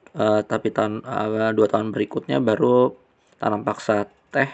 Uh, 0.09 0.41
eh, 0.41 0.41
tapi 0.41 0.73
tahun 0.73 1.05
uh, 1.05 1.53
dua 1.53 1.67
tahun 1.69 1.93
berikutnya 1.93 2.41
baru 2.41 2.97
tanam 3.37 3.61
paksa 3.61 4.09
teh, 4.33 4.49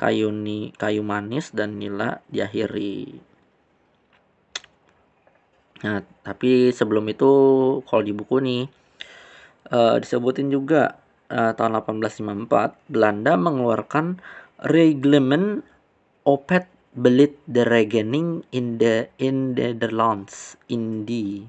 kayu 0.00 0.32
ni, 0.32 0.72
kayu 0.80 1.04
manis 1.04 1.52
dan 1.52 1.76
nila 1.76 2.24
diakhiri. 2.32 3.20
Nah, 5.84 6.00
tapi 6.24 6.72
sebelum 6.72 7.04
itu 7.12 7.30
kalau 7.84 8.00
di 8.00 8.16
buku 8.16 8.40
nih 8.40 8.64
uh, 9.68 10.00
disebutin 10.00 10.48
juga 10.48 10.96
uh, 11.28 11.52
tahun 11.52 11.84
1854 11.84 12.88
Belanda 12.88 13.36
mengeluarkan 13.36 14.16
Reglement 14.64 15.60
Opet 16.24 16.73
belit 16.94 17.34
de 17.50 17.66
regening 17.66 18.46
in 18.54 18.78
the 18.78 19.10
in 19.18 19.58
the 19.58 19.74
Netherlands 19.74 20.54
di 20.70 21.42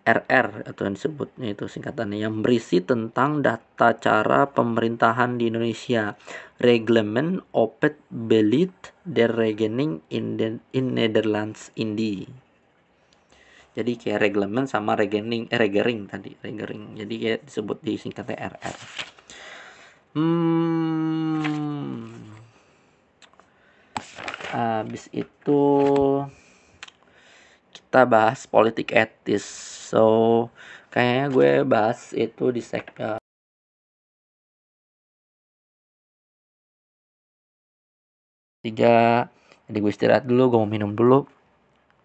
RR 0.00 0.64
atau 0.64 0.88
yang 0.88 0.96
disebutnya 0.96 1.52
itu 1.52 1.68
singkatannya 1.68 2.24
yang 2.24 2.40
berisi 2.40 2.80
tentang 2.80 3.44
data 3.44 4.00
cara 4.00 4.48
pemerintahan 4.48 5.36
di 5.36 5.52
Indonesia. 5.52 6.16
Reglement 6.56 7.44
opet 7.52 8.00
belit 8.08 8.72
de 9.04 9.28
regening 9.28 10.00
in 10.08 10.40
the 10.40 10.56
in 10.72 10.96
Netherlands 10.96 11.68
Indi. 11.76 12.24
Jadi 13.70 13.92
kayak 13.94 14.24
reglement 14.24 14.66
sama 14.66 14.98
regening 14.98 15.46
eh 15.46 15.60
regering 15.60 16.10
tadi, 16.10 16.34
regering. 16.42 16.98
Jadi 16.98 17.14
kayak 17.20 17.40
disebut 17.46 17.78
di 17.84 17.94
singkatnya 18.00 18.56
RR. 18.56 18.76
Hmm, 20.10 22.29
habis 24.50 25.06
itu 25.14 25.62
kita 27.70 28.02
bahas 28.06 28.46
politik 28.50 28.90
etis. 28.90 29.46
So 29.90 30.04
kayaknya 30.90 31.24
gue 31.30 31.50
bahas 31.66 32.10
itu 32.14 32.50
di 32.50 32.62
segmen 32.62 33.22
tiga. 38.66 39.30
Jadi 39.70 39.78
gue 39.78 39.92
istirahat 39.94 40.26
dulu 40.26 40.42
gue 40.50 40.58
mau 40.58 40.70
minum 40.70 40.92
dulu. 40.94 41.26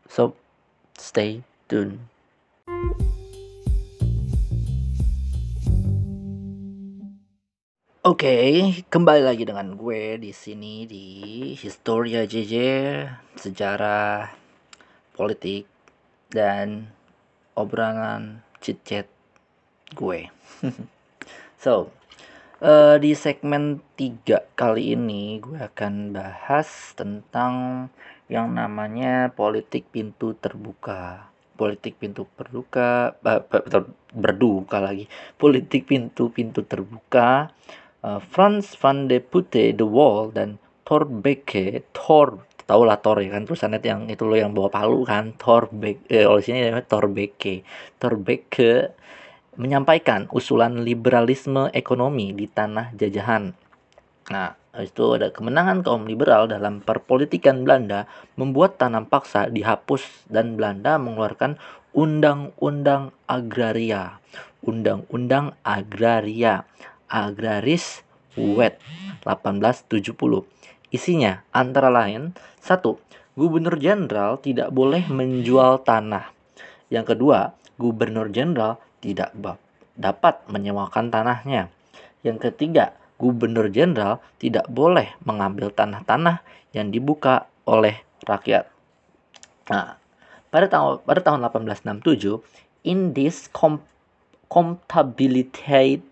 So 0.05 0.37
stay 0.95 1.41
tune 1.65 1.97
Oke, 8.05 8.29
okay, 8.29 8.85
kembali 8.85 9.25
lagi 9.25 9.49
dengan 9.49 9.73
gue 9.73 10.21
di 10.21 10.29
sini 10.29 10.85
di 10.85 11.09
Historia 11.57 12.21
JJ, 12.21 12.53
sejarah, 13.33 14.29
politik, 15.17 15.65
dan 16.29 16.93
obrolan 17.57 18.45
chit-chat 18.61 19.09
gue. 19.97 20.29
so, 21.65 21.89
uh, 22.61 23.01
di 23.01 23.17
segmen 23.17 23.81
3 23.97 24.53
kali 24.53 24.93
ini 24.93 25.41
gue 25.41 25.57
akan 25.65 26.13
bahas 26.13 26.93
tentang 26.93 27.89
yang 28.29 28.53
namanya 28.53 29.33
politik 29.33 29.89
pintu 29.89 30.37
terbuka. 30.37 31.33
Politik 31.57 31.97
pintu 31.97 32.29
terbuka, 32.37 33.17
berduka 34.13 34.77
lagi. 34.77 35.09
Politik 35.41 35.89
pintu-pintu 35.89 36.61
terbuka 36.69 37.49
uh, 38.05 38.21
Franz 38.21 38.77
van 38.77 39.09
de 39.09 39.17
Putte 39.17 39.73
The 39.73 39.87
Wall 39.87 40.29
dan 40.29 40.61
Thorbecke 40.85 41.81
Thor 41.89 42.45
tau 42.65 42.81
lah 42.81 42.97
Thor 43.01 43.21
ya 43.21 43.29
kan 43.33 43.45
itu 43.45 43.53
yang 43.85 44.09
itu 44.09 44.25
lo 44.25 44.37
yang 44.37 44.53
bawa 44.53 44.69
palu 44.69 45.01
kan 45.05 45.33
Thorbecke 45.37 46.05
eh, 46.09 46.25
oleh 46.25 46.41
sini 46.45 46.69
namanya 46.69 46.85
Thorbecke 46.85 47.65
Thorbecke 47.97 48.93
menyampaikan 49.55 50.27
usulan 50.33 50.83
liberalisme 50.83 51.71
ekonomi 51.71 52.35
di 52.35 52.43
tanah 52.51 52.91
jajahan. 52.91 53.55
Nah 54.27 54.51
itu 54.75 55.15
ada 55.15 55.31
kemenangan 55.31 55.79
kaum 55.79 56.03
liberal 56.03 56.51
dalam 56.51 56.83
perpolitikan 56.83 57.63
Belanda 57.63 58.03
membuat 58.35 58.75
tanam 58.75 59.07
paksa 59.07 59.47
dihapus 59.47 60.27
dan 60.27 60.59
Belanda 60.59 60.99
mengeluarkan 60.99 61.55
undang-undang 61.95 63.15
agraria. 63.31 64.19
Undang-undang 64.65 65.55
agraria 65.63 66.67
Agraris 67.15 68.03
Wet 68.35 68.83
1870. 69.23 70.43
Isinya 70.91 71.47
antara 71.55 71.87
lain 71.87 72.35
satu, 72.59 72.99
Gubernur 73.39 73.79
Jenderal 73.79 74.35
tidak 74.43 74.75
boleh 74.75 75.07
menjual 75.07 75.87
tanah. 75.87 76.35
Yang 76.91 77.15
kedua, 77.15 77.55
Gubernur 77.79 78.27
Jenderal 78.31 78.83
tidak 78.99 79.31
dapat 79.95 80.43
menyewakan 80.51 81.07
tanahnya. 81.07 81.71
Yang 82.23 82.51
ketiga, 82.51 82.91
Gubernur 83.15 83.71
Jenderal 83.71 84.19
tidak 84.35 84.67
boleh 84.67 85.15
mengambil 85.23 85.71
tanah-tanah 85.71 86.43
yang 86.75 86.91
dibuka 86.91 87.47
oleh 87.63 88.03
rakyat. 88.27 88.67
Nah, 89.71 89.95
pada 90.51 90.67
tahun 90.67 91.03
pada 91.07 91.19
tahun 91.23 91.39
1867, 91.47 92.43
in 92.83 93.15
this 93.15 93.47
com 93.51 93.79
comptabilitate 94.51 96.03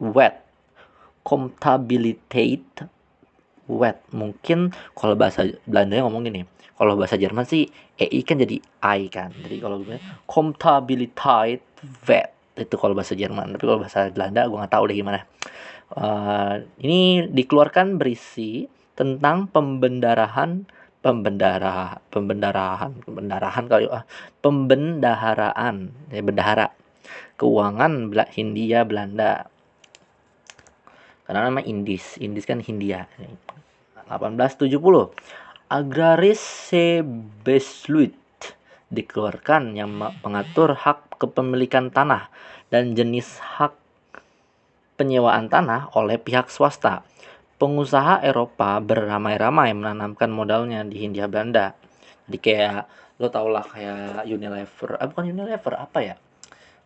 wet. 0.00 0.42
Comptabilitate 1.22 2.88
wet. 3.70 4.02
Mungkin 4.10 4.74
kalau 4.96 5.14
bahasa 5.14 5.46
Belanda 5.68 6.02
ngomong 6.02 6.26
gini 6.26 6.42
kalau 6.80 6.96
bahasa 6.96 7.20
Jerman 7.20 7.44
sih 7.44 7.68
EI 8.00 8.24
kan 8.24 8.40
jadi 8.40 8.56
I 8.80 9.12
kan. 9.12 9.36
Jadi 9.36 9.60
kalau 9.60 9.84
gue 9.84 10.00
comptabilitate 10.24 11.60
wet. 12.08 12.32
Itu 12.56 12.80
kalau 12.80 12.96
bahasa 12.96 13.12
Jerman. 13.12 13.52
Tapi 13.52 13.64
kalau 13.68 13.84
bahasa 13.84 14.08
Belanda 14.08 14.48
gue 14.48 14.56
nggak 14.56 14.72
tahu 14.72 14.84
deh 14.88 14.96
gimana. 14.96 15.20
Uh, 15.92 16.64
ini 16.80 17.28
dikeluarkan 17.28 18.00
berisi 18.00 18.64
tentang 18.96 19.52
pembendarahan 19.52 20.64
pembendara 21.00 22.00
pembendarahan 22.12 22.92
pembendarahan 23.00 23.64
kali 23.68 23.88
ah 23.92 24.08
pembendaharaan 24.40 25.92
ya 26.08 26.22
bendahara. 26.24 26.72
Keuangan 27.36 28.08
Hindia 28.32 28.88
Belanda 28.88 29.52
karena 31.30 31.46
nama 31.46 31.62
Indis. 31.62 32.18
Indis 32.18 32.42
kan 32.42 32.58
Hindia. 32.58 33.06
1870 34.10 34.74
Agraris 35.70 36.42
Sebesluit. 36.42 38.18
Dikeluarkan 38.90 39.78
yang 39.78 39.94
mengatur 39.94 40.74
hak 40.74 41.22
kepemilikan 41.22 41.94
tanah 41.94 42.34
dan 42.74 42.98
jenis 42.98 43.38
hak 43.38 43.78
penyewaan 44.98 45.46
tanah 45.46 45.94
oleh 45.94 46.18
pihak 46.18 46.50
swasta. 46.50 47.06
Pengusaha 47.62 48.26
Eropa 48.26 48.82
beramai-ramai 48.82 49.70
menanamkan 49.70 50.34
modalnya 50.34 50.82
di 50.82 50.98
Hindia 50.98 51.30
Belanda. 51.30 51.78
Jadi 52.26 52.38
kayak 52.42 52.90
lo 53.22 53.30
tau 53.30 53.46
lah 53.46 53.62
kayak 53.62 54.26
Unilever, 54.26 54.98
ah, 54.98 55.06
bukan 55.06 55.30
Unilever 55.30 55.78
apa 55.78 55.98
ya? 56.02 56.18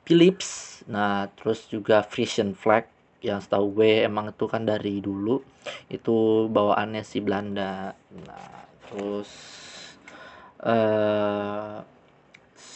Philips, 0.04 0.84
nah 0.84 1.32
terus 1.32 1.64
juga 1.72 2.04
Frisian 2.04 2.52
Flag 2.52 2.92
yang 3.24 3.40
setahu 3.40 3.80
gue 3.80 4.04
emang 4.04 4.36
itu 4.36 4.44
kan 4.44 4.68
dari 4.68 5.00
dulu 5.00 5.40
itu 5.88 6.46
bawaannya 6.52 7.00
si 7.00 7.24
Belanda 7.24 7.96
nah 8.20 8.68
terus 8.84 9.30
uh, 10.60 11.80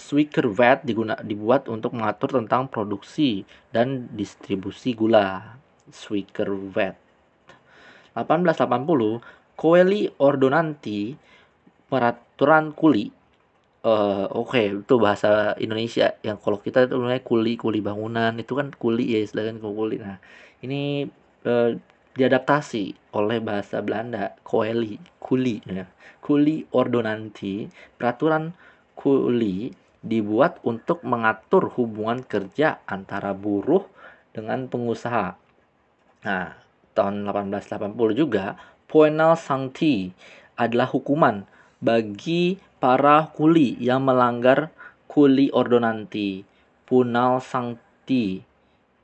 Suikerwet 0.09 0.88
diguna, 0.88 1.20
dibuat 1.20 1.68
untuk 1.68 1.92
mengatur 1.92 2.40
tentang 2.40 2.64
produksi 2.64 3.44
dan 3.68 4.09
distribusi 4.16 4.96
gula. 4.96 5.61
Suikerwet. 5.92 6.96
1880, 8.16 9.20
Coeli 9.53 10.09
Ordonanti, 10.16 11.12
peraturan 11.92 12.72
kuli. 12.72 13.12
Uh, 13.78 14.26
Oke, 14.34 14.74
itu 14.74 14.94
bahasa 14.98 15.54
Indonesia. 15.62 16.18
Yang 16.26 16.38
kalau 16.42 16.58
kita 16.58 16.90
itu 16.90 16.98
namanya 16.98 17.22
kuli, 17.22 17.54
kuli 17.54 17.78
bangunan. 17.78 18.34
Itu 18.38 18.58
kan 18.58 18.74
kuli 18.74 19.14
ya 19.14 19.20
istilahnya 19.22 19.62
kuli. 19.62 20.02
Nah, 20.02 20.18
ini 20.66 21.06
uh, 21.46 21.70
diadaptasi 22.18 23.14
oleh 23.14 23.38
bahasa 23.38 23.78
Belanda, 23.78 24.34
Coeli, 24.42 24.98
kuli. 25.22 25.62
Ya. 25.62 25.86
Kuli 26.18 26.66
Ordonanti, 26.74 27.70
peraturan 27.94 28.52
kuli 28.98 29.70
dibuat 30.02 30.58
untuk 30.66 31.02
mengatur 31.06 31.70
hubungan 31.78 32.26
kerja 32.26 32.82
antara 32.90 33.30
buruh 33.34 33.86
dengan 34.34 34.66
pengusaha. 34.66 35.38
Nah, 36.26 36.58
tahun 36.98 37.22
1880 37.30 37.94
juga, 38.18 38.58
Poenal 38.90 39.38
Sancti 39.38 40.10
adalah 40.58 40.90
hukuman 40.90 41.46
bagi 41.78 42.58
para 42.82 43.30
kuli 43.34 43.74
yang 43.78 44.06
melanggar 44.06 44.70
kuli 45.10 45.50
ordonanti. 45.50 46.46
Punal 46.88 47.44
Sancti. 47.44 48.40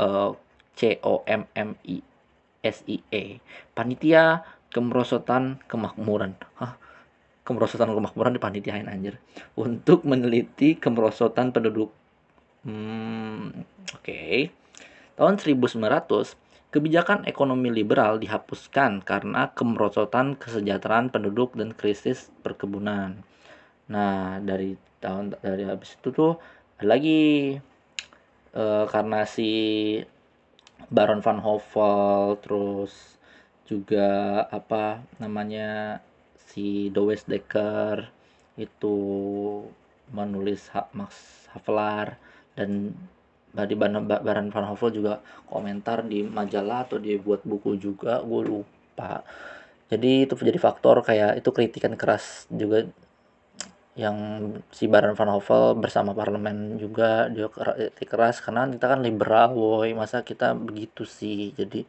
uh, 0.00 0.32
C 0.72 0.96
O 1.04 1.20
M 1.28 1.44
M 1.52 1.76
I 1.84 2.00
S 2.64 2.80
I 2.88 3.04
E 3.12 3.44
Panitia 3.76 4.40
Kemerosotan 4.72 5.60
Kemakmuran. 5.68 6.32
Hah, 6.56 6.80
kemerosotan 7.44 7.92
kemakmuran 7.92 8.38
dipanitiain 8.38 8.88
anjir 8.88 9.18
untuk 9.58 10.06
meneliti 10.08 10.78
kemerosotan 10.80 11.52
penduduk. 11.52 11.92
Hmm, 12.64 13.66
oke. 13.92 14.00
Okay. 14.00 14.54
Tahun 15.18 15.36
1900, 15.36 16.38
kebijakan 16.72 17.28
ekonomi 17.28 17.68
liberal 17.68 18.16
dihapuskan 18.16 19.04
karena 19.04 19.52
kemerosotan 19.52 20.40
kesejahteraan 20.40 21.12
penduduk 21.12 21.52
dan 21.52 21.76
krisis 21.76 22.32
perkebunan. 22.40 23.20
Nah, 23.92 24.40
dari 24.40 24.80
tahun 25.04 25.36
dari 25.44 25.68
habis 25.68 26.00
itu 26.00 26.08
tuh 26.14 26.32
lagi 26.80 27.60
e, 28.56 28.64
karena 28.88 29.28
si 29.28 29.50
Baron 30.88 31.20
van 31.20 31.44
Hofel 31.44 32.40
terus 32.40 33.20
juga 33.68 34.42
apa 34.48 35.04
namanya 35.20 36.00
si 36.50 36.88
Dowes 36.88 37.28
Dekker 37.28 38.08
itu 38.56 38.96
menulis 40.12 40.68
Max 40.96 41.44
Havelaar 41.52 42.16
dan 42.56 42.92
di 43.52 43.76
Baran 43.76 44.48
Van 44.48 44.66
Hofel 44.72 44.96
juga 44.96 45.20
komentar 45.44 46.08
di 46.08 46.24
majalah 46.24 46.88
atau 46.88 46.96
dia 46.96 47.20
buat 47.20 47.44
buku 47.44 47.76
juga 47.76 48.24
gue 48.24 48.42
lupa. 48.48 49.20
Jadi 49.92 50.24
itu 50.24 50.32
jadi 50.40 50.56
faktor 50.56 51.04
kayak 51.04 51.44
itu 51.44 51.52
kritikan 51.52 51.92
keras 52.00 52.48
juga 52.48 52.88
yang 53.92 54.16
si 54.72 54.88
Baran 54.88 55.12
Van 55.12 55.28
Hofel 55.36 55.76
bersama 55.76 56.16
parlemen 56.16 56.80
juga 56.80 57.28
dia 57.28 57.52
keras 58.08 58.40
karena 58.40 58.64
kita 58.72 58.88
kan 58.88 59.04
liberal 59.04 59.52
woi 59.52 59.92
masa 59.92 60.24
kita 60.24 60.56
begitu 60.56 61.04
sih? 61.04 61.52
Jadi 61.52 61.84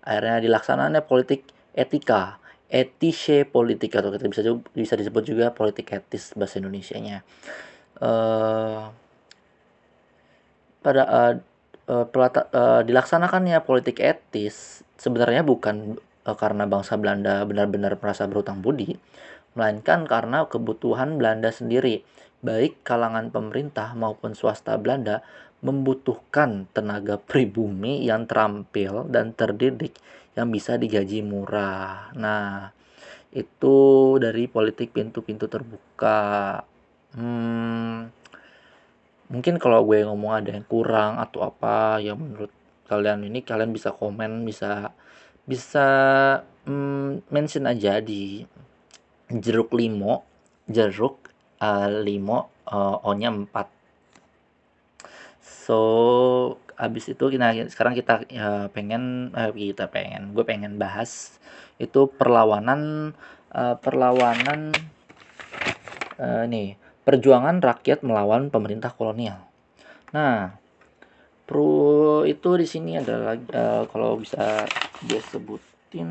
akhirnya 0.00 0.40
dilaksanakannya 0.40 1.04
politik 1.04 1.52
etika 1.76 2.40
etische 2.72 3.44
politik 3.44 3.92
atau 4.00 4.08
kita 4.08 4.24
bisa 4.32 4.40
bisa 4.72 4.94
disebut 4.96 5.22
juga 5.28 5.52
politik 5.52 5.92
etis 5.92 6.32
bahasa 6.32 6.56
Indonesia 6.56 6.96
nya 6.96 7.20
uh, 8.00 8.88
pada 10.82 11.02
uh, 11.88 12.06
pelata, 12.10 12.50
uh, 12.50 12.82
dilaksanakannya 12.82 13.62
politik 13.62 14.02
etis 14.02 14.82
sebenarnya 14.98 15.46
bukan 15.46 15.98
uh, 16.26 16.36
karena 16.36 16.66
bangsa 16.66 16.98
Belanda 16.98 17.42
benar-benar 17.46 17.98
merasa 17.98 18.26
berutang 18.26 18.62
budi, 18.62 18.98
melainkan 19.54 20.06
karena 20.06 20.46
kebutuhan 20.46 21.18
Belanda 21.18 21.50
sendiri, 21.50 22.02
baik 22.42 22.82
kalangan 22.82 23.30
pemerintah 23.30 23.94
maupun 23.94 24.34
swasta 24.34 24.74
Belanda 24.78 25.22
membutuhkan 25.62 26.66
tenaga 26.74 27.22
pribumi 27.22 28.02
yang 28.02 28.26
terampil 28.26 29.06
dan 29.06 29.30
terdidik 29.30 29.94
yang 30.34 30.50
bisa 30.50 30.74
digaji 30.74 31.22
murah. 31.22 32.10
Nah, 32.18 32.74
itu 33.30 33.76
dari 34.18 34.50
politik 34.50 34.90
pintu-pintu 34.90 35.46
terbuka. 35.46 36.60
Hmm, 37.14 38.10
mungkin 39.32 39.56
kalau 39.56 39.80
gue 39.88 40.04
ngomong 40.04 40.44
ada 40.44 40.52
yang 40.52 40.66
kurang 40.68 41.16
atau 41.16 41.48
apa 41.48 41.96
yang 42.04 42.20
menurut 42.20 42.52
kalian 42.84 43.24
ini 43.24 43.40
kalian 43.40 43.72
bisa 43.72 43.88
komen 43.96 44.44
bisa 44.44 44.92
bisa 45.48 45.88
mm, 46.68 47.32
mention 47.32 47.64
aja 47.64 48.04
di 48.04 48.44
jeruk 49.32 49.72
limo 49.72 50.28
jeruk 50.68 51.32
uh, 51.64 51.88
limo 51.88 52.52
uh, 52.68 53.00
4 53.00 53.48
so 55.40 55.80
abis 56.76 57.16
itu 57.16 57.24
kita 57.32 57.72
sekarang 57.72 57.96
kita 57.96 58.28
uh, 58.36 58.66
pengen 58.68 59.32
uh, 59.32 59.48
kita 59.48 59.88
pengen 59.88 60.36
gue 60.36 60.44
pengen 60.44 60.76
bahas 60.76 61.40
itu 61.80 62.04
perlawanan 62.12 63.14
uh, 63.56 63.80
perlawanan 63.80 64.76
uh, 66.20 66.44
nih 66.44 66.76
perjuangan 67.02 67.58
rakyat 67.58 68.06
melawan 68.06 68.48
pemerintah 68.48 68.94
kolonial. 68.94 69.42
Nah, 70.14 70.54
pro 71.48 72.22
itu 72.22 72.54
di 72.54 72.66
sini 72.68 72.98
adalah 72.98 73.34
uh, 73.34 73.84
kalau 73.90 74.20
bisa 74.22 74.66
dia 75.02 75.20
sebutin. 75.20 76.08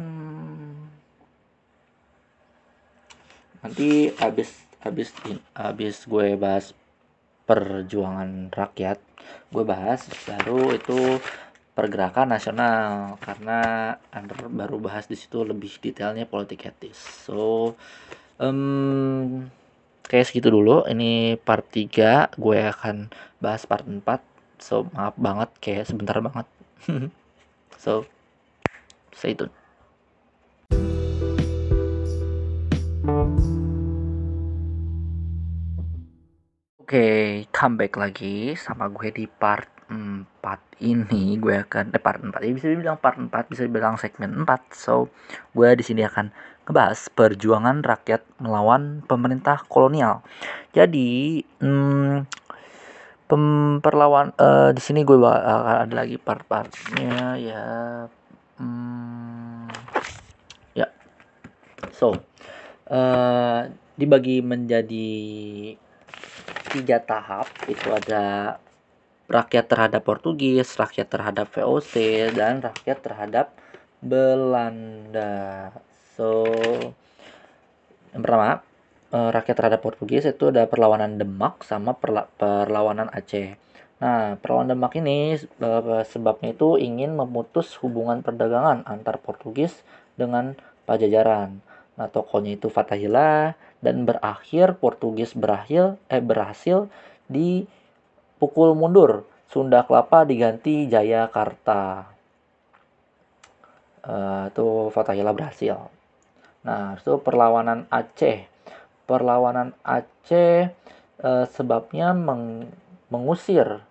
Nanti 3.61 4.11
habis 4.19 4.67
habis 4.81 5.13
habis 5.55 5.95
gue 6.09 6.35
bahas 6.35 6.73
perjuangan 7.45 8.49
rakyat 8.49 8.97
gue 9.53 9.63
bahas 9.63 10.09
baru 10.25 10.75
itu 10.75 11.21
pergerakan 11.71 12.35
nasional. 12.35 13.15
Karena 13.23 13.93
under 14.11 14.49
baru 14.51 14.81
bahas 14.81 15.07
di 15.07 15.15
situ 15.15 15.45
lebih 15.45 15.71
detailnya 15.79 16.27
politik 16.27 16.67
etis. 16.67 16.97
So 16.99 17.73
um, 18.41 19.47
Oke 20.11 20.27
segitu 20.27 20.51
dulu. 20.51 20.83
Ini 20.91 21.39
part 21.39 21.71
3 21.71 22.35
gue 22.35 22.59
akan 22.67 23.07
bahas 23.39 23.63
part 23.63 23.87
4 23.87 24.03
so 24.59 24.83
maaf 24.91 25.15
banget 25.15 25.47
kayak 25.63 25.87
sebentar 25.87 26.19
banget. 26.19 26.43
So 27.79 28.03
stay 29.15 29.39
tune. 29.39 29.55
Oke, 36.75 36.91
okay, 36.91 37.47
comeback 37.55 37.95
lagi 37.95 38.59
sama 38.59 38.91
gue 38.91 39.15
di 39.15 39.31
part 39.31 39.71
4 39.87 40.35
ini. 40.83 41.39
Gue 41.39 41.63
akan 41.63 41.95
eh 41.95 42.03
part 42.03 42.19
4 42.19 42.35
ya 42.43 42.51
bisa 42.51 42.67
dibilang 42.67 42.99
part 42.99 43.15
4 43.15 43.31
bisa 43.47 43.63
dibilang 43.63 43.95
segmen 43.95 44.43
4 44.43 44.75
so 44.75 45.07
gue 45.55 45.71
di 45.79 45.87
sini 45.87 46.03
akan 46.03 46.35
ngebahas 46.71 47.11
perjuangan 47.11 47.83
rakyat 47.83 48.23
melawan 48.39 49.03
pemerintah 49.03 49.59
kolonial. 49.67 50.23
Jadi 50.71 51.43
hmm, 51.59 52.23
perlawan 53.83 54.31
uh, 54.39 54.71
di 54.71 54.79
sini 54.79 55.03
gue 55.03 55.19
akan 55.19 55.83
ada 55.83 55.93
lagi 55.99 56.15
part-partnya 56.15 57.35
ya. 57.35 57.65
Hmm, 58.55 59.67
ya. 60.71 60.87
So, 61.91 62.15
uh, 62.87 63.67
dibagi 63.99 64.39
menjadi 64.39 65.11
tiga 66.71 67.03
tahap 67.03 67.51
itu 67.67 67.91
ada 67.91 68.55
rakyat 69.27 69.65
terhadap 69.67 70.07
Portugis, 70.07 70.79
rakyat 70.79 71.07
terhadap 71.11 71.51
VOC 71.51 72.31
dan 72.31 72.63
rakyat 72.63 72.97
terhadap 73.03 73.51
Belanda. 73.99 75.75
So, 76.21 76.45
yang 78.13 78.21
pertama, 78.21 78.61
uh, 79.09 79.33
rakyat 79.33 79.57
terhadap 79.57 79.81
Portugis 79.81 80.29
itu 80.29 80.53
ada 80.53 80.69
perlawanan 80.69 81.17
Demak 81.17 81.65
sama 81.65 81.97
perla 81.97 82.29
perlawanan 82.37 83.09
Aceh. 83.09 83.57
Nah, 83.97 84.37
perlawanan 84.37 84.77
Demak 84.77 84.93
ini 85.01 85.33
uh, 85.65 86.05
sebabnya 86.05 86.53
itu 86.53 86.77
ingin 86.77 87.17
memutus 87.17 87.73
hubungan 87.81 88.21
perdagangan 88.21 88.85
antar 88.85 89.17
Portugis 89.17 89.81
dengan 90.13 90.53
Pajajaran. 90.85 91.57
Nah, 91.97 92.05
tokohnya 92.13 92.53
itu 92.53 92.69
Fatahillah 92.69 93.57
dan 93.81 94.05
berakhir 94.05 94.77
Portugis 94.77 95.33
berakhir 95.33 95.97
eh 96.05 96.21
berhasil 96.21 96.85
dipukul 97.33 98.77
mundur. 98.77 99.25
Sunda 99.49 99.81
Kelapa 99.89 100.21
diganti 100.21 100.85
Jayakarta. 100.85 102.13
Uh, 104.05 104.53
itu 104.53 104.93
Fatahillah 104.93 105.33
berhasil. 105.33 106.00
Nah, 106.61 106.97
itu 106.97 107.17
perlawanan 107.21 107.89
Aceh. 107.89 108.45
Perlawanan 109.09 109.73
Aceh 109.81 110.71
uh, 111.21 111.45
sebabnya 111.49 112.13
meng 112.13 112.69
mengusir 113.11 113.83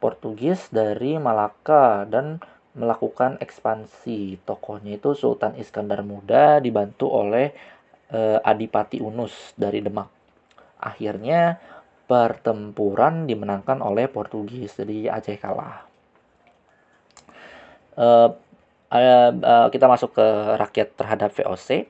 Portugis 0.00 0.70
dari 0.72 1.20
Malaka 1.20 2.08
dan 2.08 2.40
melakukan 2.72 3.36
ekspansi. 3.42 4.40
Tokohnya 4.46 4.96
itu 4.96 5.12
Sultan 5.12 5.58
Iskandar 5.58 6.00
Muda 6.06 6.62
dibantu 6.62 7.10
oleh 7.10 7.52
uh, 8.14 8.38
Adipati 8.40 9.02
Unus 9.02 9.52
dari 9.58 9.82
Demak. 9.82 10.08
Akhirnya 10.80 11.60
pertempuran 12.08 13.28
dimenangkan 13.28 13.84
oleh 13.84 14.08
Portugis, 14.10 14.74
jadi 14.74 15.14
Aceh 15.14 15.36
kalah. 15.38 15.84
Uh, 17.94 18.32
uh, 18.90 19.30
uh, 19.34 19.68
kita 19.68 19.86
masuk 19.86 20.16
ke 20.16 20.26
rakyat 20.56 20.96
terhadap 20.96 21.30
VOC. 21.36 21.86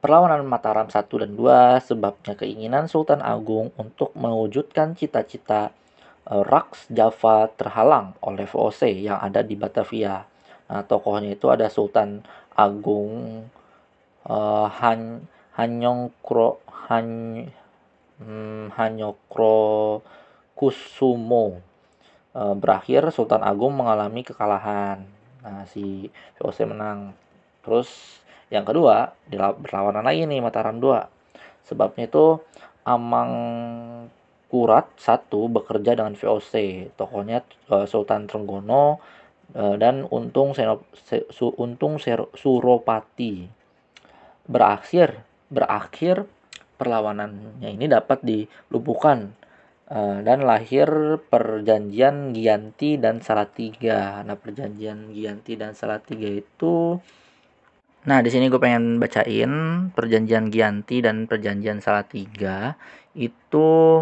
Perlawanan 0.00 0.48
Mataram 0.48 0.88
1 0.88 0.96
dan 1.12 1.36
2 1.36 1.84
sebabnya 1.84 2.32
keinginan 2.32 2.88
Sultan 2.88 3.20
Agung 3.20 3.68
untuk 3.76 4.16
mewujudkan 4.16 4.96
cita-cita 4.96 5.76
uh, 6.24 6.40
Raks 6.40 6.88
Java 6.88 7.52
terhalang 7.52 8.16
oleh 8.24 8.48
VOC 8.48 8.96
yang 8.96 9.20
ada 9.20 9.44
di 9.44 9.60
Batavia. 9.60 10.24
Nah, 10.72 10.88
tokohnya 10.88 11.36
itu 11.36 11.52
ada 11.52 11.68
Sultan 11.68 12.24
Agung 12.56 13.44
uh, 14.24 14.66
Han 14.80 15.28
Hanyongkro 15.60 16.64
Han 16.88 17.08
hmm, 18.24 18.72
Hanyokro 18.72 20.00
Kusumo. 20.56 21.60
Uh, 22.32 22.56
berakhir 22.56 23.12
Sultan 23.12 23.44
Agung 23.44 23.76
mengalami 23.76 24.24
kekalahan. 24.24 25.04
Nah, 25.44 25.68
si 25.68 26.08
VOC 26.40 26.64
menang. 26.64 27.12
Terus 27.60 28.19
yang 28.50 28.66
kedua, 28.66 29.14
berlawanan 29.62 30.02
lagi 30.02 30.26
nih 30.26 30.42
Mataram 30.42 30.82
2. 30.82 31.70
Sebabnya 31.70 32.10
itu 32.10 32.42
Amang 32.82 33.32
Kurat 34.50 34.90
satu 34.98 35.46
bekerja 35.46 35.94
dengan 35.94 36.18
VOC, 36.18 36.54
tokohnya 36.98 37.46
uh, 37.70 37.86
Sultan 37.86 38.26
Trenggono 38.26 38.98
uh, 39.54 39.78
dan 39.78 40.02
Untung 40.10 40.58
Senop, 40.58 40.90
Se, 40.98 41.22
Su, 41.30 41.54
Untung 41.54 42.02
Suropati. 42.02 43.46
Berakhir 44.50 45.22
berakhir 45.46 46.26
perlawanannya 46.74 47.70
ini 47.70 47.86
dapat 47.86 48.26
dilumpuhkan 48.26 49.38
uh, 49.86 50.18
dan 50.26 50.42
lahir 50.42 51.22
perjanjian 51.30 52.34
Gianti 52.34 52.98
dan 52.98 53.22
Salatiga. 53.22 54.18
Nah, 54.26 54.34
perjanjian 54.34 55.14
Gianti 55.14 55.54
dan 55.54 55.78
Salatiga 55.78 56.26
itu 56.26 56.98
Nah, 58.00 58.24
di 58.24 58.32
sini 58.32 58.48
gue 58.48 58.56
pengen 58.56 58.96
bacain 58.96 59.52
perjanjian 59.92 60.48
Gianti 60.48 61.04
dan 61.04 61.28
perjanjian 61.28 61.84
Salatiga. 61.84 62.80
Itu 63.12 64.00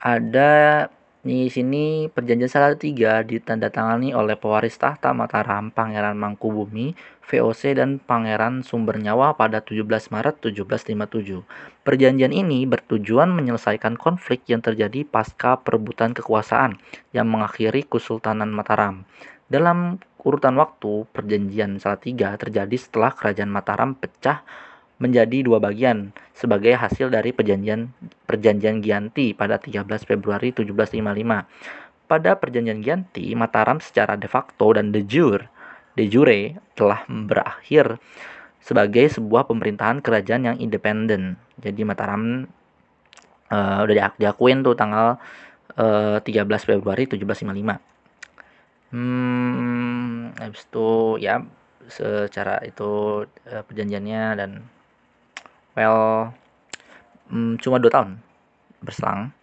ada 0.00 0.88
di 1.20 1.52
sini 1.52 2.08
perjanjian 2.08 2.48
Salatiga 2.48 3.20
ditandatangani 3.20 4.16
oleh 4.16 4.40
pewaris 4.40 4.80
tahta 4.80 5.12
Mataram 5.12 5.68
Pangeran 5.68 6.16
Mangkubumi, 6.16 6.96
VOC 7.28 7.76
dan 7.76 8.00
Pangeran 8.00 8.64
Sumber 8.64 8.96
Nyawa 8.96 9.36
pada 9.36 9.60
17 9.60 9.84
Maret 9.84 10.40
1757. 10.40 11.44
Perjanjian 11.84 12.32
ini 12.32 12.64
bertujuan 12.64 13.36
menyelesaikan 13.36 14.00
konflik 14.00 14.48
yang 14.48 14.64
terjadi 14.64 15.04
pasca 15.04 15.60
perebutan 15.60 16.16
kekuasaan 16.16 16.80
yang 17.12 17.28
mengakhiri 17.28 17.84
Kesultanan 17.84 18.48
Mataram. 18.48 19.04
Dalam 19.52 20.00
urutan 20.26 20.58
waktu, 20.58 21.06
perjanjian 21.14 21.78
Salatiga 21.78 22.34
terjadi 22.34 22.74
setelah 22.74 23.14
kerajaan 23.14 23.46
Mataram 23.46 23.94
pecah 23.94 24.42
menjadi 24.98 25.46
dua 25.46 25.62
bagian 25.62 26.10
sebagai 26.34 26.74
hasil 26.74 27.14
dari 27.14 27.30
perjanjian 27.30 27.94
perjanjian 28.26 28.82
Gianti 28.82 29.36
pada 29.38 29.62
13 29.62 29.86
Februari 30.02 30.50
1755. 30.50 32.10
Pada 32.10 32.34
perjanjian 32.38 32.82
Gianti, 32.82 33.30
Mataram 33.38 33.78
secara 33.78 34.18
de 34.18 34.26
facto 34.26 34.74
dan 34.74 34.90
de 34.90 35.06
jure, 35.06 35.46
de 35.94 36.10
jure 36.10 36.58
telah 36.74 37.06
berakhir 37.06 38.02
sebagai 38.58 39.06
sebuah 39.06 39.46
pemerintahan 39.46 40.02
kerajaan 40.02 40.42
yang 40.42 40.56
independen. 40.58 41.38
Jadi 41.62 41.86
Mataram 41.86 42.50
uh, 43.50 43.78
udah 43.86 44.10
diakuin 44.18 44.66
tuh 44.66 44.74
tanggal 44.74 45.22
uh, 45.78 46.18
13 46.18 46.46
Februari 46.66 47.06
1755. 47.06 47.95
Hmm, 48.94 50.30
habis 50.38 50.62
itu 50.62 51.18
ya 51.18 51.42
secara 51.90 52.62
itu 52.62 53.22
uh, 53.26 53.62
perjanjiannya 53.66 54.22
dan 54.38 54.50
well 55.74 56.30
um, 57.30 57.58
cuma 57.58 57.82
dua 57.82 57.90
tahun 57.90 58.10
berselang. 58.82 59.34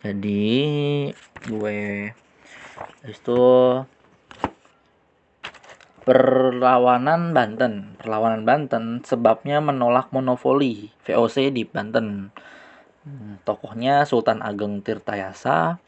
Jadi 0.00 1.10
gue 1.50 1.78
habis 3.04 3.18
itu 3.20 3.42
perlawanan 6.06 7.36
Banten. 7.36 8.00
Perlawanan 8.00 8.42
Banten 8.48 8.84
sebabnya 9.04 9.60
menolak 9.60 10.08
monopoli 10.14 10.88
VOC 11.04 11.52
di 11.52 11.68
Banten. 11.68 12.32
Hmm, 13.04 13.40
tokohnya 13.44 14.04
Sultan 14.04 14.44
Ageng 14.44 14.80
Tirtayasa 14.84 15.80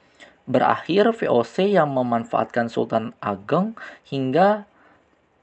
berakhir 0.46 1.14
VOC 1.14 1.78
yang 1.78 1.94
memanfaatkan 1.94 2.66
Sultan 2.66 3.14
Ageng 3.22 3.78
hingga 4.06 4.66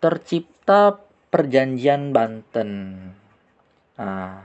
tercipta 0.03 0.99
Perjanjian 1.29 2.09
Banten. 2.09 2.71
Nah, 4.01 4.41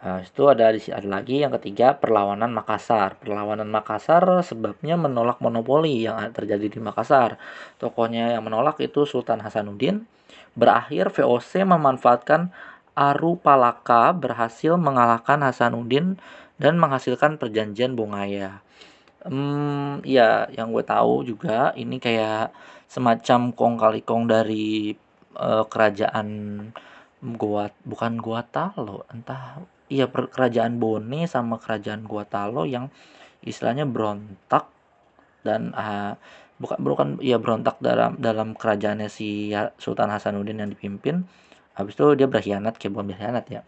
nah 0.00 0.18
itu 0.24 0.42
ada 0.48 0.72
di 0.72 0.80
ada 0.88 1.04
lagi 1.04 1.44
yang 1.44 1.52
ketiga 1.60 2.00
perlawanan 2.00 2.48
Makassar. 2.48 3.20
Perlawanan 3.20 3.68
Makassar 3.68 4.40
sebabnya 4.40 4.96
menolak 4.96 5.44
monopoli 5.44 6.08
yang 6.08 6.16
terjadi 6.32 6.72
di 6.72 6.80
Makassar. 6.80 7.36
Tokohnya 7.76 8.32
yang 8.32 8.46
menolak 8.46 8.80
itu 8.80 9.04
Sultan 9.04 9.44
Hasanuddin. 9.44 10.08
Berakhir 10.56 11.12
VOC 11.12 11.66
memanfaatkan 11.68 12.54
Aru 12.94 13.36
Palaka 13.36 14.14
berhasil 14.14 14.78
mengalahkan 14.78 15.42
Hasanuddin 15.42 16.16
dan 16.62 16.78
menghasilkan 16.78 17.42
perjanjian 17.42 17.98
Bungaya. 17.98 18.62
Hmm, 19.24 20.04
ya 20.04 20.44
yang 20.52 20.68
gue 20.76 20.84
tahu 20.84 21.24
juga 21.24 21.72
ini 21.80 21.96
kayak 21.96 22.52
semacam 22.92 23.40
kong 23.56 23.74
kali 23.80 24.00
kong 24.04 24.28
dari, 24.28 24.92
uh, 25.40 25.64
kerajaan 25.64 26.28
gua 27.40 27.72
bukan 27.88 28.20
Guatalo, 28.20 29.08
entah 29.08 29.64
iya 29.88 30.04
kerajaan 30.12 30.76
Bone 30.76 31.24
sama 31.24 31.56
kerajaan 31.56 32.04
Guatalo 32.04 32.68
yang 32.68 32.92
istilahnya 33.40 33.88
berontak 33.88 34.68
dan, 35.40 35.72
uh, 35.72 36.20
bukan 36.60 36.78
bukan 36.84 37.08
iya 37.24 37.40
berontak 37.40 37.80
dalam 37.80 38.20
dalam 38.20 38.52
kerajaannya 38.52 39.08
si 39.08 39.56
Sultan 39.80 40.12
Hasanuddin 40.12 40.60
yang 40.60 40.68
dipimpin, 40.76 41.24
habis 41.72 41.96
itu 41.96 42.12
dia 42.12 42.28
berkhianat, 42.28 42.76
kayak 42.76 42.92
bukan 42.92 43.08
berkhianat 43.16 43.44
ya, 43.48 43.60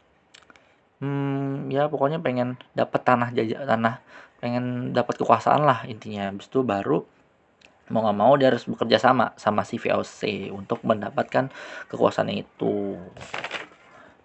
hmm, 1.01 1.73
ya 1.73 1.89
pokoknya 1.89 2.21
pengen 2.21 2.61
dapat 2.77 3.01
tanah 3.09 3.29
jajah 3.37 3.65
tanah 3.69 3.95
pengen 4.41 4.93
dapat 4.93 5.21
kekuasaan 5.21 5.63
lah 5.65 5.85
intinya. 5.89 6.33
Habis 6.33 6.49
itu 6.49 6.61
baru 6.63 7.05
mau 7.87 8.03
nggak 8.03 8.19
mau 8.19 8.35
dia 8.35 8.51
harus 8.51 8.67
bekerja 8.67 8.99
sama 8.99 9.31
sama 9.39 9.63
si 9.63 9.79
VOC 9.79 10.51
untuk 10.51 10.83
mendapatkan 10.83 11.51
kekuasaan 11.87 12.35
itu. 12.35 12.99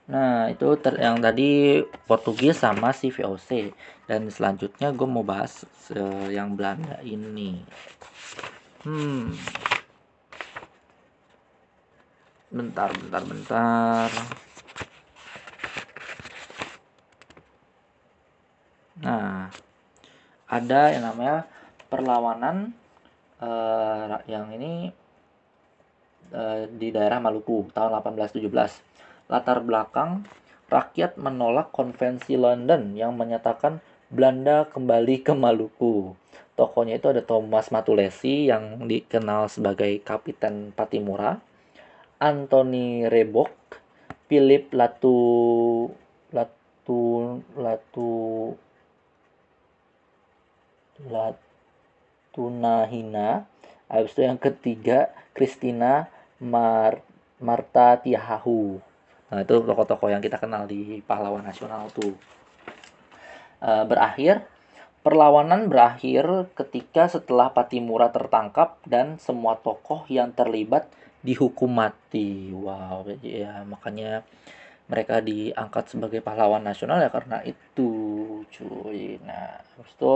Nah 0.10 0.50
itu 0.50 0.68
ter 0.82 0.98
yang 0.98 1.22
tadi 1.22 1.80
Portugis 2.10 2.58
sama 2.58 2.90
si 2.92 3.14
VOC 3.14 3.72
dan 4.10 4.28
selanjutnya 4.34 4.90
gue 4.92 5.08
mau 5.08 5.22
bahas 5.22 5.64
uh, 5.94 6.28
yang 6.28 6.58
Belanda 6.58 6.98
ini. 7.06 7.62
Hmm. 8.82 9.30
Bentar 12.50 12.90
bentar 12.98 13.24
bentar. 13.24 14.10
Nah 19.02 19.48
ada 20.52 20.92
yang 20.92 21.08
namanya 21.08 21.48
perlawanan 21.88 22.76
uh, 23.40 24.20
yang 24.28 24.52
ini 24.52 24.92
uh, 26.36 26.68
di 26.68 26.92
daerah 26.92 27.24
Maluku 27.24 27.72
tahun 27.72 27.96
1817. 28.04 28.52
Latar 29.32 29.64
belakang 29.64 30.28
rakyat 30.68 31.16
menolak 31.16 31.72
konvensi 31.72 32.36
London 32.36 33.00
yang 33.00 33.16
menyatakan 33.16 33.80
Belanda 34.12 34.68
kembali 34.68 35.24
ke 35.24 35.32
Maluku. 35.32 36.20
Tokohnya 36.60 37.00
itu 37.00 37.08
ada 37.08 37.24
Thomas 37.24 37.72
Matulesi 37.72 38.52
yang 38.52 38.84
dikenal 38.84 39.48
sebagai 39.48 40.04
Kapiten 40.04 40.76
Patimura, 40.76 41.40
Anthony 42.20 43.08
Rebok, 43.08 43.56
Philip 44.28 44.68
Latu 44.76 45.16
Latu 46.36 47.40
Latu 47.56 48.12
Latunahina. 51.10 53.50
Habis 53.88 54.12
itu 54.16 54.24
yang 54.28 54.38
ketiga 54.38 55.10
Christina 55.34 56.08
Mar 56.38 57.02
Marta 57.42 57.98
Tiahahu. 57.98 58.78
Nah, 59.32 59.40
itu 59.42 59.64
tokoh-tokoh 59.64 60.12
yang 60.12 60.22
kita 60.22 60.38
kenal 60.38 60.68
di 60.68 61.02
pahlawan 61.02 61.42
nasional 61.42 61.90
tuh. 61.90 62.14
E, 63.64 63.72
berakhir 63.88 64.44
Perlawanan 65.02 65.66
berakhir 65.66 66.54
ketika 66.54 67.10
setelah 67.10 67.50
Patimura 67.50 68.14
tertangkap 68.14 68.78
dan 68.86 69.18
semua 69.18 69.58
tokoh 69.58 70.06
yang 70.06 70.30
terlibat 70.30 70.86
dihukum 71.26 71.74
mati. 71.74 72.54
Wow, 72.54 73.10
ya 73.26 73.66
makanya 73.66 74.22
mereka 74.86 75.18
diangkat 75.26 75.90
sebagai 75.90 76.22
pahlawan 76.22 76.62
nasional 76.62 77.02
ya 77.02 77.10
karena 77.10 77.42
itu, 77.42 77.90
cuy. 78.46 79.18
Nah, 79.26 79.58
habis 79.58 79.94
itu 79.98 80.16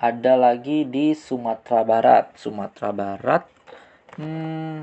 ada 0.00 0.32
lagi 0.40 0.88
di 0.88 1.12
Sumatera 1.12 1.84
Barat. 1.84 2.32
Sumatera 2.40 2.90
Barat 2.96 3.44
hmm, 4.16 4.80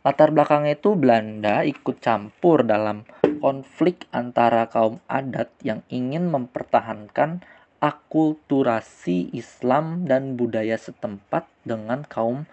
latar 0.00 0.32
belakangnya 0.32 0.80
itu 0.80 0.96
Belanda 0.96 1.60
ikut 1.60 2.00
campur 2.00 2.64
dalam 2.64 3.04
konflik 3.44 4.08
antara 4.16 4.64
kaum 4.72 4.96
adat 5.04 5.52
yang 5.60 5.84
ingin 5.92 6.32
mempertahankan 6.32 7.44
akulturasi 7.84 9.32
Islam 9.36 10.08
dan 10.08 10.40
budaya 10.40 10.76
setempat 10.76 11.44
dengan 11.64 12.04
kaum 12.08 12.44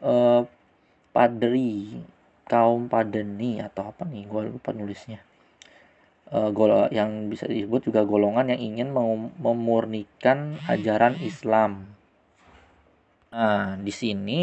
uh, 0.00 0.48
padri, 1.12 2.00
kaum 2.48 2.88
padeni 2.88 3.60
atau 3.60 3.92
apa 3.92 4.04
nih? 4.08 4.24
Gue 4.28 4.48
lupa 4.48 4.72
nulisnya. 4.72 5.20
Uh, 6.32 6.48
gol 6.50 6.88
yang 6.88 7.28
bisa 7.28 7.44
disebut 7.44 7.92
juga 7.92 8.02
golongan 8.02 8.48
yang 8.48 8.60
ingin 8.60 8.88
mem 8.90 9.30
memurnikan 9.38 10.56
ajaran 10.66 11.20
Islam. 11.20 11.94
Nah, 13.28 13.76
di 13.76 13.92
sini 13.92 14.42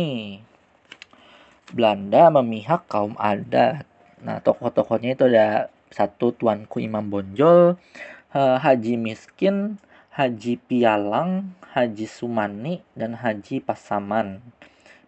Belanda 1.71 2.29
memihak 2.29 2.85
kaum 2.91 3.17
adat. 3.17 3.87
Nah, 4.21 4.43
tokoh-tokohnya 4.43 5.17
itu 5.17 5.25
ada 5.31 5.71
satu 5.89 6.31
Tuanku 6.35 6.79
Imam 6.79 7.07
Bonjol, 7.07 7.79
uh, 8.35 8.57
Haji 8.59 8.95
Miskin, 8.99 9.81
Haji 10.11 10.59
Pialang, 10.59 11.55
Haji 11.71 12.07
Sumani, 12.07 12.83
dan 12.93 13.15
Haji 13.15 13.63
Pasaman. 13.63 14.43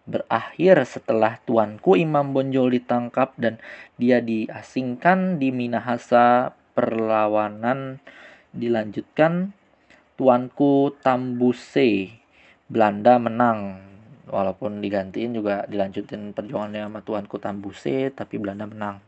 Berakhir 0.04 0.84
setelah 0.84 1.40
tuanku 1.48 1.96
Imam 1.96 2.36
Bonjol 2.36 2.76
ditangkap 2.76 3.32
dan 3.40 3.56
dia 3.96 4.20
diasingkan 4.20 5.40
di 5.40 5.48
Minahasa 5.48 6.52
perlawanan 6.74 8.02
dilanjutkan 8.54 9.54
tuanku 10.14 10.94
Tambuse 11.02 12.10
Belanda 12.70 13.18
menang 13.18 13.82
walaupun 14.28 14.82
digantiin 14.82 15.34
juga 15.36 15.64
dilanjutin 15.70 16.34
perjuangannya 16.34 16.86
sama 16.86 17.00
tuanku 17.00 17.36
Tambuse 17.38 18.10
tapi 18.12 18.36
Belanda 18.36 18.66
menang. 18.66 18.98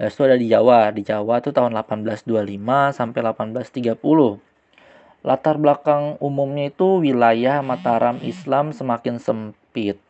Itu 0.00 0.24
ada 0.24 0.40
di 0.40 0.48
Jawa. 0.48 0.88
Di 0.96 1.04
Jawa 1.04 1.44
tuh 1.44 1.52
tahun 1.52 1.76
1825 1.76 2.24
sampai 2.96 3.20
1830 3.20 4.00
Latar 5.20 5.60
belakang 5.60 6.16
umumnya 6.16 6.72
itu 6.72 7.04
wilayah 7.04 7.60
Mataram 7.60 8.16
Islam 8.24 8.72
semakin 8.72 9.20
sempit. 9.20 10.00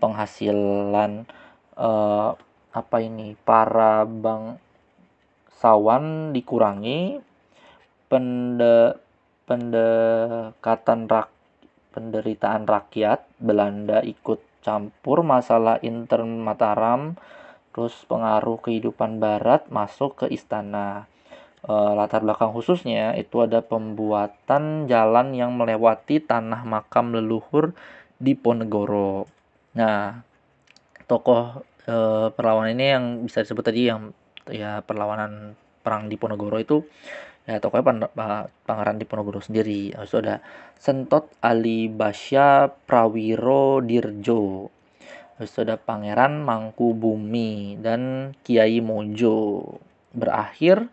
Penghasilan 0.00 1.28
eh, 1.76 2.30
apa 2.72 2.96
ini 3.04 3.36
para 3.44 4.08
bangsawan 5.60 6.32
dikurangi, 6.32 7.20
pende, 8.08 8.96
pendekatan 9.44 11.04
rak, 11.04 11.28
penderitaan 11.92 12.64
rakyat 12.64 13.28
Belanda 13.36 14.00
ikut 14.00 14.40
campur 14.64 15.20
masalah 15.20 15.76
intern 15.84 16.40
Mataram, 16.40 17.12
terus 17.76 17.92
pengaruh 18.08 18.56
kehidupan 18.64 19.20
Barat 19.20 19.68
masuk 19.68 20.24
ke 20.24 20.26
istana 20.32 21.04
uh, 21.68 21.92
latar 21.92 22.24
belakang 22.24 22.56
khususnya 22.56 23.12
itu 23.20 23.44
ada 23.44 23.60
pembuatan 23.60 24.88
jalan 24.88 25.36
yang 25.36 25.52
melewati 25.52 26.24
tanah 26.24 26.64
makam 26.64 27.12
leluhur 27.12 27.76
di 28.16 28.32
Ponegoro. 28.32 29.28
Nah, 29.76 30.24
tokoh 31.04 31.60
uh, 31.84 32.32
perlawanan 32.32 32.72
ini 32.80 32.86
yang 32.96 33.04
bisa 33.28 33.44
disebut 33.44 33.60
tadi 33.60 33.92
yang 33.92 34.16
ya 34.50 34.82
perlawanan 34.84 35.54
perang 35.80 36.12
di 36.12 36.20
Ponegoro 36.20 36.60
itu 36.60 36.84
ya 37.48 37.56
tokohnya 37.58 37.84
pan, 37.84 37.98
Pangeran 38.68 39.00
Ponegoro 39.08 39.40
sendiri. 39.40 39.96
Habis 39.96 40.12
itu 40.12 40.18
ada 40.22 40.36
Sentot 40.76 41.32
Ali 41.40 41.88
Basya 41.88 42.68
Prawiro 42.86 43.80
Dirjo. 43.80 44.68
Habis 45.40 45.56
ada 45.56 45.80
Pangeran 45.80 46.44
Mangku 46.44 46.92
Bumi 46.92 47.80
dan 47.80 48.34
Kiai 48.44 48.84
Mojo. 48.84 49.80
Berakhir 50.10 50.90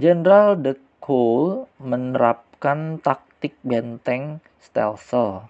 Jenderal 0.00 0.56
de 0.56 0.80
Gaulle 1.00 1.68
menerapkan 1.76 2.96
taktik 3.02 3.56
benteng 3.60 4.40
stelsel. 4.62 5.48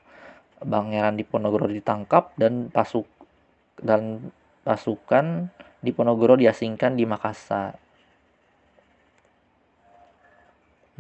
Pangeran 0.59 1.15
Diponegoro 1.15 1.71
ditangkap 1.71 2.35
dan 2.35 2.69
pasuk 2.69 3.07
dan 3.81 4.35
pasukan 4.67 5.49
Diponegoro 5.81 6.37
diasingkan 6.37 6.97
di 6.97 7.09
Makassar. 7.09 7.77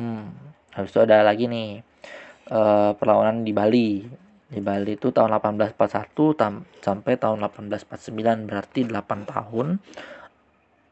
Hmm, 0.00 0.32
habis 0.72 0.90
itu 0.90 1.00
ada 1.04 1.20
lagi 1.20 1.44
nih 1.44 1.84
uh, 2.48 2.96
perlawanan 2.96 3.44
di 3.44 3.52
Bali. 3.52 4.00
Di 4.50 4.58
Bali 4.58 4.96
itu 4.96 5.12
tahun 5.12 5.36
1841 5.38 6.80
sampai 6.80 7.12
tahun 7.20 7.38
1849 7.44 8.48
berarti 8.48 8.80
8 8.88 9.30
tahun. 9.30 9.66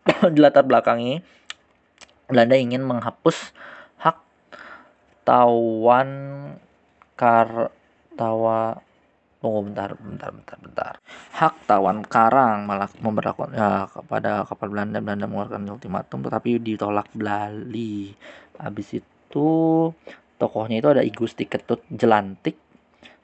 di 0.34 0.39
latar 0.41 0.64
belakangi 0.64 1.20
Belanda 2.28 2.57
ingin 2.61 2.84
menghapus 2.84 3.57
hak 4.05 4.20
tawan 5.24 6.09
kar 7.16 7.72
tawa 8.12 8.84
tunggu 9.39 9.70
bentar 9.70 9.95
bentar 9.95 10.30
bentar 10.34 10.59
bentar 10.59 10.95
hak 11.34 11.55
tawan 11.70 12.03
karang 12.03 12.66
malah 12.66 12.91
memperlakukan 12.99 13.55
ya, 13.55 13.86
kepada 13.86 14.43
kapal 14.45 14.68
Belanda 14.74 14.99
Belanda 14.99 15.30
mengeluarkan 15.30 15.66
ultimatum 15.70 16.26
tetapi 16.26 16.59
ditolak 16.59 17.07
Bali 17.14 18.11
habis 18.59 18.99
itu 18.99 19.51
tokohnya 20.39 20.82
itu 20.82 20.89
ada 20.91 21.03
I 21.07 21.12
Gusti 21.14 21.47
Ketut 21.47 21.86
Jelantik 21.91 22.59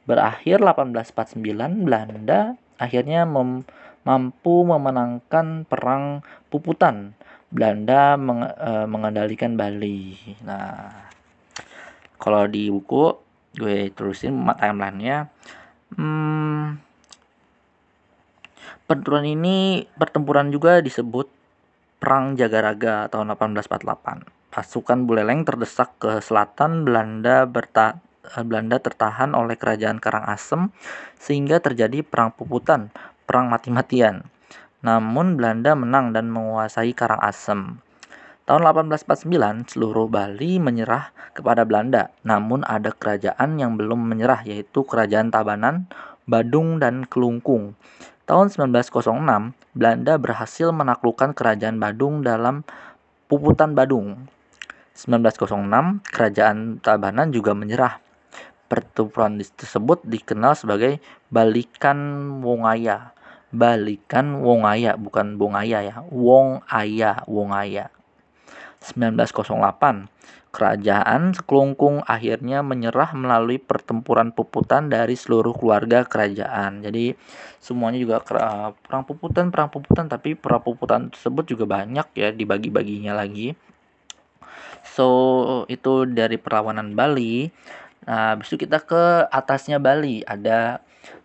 berakhir 0.07 0.63
1849 0.63 1.87
Belanda 1.87 2.55
akhirnya 2.79 3.27
mem 3.27 3.67
mampu 4.05 4.69
memenangkan 4.69 5.65
perang 5.65 6.21
Puputan 6.53 7.17
Belanda 7.55 8.19
meng, 8.19 8.43
e, 8.43 8.71
mengendalikan 8.91 9.55
Bali. 9.55 10.19
Nah, 10.43 10.91
kalau 12.19 12.51
di 12.51 12.67
buku 12.67 13.15
gue 13.55 13.95
terusin 13.95 14.43
timelinenya. 14.59 15.31
Hmm, 15.95 16.83
pertempuran 18.91 19.27
ini 19.27 19.87
pertempuran 19.95 20.51
juga 20.51 20.83
disebut 20.83 21.31
Perang 22.03 22.35
Jagaraga 22.35 23.09
tahun 23.09 23.33
1848. 23.39 24.27
Pasukan 24.51 24.99
Buleleng 25.07 25.47
terdesak 25.47 25.95
ke 25.99 26.19
selatan 26.23 26.87
Belanda 26.87 27.47
berta 27.47 27.99
Belanda 28.45 28.81
tertahan 28.81 29.37
oleh 29.37 29.55
kerajaan 29.55 30.01
Karangasem 30.01 30.73
sehingga 31.21 31.61
terjadi 31.61 32.01
perang 32.01 32.33
puputan, 32.33 32.89
perang 33.29 33.53
mati-matian. 33.53 34.25
Namun 34.85 35.37
Belanda 35.37 35.77
menang 35.77 36.13
dan 36.13 36.29
menguasai 36.33 36.93
Karangasem. 36.97 37.81
Tahun 38.45 38.61
1849, 38.61 39.73
seluruh 39.73 40.05
Bali 40.05 40.61
menyerah 40.61 41.17
kepada 41.33 41.65
Belanda. 41.65 42.13
Namun 42.29 42.61
ada 42.61 42.93
kerajaan 42.93 43.57
yang 43.57 43.81
belum 43.81 44.05
menyerah 44.05 44.45
yaitu 44.45 44.85
Kerajaan 44.85 45.33
Tabanan, 45.33 45.89
Badung, 46.29 46.77
dan 46.77 47.09
Kelungkung. 47.09 47.73
Tahun 48.29 48.53
1906, 48.53 49.57
Belanda 49.73 50.21
berhasil 50.21 50.69
menaklukkan 50.77 51.33
Kerajaan 51.33 51.81
Badung 51.81 52.21
dalam 52.21 52.69
Puputan 53.33 53.73
Badung. 53.73 54.29
1906, 54.93 56.05
Kerajaan 56.05 56.85
Tabanan 56.85 57.33
juga 57.33 57.57
menyerah. 57.57 57.97
Pertempuran 58.69 59.41
tersebut 59.41 60.05
dikenal 60.05 60.53
sebagai 60.53 61.01
Balikan 61.33 61.97
Wongaya 62.45 63.17
balikan 63.55 64.43
wong 64.43 64.67
aya 64.67 64.99
bukan 64.99 65.39
bong 65.39 65.55
aya 65.55 65.79
ya 65.87 66.03
wong 66.11 66.59
aya 66.67 67.23
wong 67.31 67.55
aya 67.55 67.87
1908 68.85 70.13
Kerajaan 70.55 71.35
Sekelungkung 71.35 72.07
akhirnya 72.07 72.63
menyerah 72.63 73.11
melalui 73.11 73.59
pertempuran 73.59 74.31
puputan 74.31 74.87
dari 74.87 75.19
seluruh 75.19 75.51
keluarga 75.51 76.07
kerajaan. 76.07 76.79
Jadi 76.79 77.19
semuanya 77.59 77.99
juga 77.99 78.23
perang 78.23 79.03
puputan, 79.03 79.51
perang 79.51 79.67
puputan, 79.67 80.07
tapi 80.07 80.39
perang 80.39 80.63
puputan 80.63 81.11
tersebut 81.11 81.51
juga 81.51 81.67
banyak 81.67 82.07
ya 82.15 82.31
dibagi-baginya 82.31 83.19
lagi. 83.19 83.59
So 84.87 85.67
itu 85.67 86.07
dari 86.07 86.39
perlawanan 86.39 86.95
Bali. 86.95 87.51
Nah, 88.07 88.39
habis 88.39 88.47
itu 88.55 88.63
kita 88.63 88.79
ke 88.87 89.27
atasnya 89.35 89.83
Bali 89.83 90.23
ada 90.23 90.79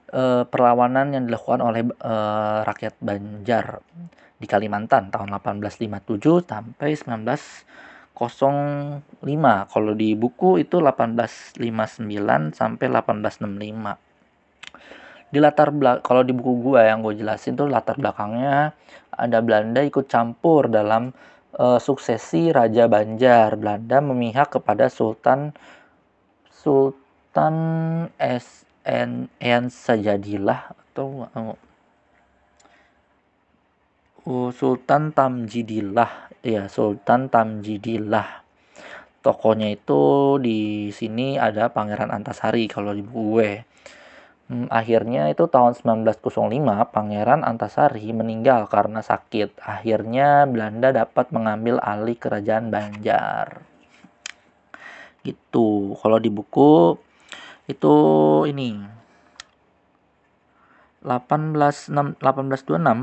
uh, 0.10 0.42
perlawanan 0.50 1.14
yang 1.14 1.30
dilakukan 1.30 1.62
oleh 1.62 1.86
uh, 2.02 2.66
rakyat 2.66 2.98
Banjar 2.98 3.86
di 4.40 4.48
Kalimantan 4.48 5.12
tahun 5.12 5.36
1857 5.36 6.48
sampai 6.48 6.96
1905. 6.96 8.16
Kalau 9.68 9.94
di 9.94 10.16
buku 10.16 10.64
itu 10.64 10.80
1859 10.80 12.56
sampai 12.56 12.86
1865. 12.88 14.10
Di 15.30 15.38
latar 15.38 15.70
belakang 15.70 16.02
kalau 16.02 16.26
di 16.26 16.34
buku 16.34 16.58
gua 16.58 16.90
yang 16.90 17.06
gue 17.06 17.14
jelasin 17.22 17.54
tuh 17.54 17.70
latar 17.70 18.02
belakangnya 18.02 18.74
ada 19.14 19.38
Belanda 19.46 19.86
ikut 19.86 20.10
campur 20.10 20.74
dalam 20.74 21.14
uh, 21.60 21.78
suksesi 21.78 22.50
Raja 22.50 22.90
Banjar. 22.90 23.54
Belanda 23.60 24.02
memihak 24.02 24.58
kepada 24.58 24.90
Sultan 24.90 25.54
Sultan 26.50 27.56
S 28.18 28.66
N 28.88 29.30
N 29.38 29.70
Sajadilah 29.70 30.74
atau 30.74 31.30
uh, 31.30 31.54
Sultan 34.28 35.16
Tamjidillah. 35.16 36.32
Ya 36.44 36.68
Sultan 36.68 37.32
Tamjidillah. 37.32 38.44
Tokonya 39.20 39.76
itu 39.76 40.36
di 40.40 40.90
sini 40.96 41.36
ada 41.36 41.68
Pangeran 41.72 42.12
Antasari 42.12 42.72
kalau 42.72 42.96
di 42.96 43.04
buku 43.04 43.24
gue. 43.36 43.52
Hmm, 44.50 44.66
akhirnya 44.74 45.30
itu 45.30 45.46
tahun 45.46 45.78
1905 45.78 46.26
Pangeran 46.90 47.46
Antasari 47.46 48.10
meninggal 48.16 48.66
karena 48.66 49.04
sakit. 49.04 49.60
Akhirnya 49.62 50.48
Belanda 50.50 50.90
dapat 50.90 51.30
mengambil 51.30 51.78
alih 51.84 52.18
kerajaan 52.18 52.72
Banjar. 52.74 53.62
Gitu. 55.22 55.94
Kalau 56.00 56.18
di 56.18 56.32
buku 56.32 56.98
itu 57.70 57.96
ini 58.50 58.99
1826 61.00 62.20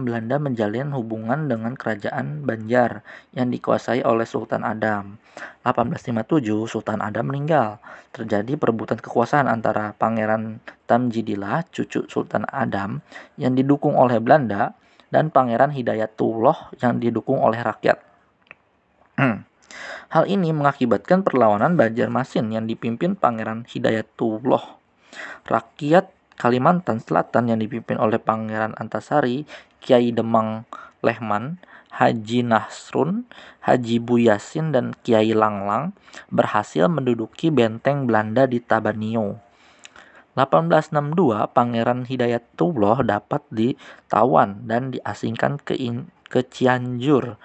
Belanda 0.04 0.36
menjalin 0.36 0.92
hubungan 0.92 1.48
dengan 1.48 1.72
kerajaan 1.72 2.44
Banjar 2.44 3.00
yang 3.32 3.48
dikuasai 3.48 4.04
oleh 4.04 4.28
Sultan 4.28 4.68
Adam. 4.68 5.16
1857 5.64 6.68
Sultan 6.68 7.00
Adam 7.00 7.32
meninggal. 7.32 7.80
Terjadi 8.12 8.60
perebutan 8.60 9.00
kekuasaan 9.00 9.48
antara 9.48 9.96
Pangeran 9.96 10.60
Tamjidillah, 10.84 11.64
cucu 11.72 12.04
Sultan 12.08 12.44
Adam 12.52 13.00
yang 13.40 13.56
didukung 13.56 13.96
oleh 13.96 14.20
Belanda 14.20 14.76
dan 15.08 15.32
Pangeran 15.32 15.72
Hidayatullah 15.72 16.76
yang 16.84 17.00
didukung 17.00 17.40
oleh 17.40 17.64
rakyat. 17.64 17.96
Hal 20.14 20.24
ini 20.28 20.52
mengakibatkan 20.52 21.24
perlawanan 21.24 21.80
Banjarmasin 21.80 22.52
yang 22.52 22.68
dipimpin 22.68 23.16
Pangeran 23.16 23.64
Hidayatullah. 23.64 24.76
Rakyat 25.48 26.15
Kalimantan 26.36 27.00
Selatan 27.00 27.48
yang 27.48 27.58
dipimpin 27.58 27.96
oleh 27.96 28.20
Pangeran 28.20 28.76
Antasari, 28.76 29.48
Kiai 29.80 30.12
Demang 30.12 30.68
Lehman, 31.00 31.56
Haji 31.96 32.44
Nasrun, 32.44 33.24
Haji 33.64 33.96
Buyasin, 34.04 34.68
dan 34.68 34.92
Kiai 35.00 35.32
Langlang 35.32 35.96
berhasil 36.28 36.92
menduduki 36.92 37.48
benteng 37.48 38.04
Belanda 38.04 38.44
di 38.44 38.60
Tabanio. 38.60 39.40
1862, 40.36 41.56
Pangeran 41.56 42.04
Hidayatullah 42.04 43.00
dapat 43.00 43.40
ditawan 43.48 44.68
dan 44.68 44.92
diasingkan 44.92 45.56
ke, 45.56 45.80
ke 46.28 46.44
Cianjur. 46.44 47.40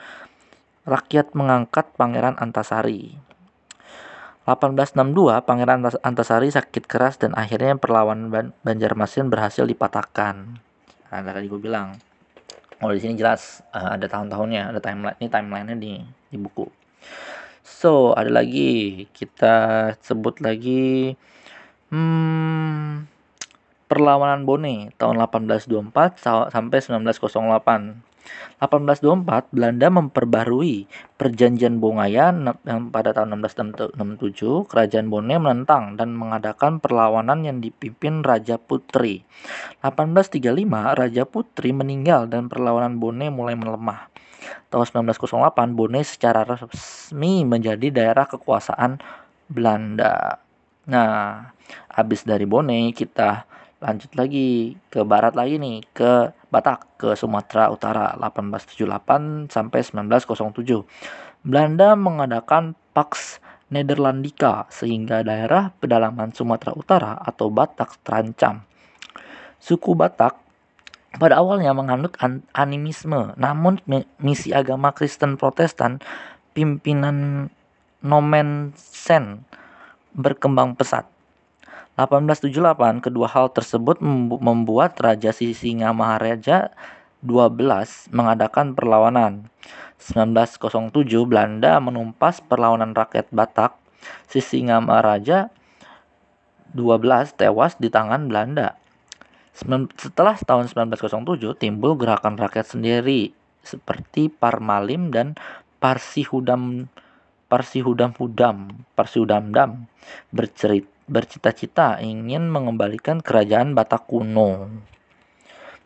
Rakyat 0.83 1.31
mengangkat 1.31 1.87
Pangeran 1.95 2.35
Antasari. 2.35 3.30
1862, 4.41 5.45
Pangeran 5.45 5.85
Antasari 6.01 6.49
sakit 6.49 6.89
keras 6.89 7.21
dan 7.21 7.37
akhirnya 7.37 7.77
perlawanan 7.77 8.33
Ban 8.33 8.47
Banjarmasin 8.65 9.29
berhasil 9.29 9.69
dipatahkan. 9.69 10.35
Nah, 11.13 11.19
tadi 11.21 11.45
gue 11.45 11.61
bilang. 11.61 11.93
Oh, 12.81 12.89
di 12.89 12.97
sini 12.97 13.13
jelas 13.13 13.61
uh, 13.77 13.93
ada 13.93 14.09
tahun-tahunnya, 14.09 14.73
ada 14.73 14.81
timeline. 14.81 15.13
Ini 15.21 15.29
timelinenya 15.29 15.77
di 15.77 16.01
di 16.01 16.37
buku. 16.41 16.65
So, 17.61 18.17
ada 18.17 18.33
lagi 18.33 19.05
kita 19.13 19.93
sebut 20.01 20.41
lagi 20.41 21.13
hmm, 21.93 23.05
perlawanan 23.85 24.49
Bone 24.49 24.89
tahun 24.97 25.21
1824 25.21 26.49
sampai 26.49 26.77
1908. 26.81 28.10
1824 28.61 29.49
Belanda 29.49 29.87
memperbarui 29.89 30.85
perjanjian 31.17 31.81
Bongaya 31.81 32.29
yang 32.67 32.93
pada 32.93 33.09
tahun 33.09 33.41
1667 33.41 33.97
Kerajaan 34.69 35.09
Bone 35.09 35.35
menentang 35.41 35.97
dan 35.97 36.13
mengadakan 36.13 36.77
perlawanan 36.77 37.41
yang 37.41 37.57
dipimpin 37.57 38.21
Raja 38.21 38.61
Putri. 38.61 39.25
1835 39.81 41.01
Raja 41.01 41.23
Putri 41.25 41.73
meninggal 41.73 42.29
dan 42.29 42.45
perlawanan 42.45 43.01
Bone 43.01 43.33
mulai 43.33 43.57
melemah. 43.57 44.13
Tahun 44.69 45.09
1908 45.09 45.73
Bone 45.73 46.01
secara 46.05 46.45
resmi 46.45 47.41
menjadi 47.41 47.89
daerah 47.89 48.29
kekuasaan 48.29 49.01
Belanda. 49.49 50.37
Nah, 50.85 51.49
habis 51.89 52.25
dari 52.25 52.45
Bone 52.45 52.93
kita 52.93 53.45
lanjut 53.81 54.13
lagi 54.13 54.77
ke 54.93 55.01
barat 55.01 55.33
lagi 55.33 55.57
nih 55.57 55.81
ke 55.91 56.29
Batak 56.53 57.01
ke 57.01 57.17
Sumatera 57.17 57.73
Utara 57.73 58.13
1878 58.21 59.49
sampai 59.49 59.79
1907. 59.81 60.85
Belanda 61.41 61.97
mengadakan 61.97 62.77
Pax 62.93 63.41
Nederlandica 63.73 64.69
sehingga 64.69 65.25
daerah 65.25 65.73
pedalaman 65.81 66.29
Sumatera 66.29 66.77
Utara 66.77 67.11
atau 67.17 67.49
Batak 67.49 67.97
terancam. 68.05 68.61
Suku 69.57 69.97
Batak 69.97 70.37
pada 71.17 71.43
awalnya 71.43 71.75
menganut 71.75 72.15
animisme, 72.55 73.35
namun 73.35 73.83
misi 74.21 74.55
agama 74.55 74.95
Kristen 74.95 75.35
Protestan 75.35 75.99
pimpinan 76.55 77.49
Nomen 77.99 78.71
Sen 78.79 79.43
berkembang 80.15 80.79
pesat. 80.79 81.10
1878 82.01 82.97
kedua 82.97 83.29
hal 83.29 83.53
tersebut 83.53 84.01
membuat 84.41 84.97
Raja 84.97 85.29
Sisinga 85.29 85.93
Maharaja 85.93 86.73
12 87.21 88.09
mengadakan 88.09 88.73
perlawanan. 88.73 89.53
1907 90.01 91.29
Belanda 91.29 91.77
menumpas 91.77 92.41
perlawanan 92.41 92.97
rakyat 92.97 93.29
Batak. 93.29 93.77
Sisinga 94.25 94.81
Maharaja 94.81 95.53
12 96.73 97.37
tewas 97.37 97.77
di 97.77 97.93
tangan 97.93 98.25
Belanda. 98.25 98.81
Setelah 99.93 100.41
tahun 100.41 100.73
1907 100.73 101.53
timbul 101.61 101.93
gerakan 101.93 102.33
rakyat 102.33 102.73
sendiri 102.73 103.29
seperti 103.61 104.33
Parmalim 104.33 105.13
dan 105.13 105.37
Parsihudam 105.77 106.89
Parsihudam 107.45 108.17
Hudam 108.17 108.87
Parsihudam 108.97 109.53
Dam 109.53 109.85
bercerita 110.33 110.90
bercita-cita 111.11 111.99
ingin 111.99 112.47
mengembalikan 112.47 113.19
kerajaan 113.19 113.75
Batak 113.75 114.07
kuno. 114.07 114.71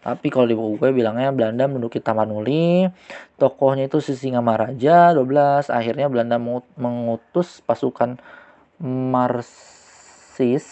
Tapi 0.05 0.30
kalau 0.30 0.45
di 0.45 0.53
buku 0.53 0.78
gue 0.78 0.93
bilangnya 0.93 1.34
Belanda 1.34 1.65
menduduki 1.65 1.97
Tapanuli, 1.97 2.86
tokohnya 3.41 3.89
itu 3.89 3.97
Sisingamaraja 3.97 5.17
12, 5.17 5.73
akhirnya 5.73 6.05
Belanda 6.13 6.38
mengutus 6.78 7.65
pasukan 7.65 8.21
Marsis 8.78 10.69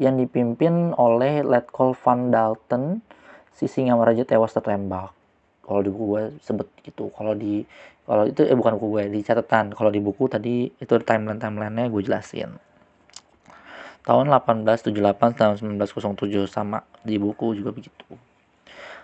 yang 0.00 0.16
dipimpin 0.16 0.96
oleh 0.96 1.44
Letkol 1.44 1.92
van 1.92 2.32
Dalton. 2.32 3.04
Sisingamaraja 3.52 4.24
tewas 4.24 4.56
tertembak. 4.56 5.12
Kalau 5.60 5.84
di 5.84 5.92
buku 5.92 6.04
gue 6.16 6.24
sebut 6.40 6.72
gitu. 6.80 7.12
Kalau 7.12 7.36
di 7.36 7.68
kalau 8.08 8.24
itu 8.24 8.48
eh 8.48 8.56
bukan 8.56 8.80
buku 8.80 8.96
gue 8.96 9.04
di 9.12 9.20
catatan. 9.20 9.76
Kalau 9.76 9.92
di 9.92 10.00
buku 10.00 10.24
tadi 10.24 10.72
itu 10.72 10.92
timeline 11.04 11.36
timelinenya 11.36 11.92
gue 11.92 12.00
jelasin 12.00 12.56
tahun 14.08 14.32
1878 14.32 15.36
tahun 15.36 15.54
1907 15.84 16.48
sama 16.48 16.80
di 17.04 17.20
buku 17.20 17.52
juga 17.60 17.76
begitu. 17.76 18.08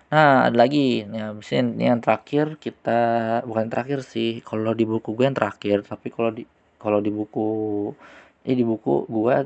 Nah, 0.08 0.48
ada 0.48 0.56
lagi 0.56 1.04
ya, 1.04 1.36
ini 1.36 1.84
yang 1.84 2.00
terakhir 2.00 2.56
kita 2.56 3.00
bukan 3.44 3.68
terakhir 3.68 4.00
sih. 4.00 4.40
Kalau 4.40 4.72
di 4.72 4.88
buku 4.88 5.12
gue 5.12 5.28
yang 5.28 5.36
terakhir, 5.36 5.84
tapi 5.84 6.08
kalau 6.08 6.32
di 6.32 6.48
kalau 6.80 7.04
di 7.04 7.12
buku 7.12 7.48
ini 8.48 8.54
di 8.56 8.64
buku 8.64 9.04
gue 9.04 9.36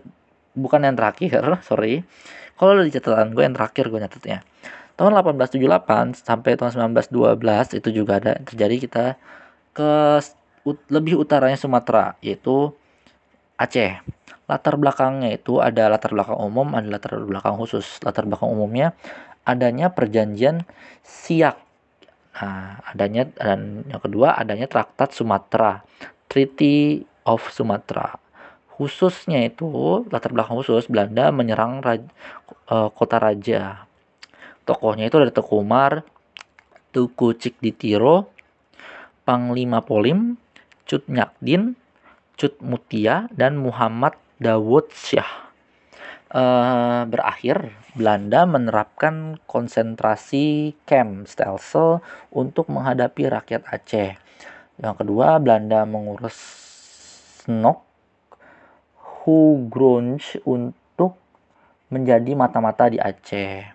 bukan 0.54 0.80
yang 0.86 0.94
terakhir, 0.94 1.42
sorry. 1.68 2.06
Kalau 2.54 2.78
di 2.78 2.94
catatan 2.94 3.34
gue 3.34 3.42
yang 3.42 3.54
terakhir 3.58 3.90
gue 3.90 3.98
nyatetnya. 3.98 4.46
Tahun 4.98 5.14
1878 5.14 6.26
sampai 6.26 6.58
tahun 6.58 6.94
1912 6.94 7.78
itu 7.78 7.88
juga 7.94 8.18
ada 8.18 8.34
terjadi 8.42 8.76
kita 8.82 9.06
ke 9.74 9.90
lebih 10.90 11.22
utaranya 11.22 11.54
Sumatera, 11.54 12.18
yaitu 12.18 12.74
Aceh. 13.58 13.98
Latar 14.48 14.80
belakangnya 14.80 15.34
itu 15.34 15.60
ada 15.60 15.92
latar 15.92 16.14
belakang 16.14 16.40
umum, 16.40 16.72
ada 16.72 16.88
latar 16.88 17.20
belakang 17.20 17.58
khusus. 17.60 18.00
Latar 18.00 18.24
belakang 18.24 18.48
umumnya 18.48 18.96
adanya 19.44 19.92
perjanjian 19.92 20.64
Siak. 21.04 21.56
Nah, 22.38 22.78
adanya 22.86 23.26
dan 23.34 23.82
yang 23.90 23.98
kedua 23.98 24.38
adanya 24.38 24.70
Traktat 24.70 25.10
Sumatera, 25.10 25.82
Treaty 26.30 27.02
of 27.26 27.50
Sumatera. 27.50 28.14
Khususnya 28.78 29.42
itu 29.42 29.66
latar 30.06 30.30
belakang 30.30 30.54
khusus 30.62 30.86
Belanda 30.86 31.34
menyerang 31.34 31.82
Raj, 31.82 32.06
uh, 32.70 32.94
kota 32.94 33.18
raja. 33.18 33.88
Tokohnya 34.62 35.10
itu 35.10 35.18
ada 35.18 35.34
Teku 35.34 35.58
Umar, 35.58 36.06
Tuku 36.94 37.34
Cikditiro, 37.34 38.30
Panglima 39.26 39.82
Polim, 39.82 40.38
Cut 40.86 41.10
Nyakdin, 41.10 41.74
Cut 42.38 42.54
Mutia, 42.62 43.26
dan 43.34 43.58
Muhammad 43.58 44.14
Dawud 44.38 44.94
Syah. 44.94 45.50
Uh, 46.30 47.02
berakhir, 47.10 47.74
Belanda 47.98 48.46
menerapkan 48.46 49.42
konsentrasi 49.50 50.78
camp 50.86 51.26
Stelsel 51.26 51.98
untuk 52.30 52.70
menghadapi 52.70 53.26
rakyat 53.26 53.66
Aceh. 53.66 54.14
Yang 54.78 54.94
kedua, 55.02 55.42
Belanda 55.42 55.82
mengurus 55.82 56.38
Snok 57.42 57.82
Hugrunge 59.02 60.38
untuk 60.46 61.18
menjadi 61.90 62.38
mata-mata 62.38 62.86
di 62.86 63.02
Aceh. 63.02 63.66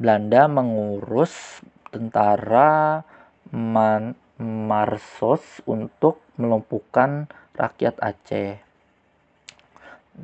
Belanda 0.00 0.48
mengurus 0.48 1.60
tentara 1.92 3.04
Man 3.52 4.16
Marsos 4.40 5.60
untuk 5.68 6.24
melumpuhkan 6.40 7.28
rakyat 7.60 8.00
Aceh. 8.00 8.56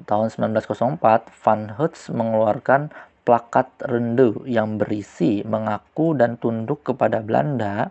Tahun 0.08 0.28
1904, 0.32 1.28
Van 1.44 1.62
Hoots 1.76 2.08
mengeluarkan 2.08 2.90
plakat 3.26 3.68
rendu 3.82 4.46
yang 4.46 4.78
berisi 4.78 5.42
mengaku 5.42 6.14
dan 6.14 6.38
tunduk 6.38 6.86
kepada 6.86 7.18
Belanda, 7.20 7.90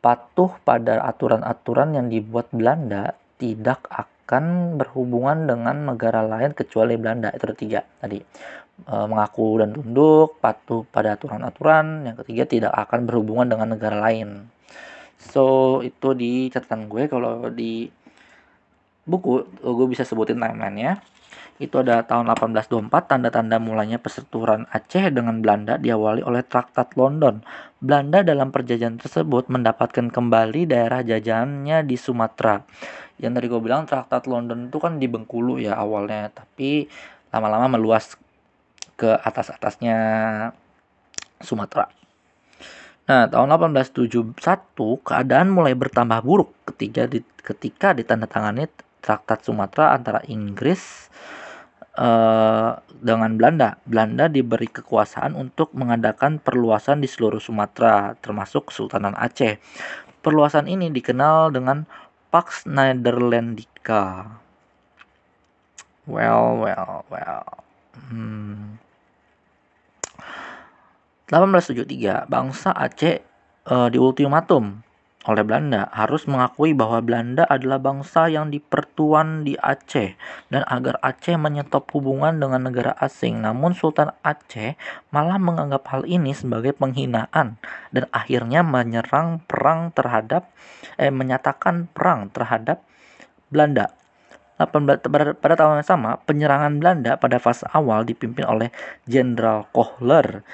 patuh 0.00 0.56
pada 0.64 1.04
aturan-aturan 1.04 1.92
yang 1.92 2.06
dibuat 2.08 2.48
Belanda, 2.54 3.12
tidak 3.36 3.84
akan 3.92 4.78
berhubungan 4.80 5.44
dengan 5.44 5.92
negara 5.92 6.24
lain 6.24 6.56
kecuali 6.56 6.96
Belanda. 6.96 7.30
Itu 7.36 7.52
tadi. 7.52 8.18
E, 8.76 8.94
mengaku 9.08 9.60
dan 9.60 9.76
tunduk, 9.76 10.40
patuh 10.40 10.88
pada 10.88 11.20
aturan-aturan. 11.20 12.08
Yang 12.08 12.16
ketiga 12.24 12.44
tidak 12.48 12.72
akan 12.86 13.04
berhubungan 13.04 13.46
dengan 13.52 13.76
negara 13.76 14.00
lain. 14.00 14.55
So 15.16 15.80
itu 15.80 16.12
di 16.12 16.52
catatan 16.52 16.88
gue 16.88 17.08
kalau 17.08 17.48
di 17.52 17.88
buku 19.06 19.46
gue 19.62 19.86
bisa 19.88 20.02
sebutin 20.02 20.38
timelinenya 20.42 21.00
itu 21.56 21.80
ada 21.80 22.04
tahun 22.04 22.28
1824 22.36 22.92
tanda-tanda 22.92 23.56
mulanya 23.56 23.96
persetujuan 23.96 24.68
Aceh 24.68 25.08
dengan 25.08 25.40
Belanda 25.40 25.80
diawali 25.80 26.20
oleh 26.20 26.44
Traktat 26.44 26.92
London. 27.00 27.40
Belanda 27.80 28.20
dalam 28.20 28.52
perjanjian 28.52 29.00
tersebut 29.00 29.48
mendapatkan 29.48 30.12
kembali 30.12 30.68
daerah 30.68 31.00
jajahannya 31.00 31.80
di 31.88 31.96
Sumatera. 31.96 32.60
Yang 33.16 33.32
tadi 33.40 33.46
gue 33.48 33.60
bilang 33.64 33.88
Traktat 33.88 34.28
London 34.28 34.68
itu 34.68 34.76
kan 34.76 35.00
di 35.00 35.08
Bengkulu 35.08 35.56
ya 35.56 35.80
awalnya, 35.80 36.28
tapi 36.28 36.92
lama-lama 37.32 37.80
meluas 37.80 38.20
ke 39.00 39.16
atas-atasnya 39.16 39.96
Sumatera. 41.40 41.88
Nah, 43.06 43.30
tahun 43.30 43.54
1871 43.54 44.34
keadaan 45.06 45.48
mulai 45.54 45.78
bertambah 45.78 46.26
buruk 46.26 46.50
ketika 46.74 47.06
di, 47.06 47.22
ketika 47.38 47.94
ditandatangani 47.94 48.66
Traktat 48.98 49.46
Sumatera 49.46 49.94
antara 49.94 50.18
Inggris 50.26 51.06
uh, 51.94 52.74
dengan 52.98 53.38
Belanda. 53.38 53.78
Belanda 53.86 54.26
diberi 54.26 54.66
kekuasaan 54.66 55.38
untuk 55.38 55.70
mengadakan 55.78 56.42
perluasan 56.42 56.98
di 56.98 57.06
seluruh 57.06 57.38
Sumatera, 57.38 58.18
termasuk 58.18 58.74
Kesultanan 58.74 59.14
Aceh. 59.14 59.62
Perluasan 60.26 60.66
ini 60.66 60.90
dikenal 60.90 61.54
dengan 61.54 61.86
Pax 62.34 62.66
Nederlandica. 62.66 64.26
Well, 66.10 66.62
well, 66.62 67.06
well. 67.06 67.62
Hmm. 68.10 68.82
1873 71.26 72.30
bangsa 72.30 72.70
Aceh 72.70 73.18
uh, 73.66 73.90
diultimatum 73.90 74.86
oleh 75.26 75.42
Belanda 75.42 75.90
harus 75.90 76.22
mengakui 76.30 76.70
bahwa 76.70 77.02
Belanda 77.02 77.42
adalah 77.50 77.82
bangsa 77.82 78.30
yang 78.30 78.46
dipertuan 78.46 79.42
di 79.42 79.58
Aceh 79.58 80.14
dan 80.54 80.62
agar 80.70 81.02
Aceh 81.02 81.34
menyetop 81.34 81.90
hubungan 81.98 82.38
dengan 82.38 82.70
negara 82.70 82.94
asing. 83.02 83.42
Namun 83.42 83.74
Sultan 83.74 84.14
Aceh 84.22 84.78
malah 85.10 85.42
menganggap 85.42 85.82
hal 85.90 86.06
ini 86.06 86.30
sebagai 86.30 86.78
penghinaan 86.78 87.58
dan 87.90 88.04
akhirnya 88.14 88.62
menyerang 88.62 89.42
perang 89.50 89.90
terhadap 89.90 90.46
eh 90.94 91.10
menyatakan 91.10 91.90
perang 91.90 92.30
terhadap 92.30 92.86
Belanda. 93.50 93.90
Pada 94.56 95.52
tahun 95.58 95.82
yang 95.82 95.90
sama, 95.90 96.16
penyerangan 96.22 96.80
Belanda 96.80 97.18
pada 97.20 97.36
fase 97.36 97.68
awal 97.74 98.08
dipimpin 98.08 98.46
oleh 98.46 98.72
Jenderal 99.04 99.68
Kohler 99.74 100.46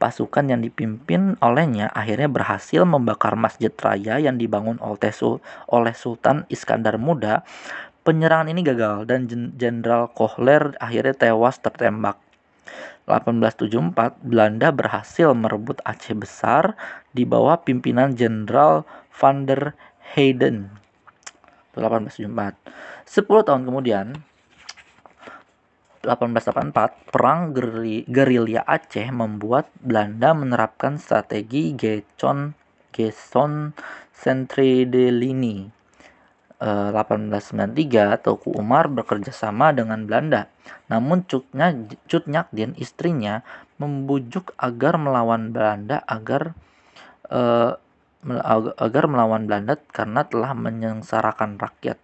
pasukan 0.00 0.48
yang 0.48 0.64
dipimpin 0.64 1.36
olehnya 1.44 1.92
akhirnya 1.92 2.32
berhasil 2.32 2.88
membakar 2.88 3.36
masjid 3.36 3.68
raya 3.68 4.16
yang 4.16 4.40
dibangun 4.40 4.80
oleh 4.80 5.92
Sultan 5.92 6.48
Iskandar 6.48 6.96
Muda. 6.96 7.44
Penyerangan 8.00 8.48
ini 8.48 8.64
gagal 8.64 9.04
dan 9.04 9.28
Jenderal 9.60 10.08
Kohler 10.16 10.72
akhirnya 10.80 11.12
tewas 11.12 11.60
tertembak. 11.60 12.16
1874 13.04 14.24
Belanda 14.24 14.72
berhasil 14.72 15.36
merebut 15.36 15.84
Aceh 15.84 16.16
Besar 16.16 16.80
di 17.12 17.28
bawah 17.28 17.60
pimpinan 17.60 18.16
Jenderal 18.16 18.88
van 19.12 19.44
der 19.44 19.76
Heyden. 20.16 20.72
1874. 21.76 22.56
10 23.04 23.46
tahun 23.46 23.62
kemudian 23.68 24.06
1884, 26.00 27.12
perang 27.12 27.52
gerilya 28.08 28.64
Aceh 28.64 29.12
membuat 29.12 29.68
Belanda 29.84 30.32
menerapkan 30.32 30.96
strategi 30.96 31.76
Gecon 31.76 32.56
Geson 32.88 33.76
Centredelini. 34.16 35.80
1893, 36.60 38.20
Tuku 38.20 38.52
Umar 38.52 38.92
bekerja 38.92 39.32
sama 39.32 39.72
dengan 39.72 40.04
Belanda. 40.04 40.44
Namun 40.92 41.24
Cutnya, 41.24 41.72
Cut 42.04 42.28
Nyakdin, 42.28 42.76
istrinya, 42.76 43.40
membujuk 43.80 44.52
agar 44.60 45.00
melawan 45.00 45.56
Belanda 45.56 46.04
agar 46.04 46.52
uh, 47.32 47.80
agar 48.76 49.04
melawan 49.08 49.48
Belanda 49.48 49.80
karena 49.88 50.28
telah 50.28 50.52
menyengsarakan 50.52 51.56
rakyat. 51.56 51.96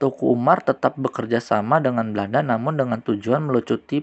Tuku 0.00 0.32
Umar 0.32 0.64
tetap 0.64 0.96
bekerja 0.96 1.44
sama 1.44 1.76
dengan 1.76 2.08
Belanda 2.16 2.40
namun 2.40 2.80
dengan 2.80 3.04
tujuan 3.04 3.44
melucuti 3.44 4.00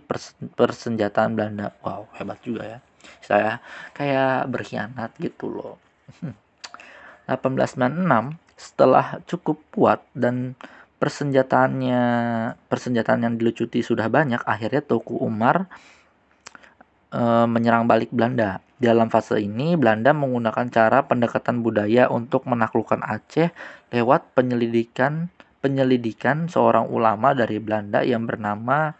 persenjataan 0.53 1.33
Belanda. 1.33 1.73
Wow, 1.81 2.05
hebat 2.13 2.37
juga 2.45 2.77
ya. 2.77 2.79
Saya 3.25 3.57
kayak 3.97 4.45
berkhianat 4.45 5.17
gitu 5.17 5.49
loh. 5.49 5.81
1896 7.25 8.37
setelah 8.53 9.17
cukup 9.25 9.57
kuat 9.73 10.05
dan 10.13 10.53
persenjataannya 10.97 12.01
persenjataan 12.69 13.21
yang 13.25 13.35
dilucuti 13.37 13.81
sudah 13.85 14.09
banyak, 14.09 14.41
akhirnya 14.45 14.81
Tuku 14.81 15.17
Umar 15.21 15.69
e, 17.13 17.21
menyerang 17.45 17.85
balik 17.85 18.09
Belanda. 18.09 18.61
Dalam 18.77 19.09
fase 19.09 19.41
ini, 19.41 19.73
Belanda 19.73 20.13
menggunakan 20.13 20.69
cara 20.69 21.05
pendekatan 21.05 21.65
budaya 21.65 22.09
untuk 22.09 22.45
menaklukkan 22.45 23.01
Aceh 23.01 23.49
lewat 23.89 24.37
penyelidikan 24.37 25.33
penyelidikan 25.59 26.47
seorang 26.47 26.87
ulama 26.89 27.33
dari 27.33 27.57
Belanda 27.57 28.05
yang 28.05 28.29
bernama 28.29 28.93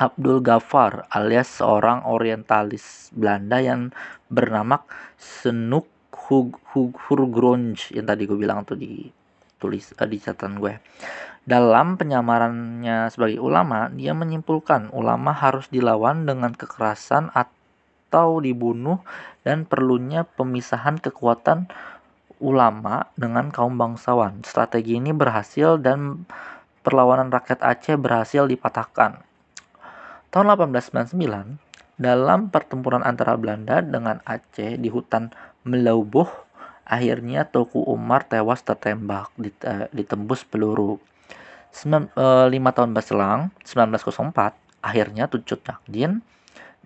Abdul 0.00 0.40
Ghaffar 0.40 1.04
alias 1.12 1.60
seorang 1.60 2.08
orientalis 2.08 3.12
Belanda 3.12 3.60
yang 3.60 3.92
bernama 4.32 4.80
Senuk 5.20 5.84
Hurgronj 6.30 7.92
yang 7.92 8.06
tadi 8.06 8.24
gue 8.24 8.38
bilang 8.38 8.64
tuh 8.64 8.78
di 8.80 9.10
tulis 9.60 9.92
uh, 9.92 10.08
di 10.08 10.16
catatan 10.16 10.56
gue. 10.56 10.80
Dalam 11.44 12.00
penyamarannya 12.00 13.12
sebagai 13.12 13.44
ulama, 13.44 13.92
dia 13.92 14.16
menyimpulkan 14.16 14.88
ulama 14.96 15.36
harus 15.36 15.68
dilawan 15.68 16.24
dengan 16.24 16.56
kekerasan 16.56 17.28
atau 17.36 18.40
dibunuh 18.40 19.04
dan 19.44 19.68
perlunya 19.68 20.24
pemisahan 20.24 20.96
kekuatan 20.96 21.68
ulama 22.40 23.06
dengan 23.14 23.52
kaum 23.52 23.76
bangsawan. 23.76 24.42
Strategi 24.42 24.96
ini 24.96 25.12
berhasil 25.12 25.78
dan 25.78 26.24
perlawanan 26.82 27.30
rakyat 27.30 27.60
Aceh 27.60 27.94
berhasil 28.00 28.48
dipatahkan. 28.48 29.20
Tahun 30.32 30.46
1899, 30.48 31.60
dalam 32.00 32.48
pertempuran 32.48 33.04
antara 33.04 33.36
Belanda 33.36 33.84
dengan 33.84 34.24
Aceh 34.24 34.80
di 34.80 34.88
hutan 34.88 35.30
Melaubuh, 35.68 36.26
Akhirnya 36.90 37.46
Tuku 37.46 37.86
Umar 37.86 38.26
tewas 38.26 38.66
tertembak, 38.66 39.30
ditembus 39.94 40.42
peluru. 40.42 40.98
Sembilan, 41.70 42.10
eh, 42.18 42.46
lima 42.50 42.74
tahun 42.74 42.90
berselang, 42.90 43.54
1904, 43.62 44.58
akhirnya 44.82 45.30
Tucut 45.30 45.62
Naqdin 45.62 46.18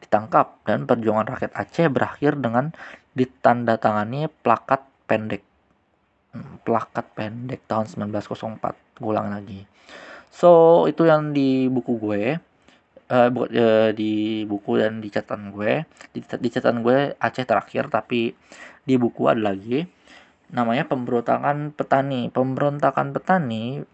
ditangkap 0.04 0.60
dan 0.68 0.84
perjuangan 0.84 1.32
rakyat 1.32 1.52
Aceh 1.56 1.88
berakhir 1.88 2.36
dengan 2.36 2.76
ditandatangani 3.16 4.28
plakat 4.44 4.84
pendek. 5.06 5.42
Hmm, 6.34 6.58
plakat 6.66 7.06
pendek 7.14 7.62
tahun 7.70 7.86
1904, 8.10 9.04
ulang 9.04 9.30
lagi. 9.30 9.64
So, 10.34 10.84
itu 10.90 11.06
yang 11.06 11.30
di 11.30 11.70
buku 11.70 12.00
gue. 12.02 12.22
Uh, 13.04 13.28
bu, 13.28 13.44
uh, 13.44 13.92
di 13.92 14.42
buku 14.48 14.80
dan 14.80 14.96
di 15.04 15.12
catatan 15.12 15.52
gue 15.52 15.84
di, 16.16 16.24
di 16.24 16.48
catatan 16.48 16.80
gue 16.80 17.12
Aceh 17.20 17.44
terakhir 17.44 17.92
tapi 17.92 18.32
di 18.80 18.96
buku 18.96 19.28
ada 19.28 19.52
lagi 19.52 19.84
namanya 20.48 20.88
pemberontakan 20.88 21.76
petani 21.76 22.32
pemberontakan 22.32 23.12
petani 23.12 23.84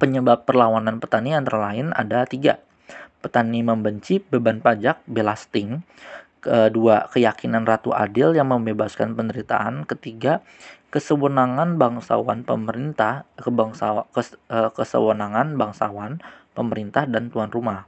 penyebab 0.00 0.48
perlawanan 0.48 0.96
petani 0.96 1.36
antara 1.36 1.60
lain 1.72 1.92
ada 1.92 2.24
tiga 2.24 2.56
petani 3.20 3.60
membenci 3.60 4.18
beban 4.18 4.64
pajak 4.64 5.04
belasting 5.04 5.84
kedua 6.42 7.06
keyakinan 7.08 7.62
ratu 7.62 7.94
adil 7.94 8.34
yang 8.34 8.50
membebaskan 8.50 9.14
penderitaan. 9.14 9.86
Ketiga 9.86 10.42
kesewenangan 10.90 11.78
bangsawan 11.78 12.42
pemerintah 12.42 13.24
kebangsa 13.38 14.04
kes, 14.10 14.36
uh, 14.50 14.68
kesewenangan 14.74 15.54
bangsawan 15.54 16.20
pemerintah 16.52 17.06
dan 17.06 17.30
tuan 17.30 17.48
rumah. 17.48 17.86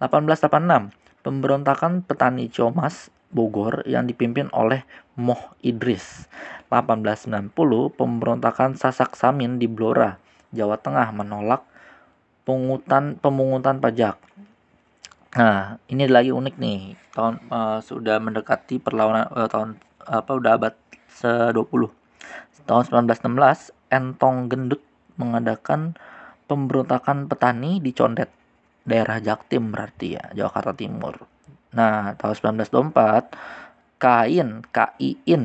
1886 0.00 0.90
pemberontakan 1.22 2.02
petani 2.02 2.48
Comas 2.48 3.12
Bogor 3.28 3.84
yang 3.84 4.08
dipimpin 4.08 4.48
oleh 4.56 4.82
Moh 5.20 5.52
Idris. 5.60 6.26
1890 6.72 7.52
pemberontakan 7.94 8.74
Sasak 8.74 9.14
Samin 9.14 9.60
di 9.60 9.68
Blora 9.68 10.16
Jawa 10.50 10.80
Tengah 10.80 11.12
menolak 11.12 11.64
pungutan 12.48 13.20
pemungutan 13.20 13.76
pajak 13.76 14.16
Nah, 15.38 15.78
ini 15.86 16.10
lagi 16.10 16.34
unik 16.34 16.54
nih. 16.58 16.98
Tahun 17.14 17.38
uh, 17.46 17.78
sudah 17.78 18.18
mendekati 18.18 18.82
perlawanan 18.82 19.30
uh, 19.30 19.46
tahun 19.46 19.78
apa 20.02 20.30
udah 20.34 20.52
abad 20.58 20.74
se-20 21.14 21.92
tahun 22.68 22.84
1916 23.08 23.72
Entong 23.88 24.52
Gendut 24.52 24.84
mengadakan 25.16 25.96
pemberontakan 26.44 27.28
petani 27.28 27.80
di 27.80 27.96
Condet, 27.96 28.28
daerah 28.84 29.20
Jaktim 29.22 29.72
berarti 29.72 30.20
ya, 30.20 30.24
Jakarta 30.36 30.76
Timur. 30.76 31.16
Nah, 31.72 32.12
tahun 32.20 32.60
1924 32.60 34.00
Kain, 34.00 34.64
Kain 34.68 35.42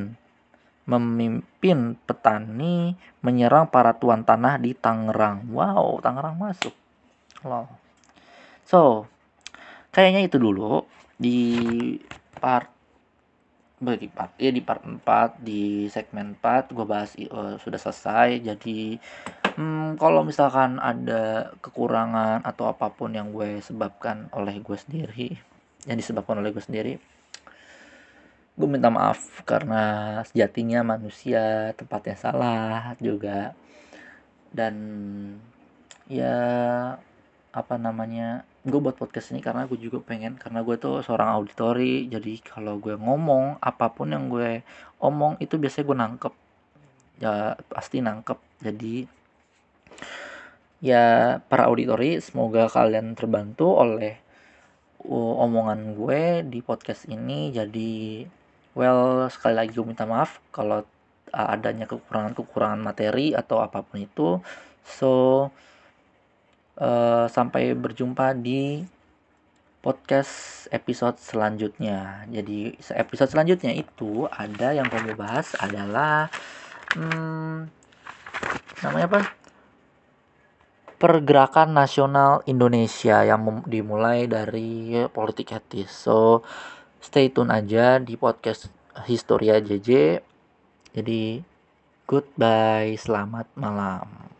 memimpin 0.83 1.95
petani 2.03 2.99
menyerang 3.23 3.71
para 3.71 3.95
tuan 3.95 4.27
tanah 4.27 4.59
di 4.59 4.75
Tangerang. 4.75 5.47
Wow, 5.47 6.03
Tangerang 6.03 6.35
masuk. 6.35 6.75
Wow. 7.47 7.71
So, 8.67 9.07
kayaknya 9.93 10.25
itu 10.25 10.41
dulu 10.41 10.83
di 11.15 11.39
part 12.41 12.73
bagi 13.83 14.07
part 14.07 14.31
ya 14.39 14.47
di 14.49 14.63
part 14.63 14.81
4 14.87 15.43
di 15.43 15.91
segmen 15.91 16.39
4 16.39 16.71
gue 16.71 16.85
bahas 16.87 17.13
uh, 17.29 17.59
sudah 17.59 17.79
selesai. 17.79 18.41
Jadi 18.41 18.97
hmm, 19.59 19.99
kalau 20.01 20.25
misalkan 20.25 20.81
ada 20.81 21.53
kekurangan 21.61 22.41
atau 22.47 22.71
apa 22.71 22.89
pun 22.89 23.13
yang 23.13 23.29
gue 23.35 23.59
sebabkan 23.61 24.31
oleh 24.33 24.57
gue 24.63 24.77
sendiri 24.79 25.29
yang 25.85 25.99
disebabkan 25.99 26.39
oleh 26.39 26.49
gue 26.55 26.63
sendiri 26.63 26.95
gue 28.53 28.69
minta 28.69 28.93
maaf 28.93 29.41
karena 29.49 30.21
sejatinya 30.29 30.85
manusia 30.85 31.73
tempatnya 31.73 32.15
salah 32.17 32.93
juga. 33.01 33.57
Dan 34.53 34.75
ya 36.05 36.37
apa 37.53 37.75
namanya 37.81 38.45
gue 38.63 38.79
buat 38.79 38.95
podcast 38.95 39.35
ini 39.35 39.43
karena 39.43 39.67
gue 39.67 39.75
juga 39.75 39.99
pengen 39.99 40.39
karena 40.39 40.63
gue 40.63 40.79
tuh 40.79 41.03
seorang 41.03 41.35
auditori 41.35 42.07
jadi 42.07 42.39
kalau 42.47 42.79
gue 42.79 42.95
ngomong 42.95 43.59
apa 43.59 43.91
pun 43.91 44.15
yang 44.15 44.31
gue 44.31 44.63
omong 45.03 45.35
itu 45.43 45.59
biasanya 45.59 45.85
gue 45.87 45.97
nangkep. 45.99 46.33
Ya 47.19 47.59
pasti 47.67 47.99
nangkep. 47.99 48.39
Jadi 48.63 49.03
ya 50.79 51.37
para 51.43 51.67
auditori 51.67 52.23
semoga 52.23 52.71
kalian 52.71 53.15
terbantu 53.19 53.67
oleh 53.83 54.15
omongan 55.11 55.99
gue 55.99 56.47
di 56.47 56.63
podcast 56.63 57.11
ini. 57.11 57.51
Jadi 57.51 58.23
well 58.79 59.27
sekali 59.27 59.59
lagi 59.59 59.75
gue 59.75 59.83
minta 59.83 60.07
maaf 60.07 60.39
kalau 60.55 60.87
adanya 61.33 61.89
kekurangan-kekurangan 61.89 62.79
materi 62.79 63.35
atau 63.35 63.59
apa 63.59 63.83
pun 63.83 63.99
itu. 63.99 64.39
So 64.87 65.51
uh, 66.77 67.25
sampai 67.29 67.73
berjumpa 67.77 68.33
di 68.37 68.85
podcast 69.83 70.65
episode 70.71 71.19
selanjutnya. 71.19 72.23
Jadi 72.31 72.79
episode 72.95 73.29
selanjutnya 73.35 73.75
itu 73.75 74.25
ada 74.31 74.71
yang 74.71 74.87
kami 74.87 75.11
bahas 75.11 75.51
adalah 75.59 76.31
hmm, 76.95 77.67
namanya 78.79 79.07
apa? 79.11 79.21
Pergerakan 80.95 81.75
Nasional 81.75 82.47
Indonesia 82.47 83.27
yang 83.27 83.67
dimulai 83.67 84.23
dari 84.23 84.95
politik 85.11 85.51
etis. 85.51 85.91
So 85.91 86.47
stay 87.03 87.27
tune 87.27 87.51
aja 87.51 87.99
di 87.99 88.15
podcast 88.15 88.71
Historia 89.03 89.59
JJ. 89.59 90.23
Jadi 90.95 91.43
goodbye, 92.07 92.95
selamat 92.95 93.51
malam. 93.59 94.32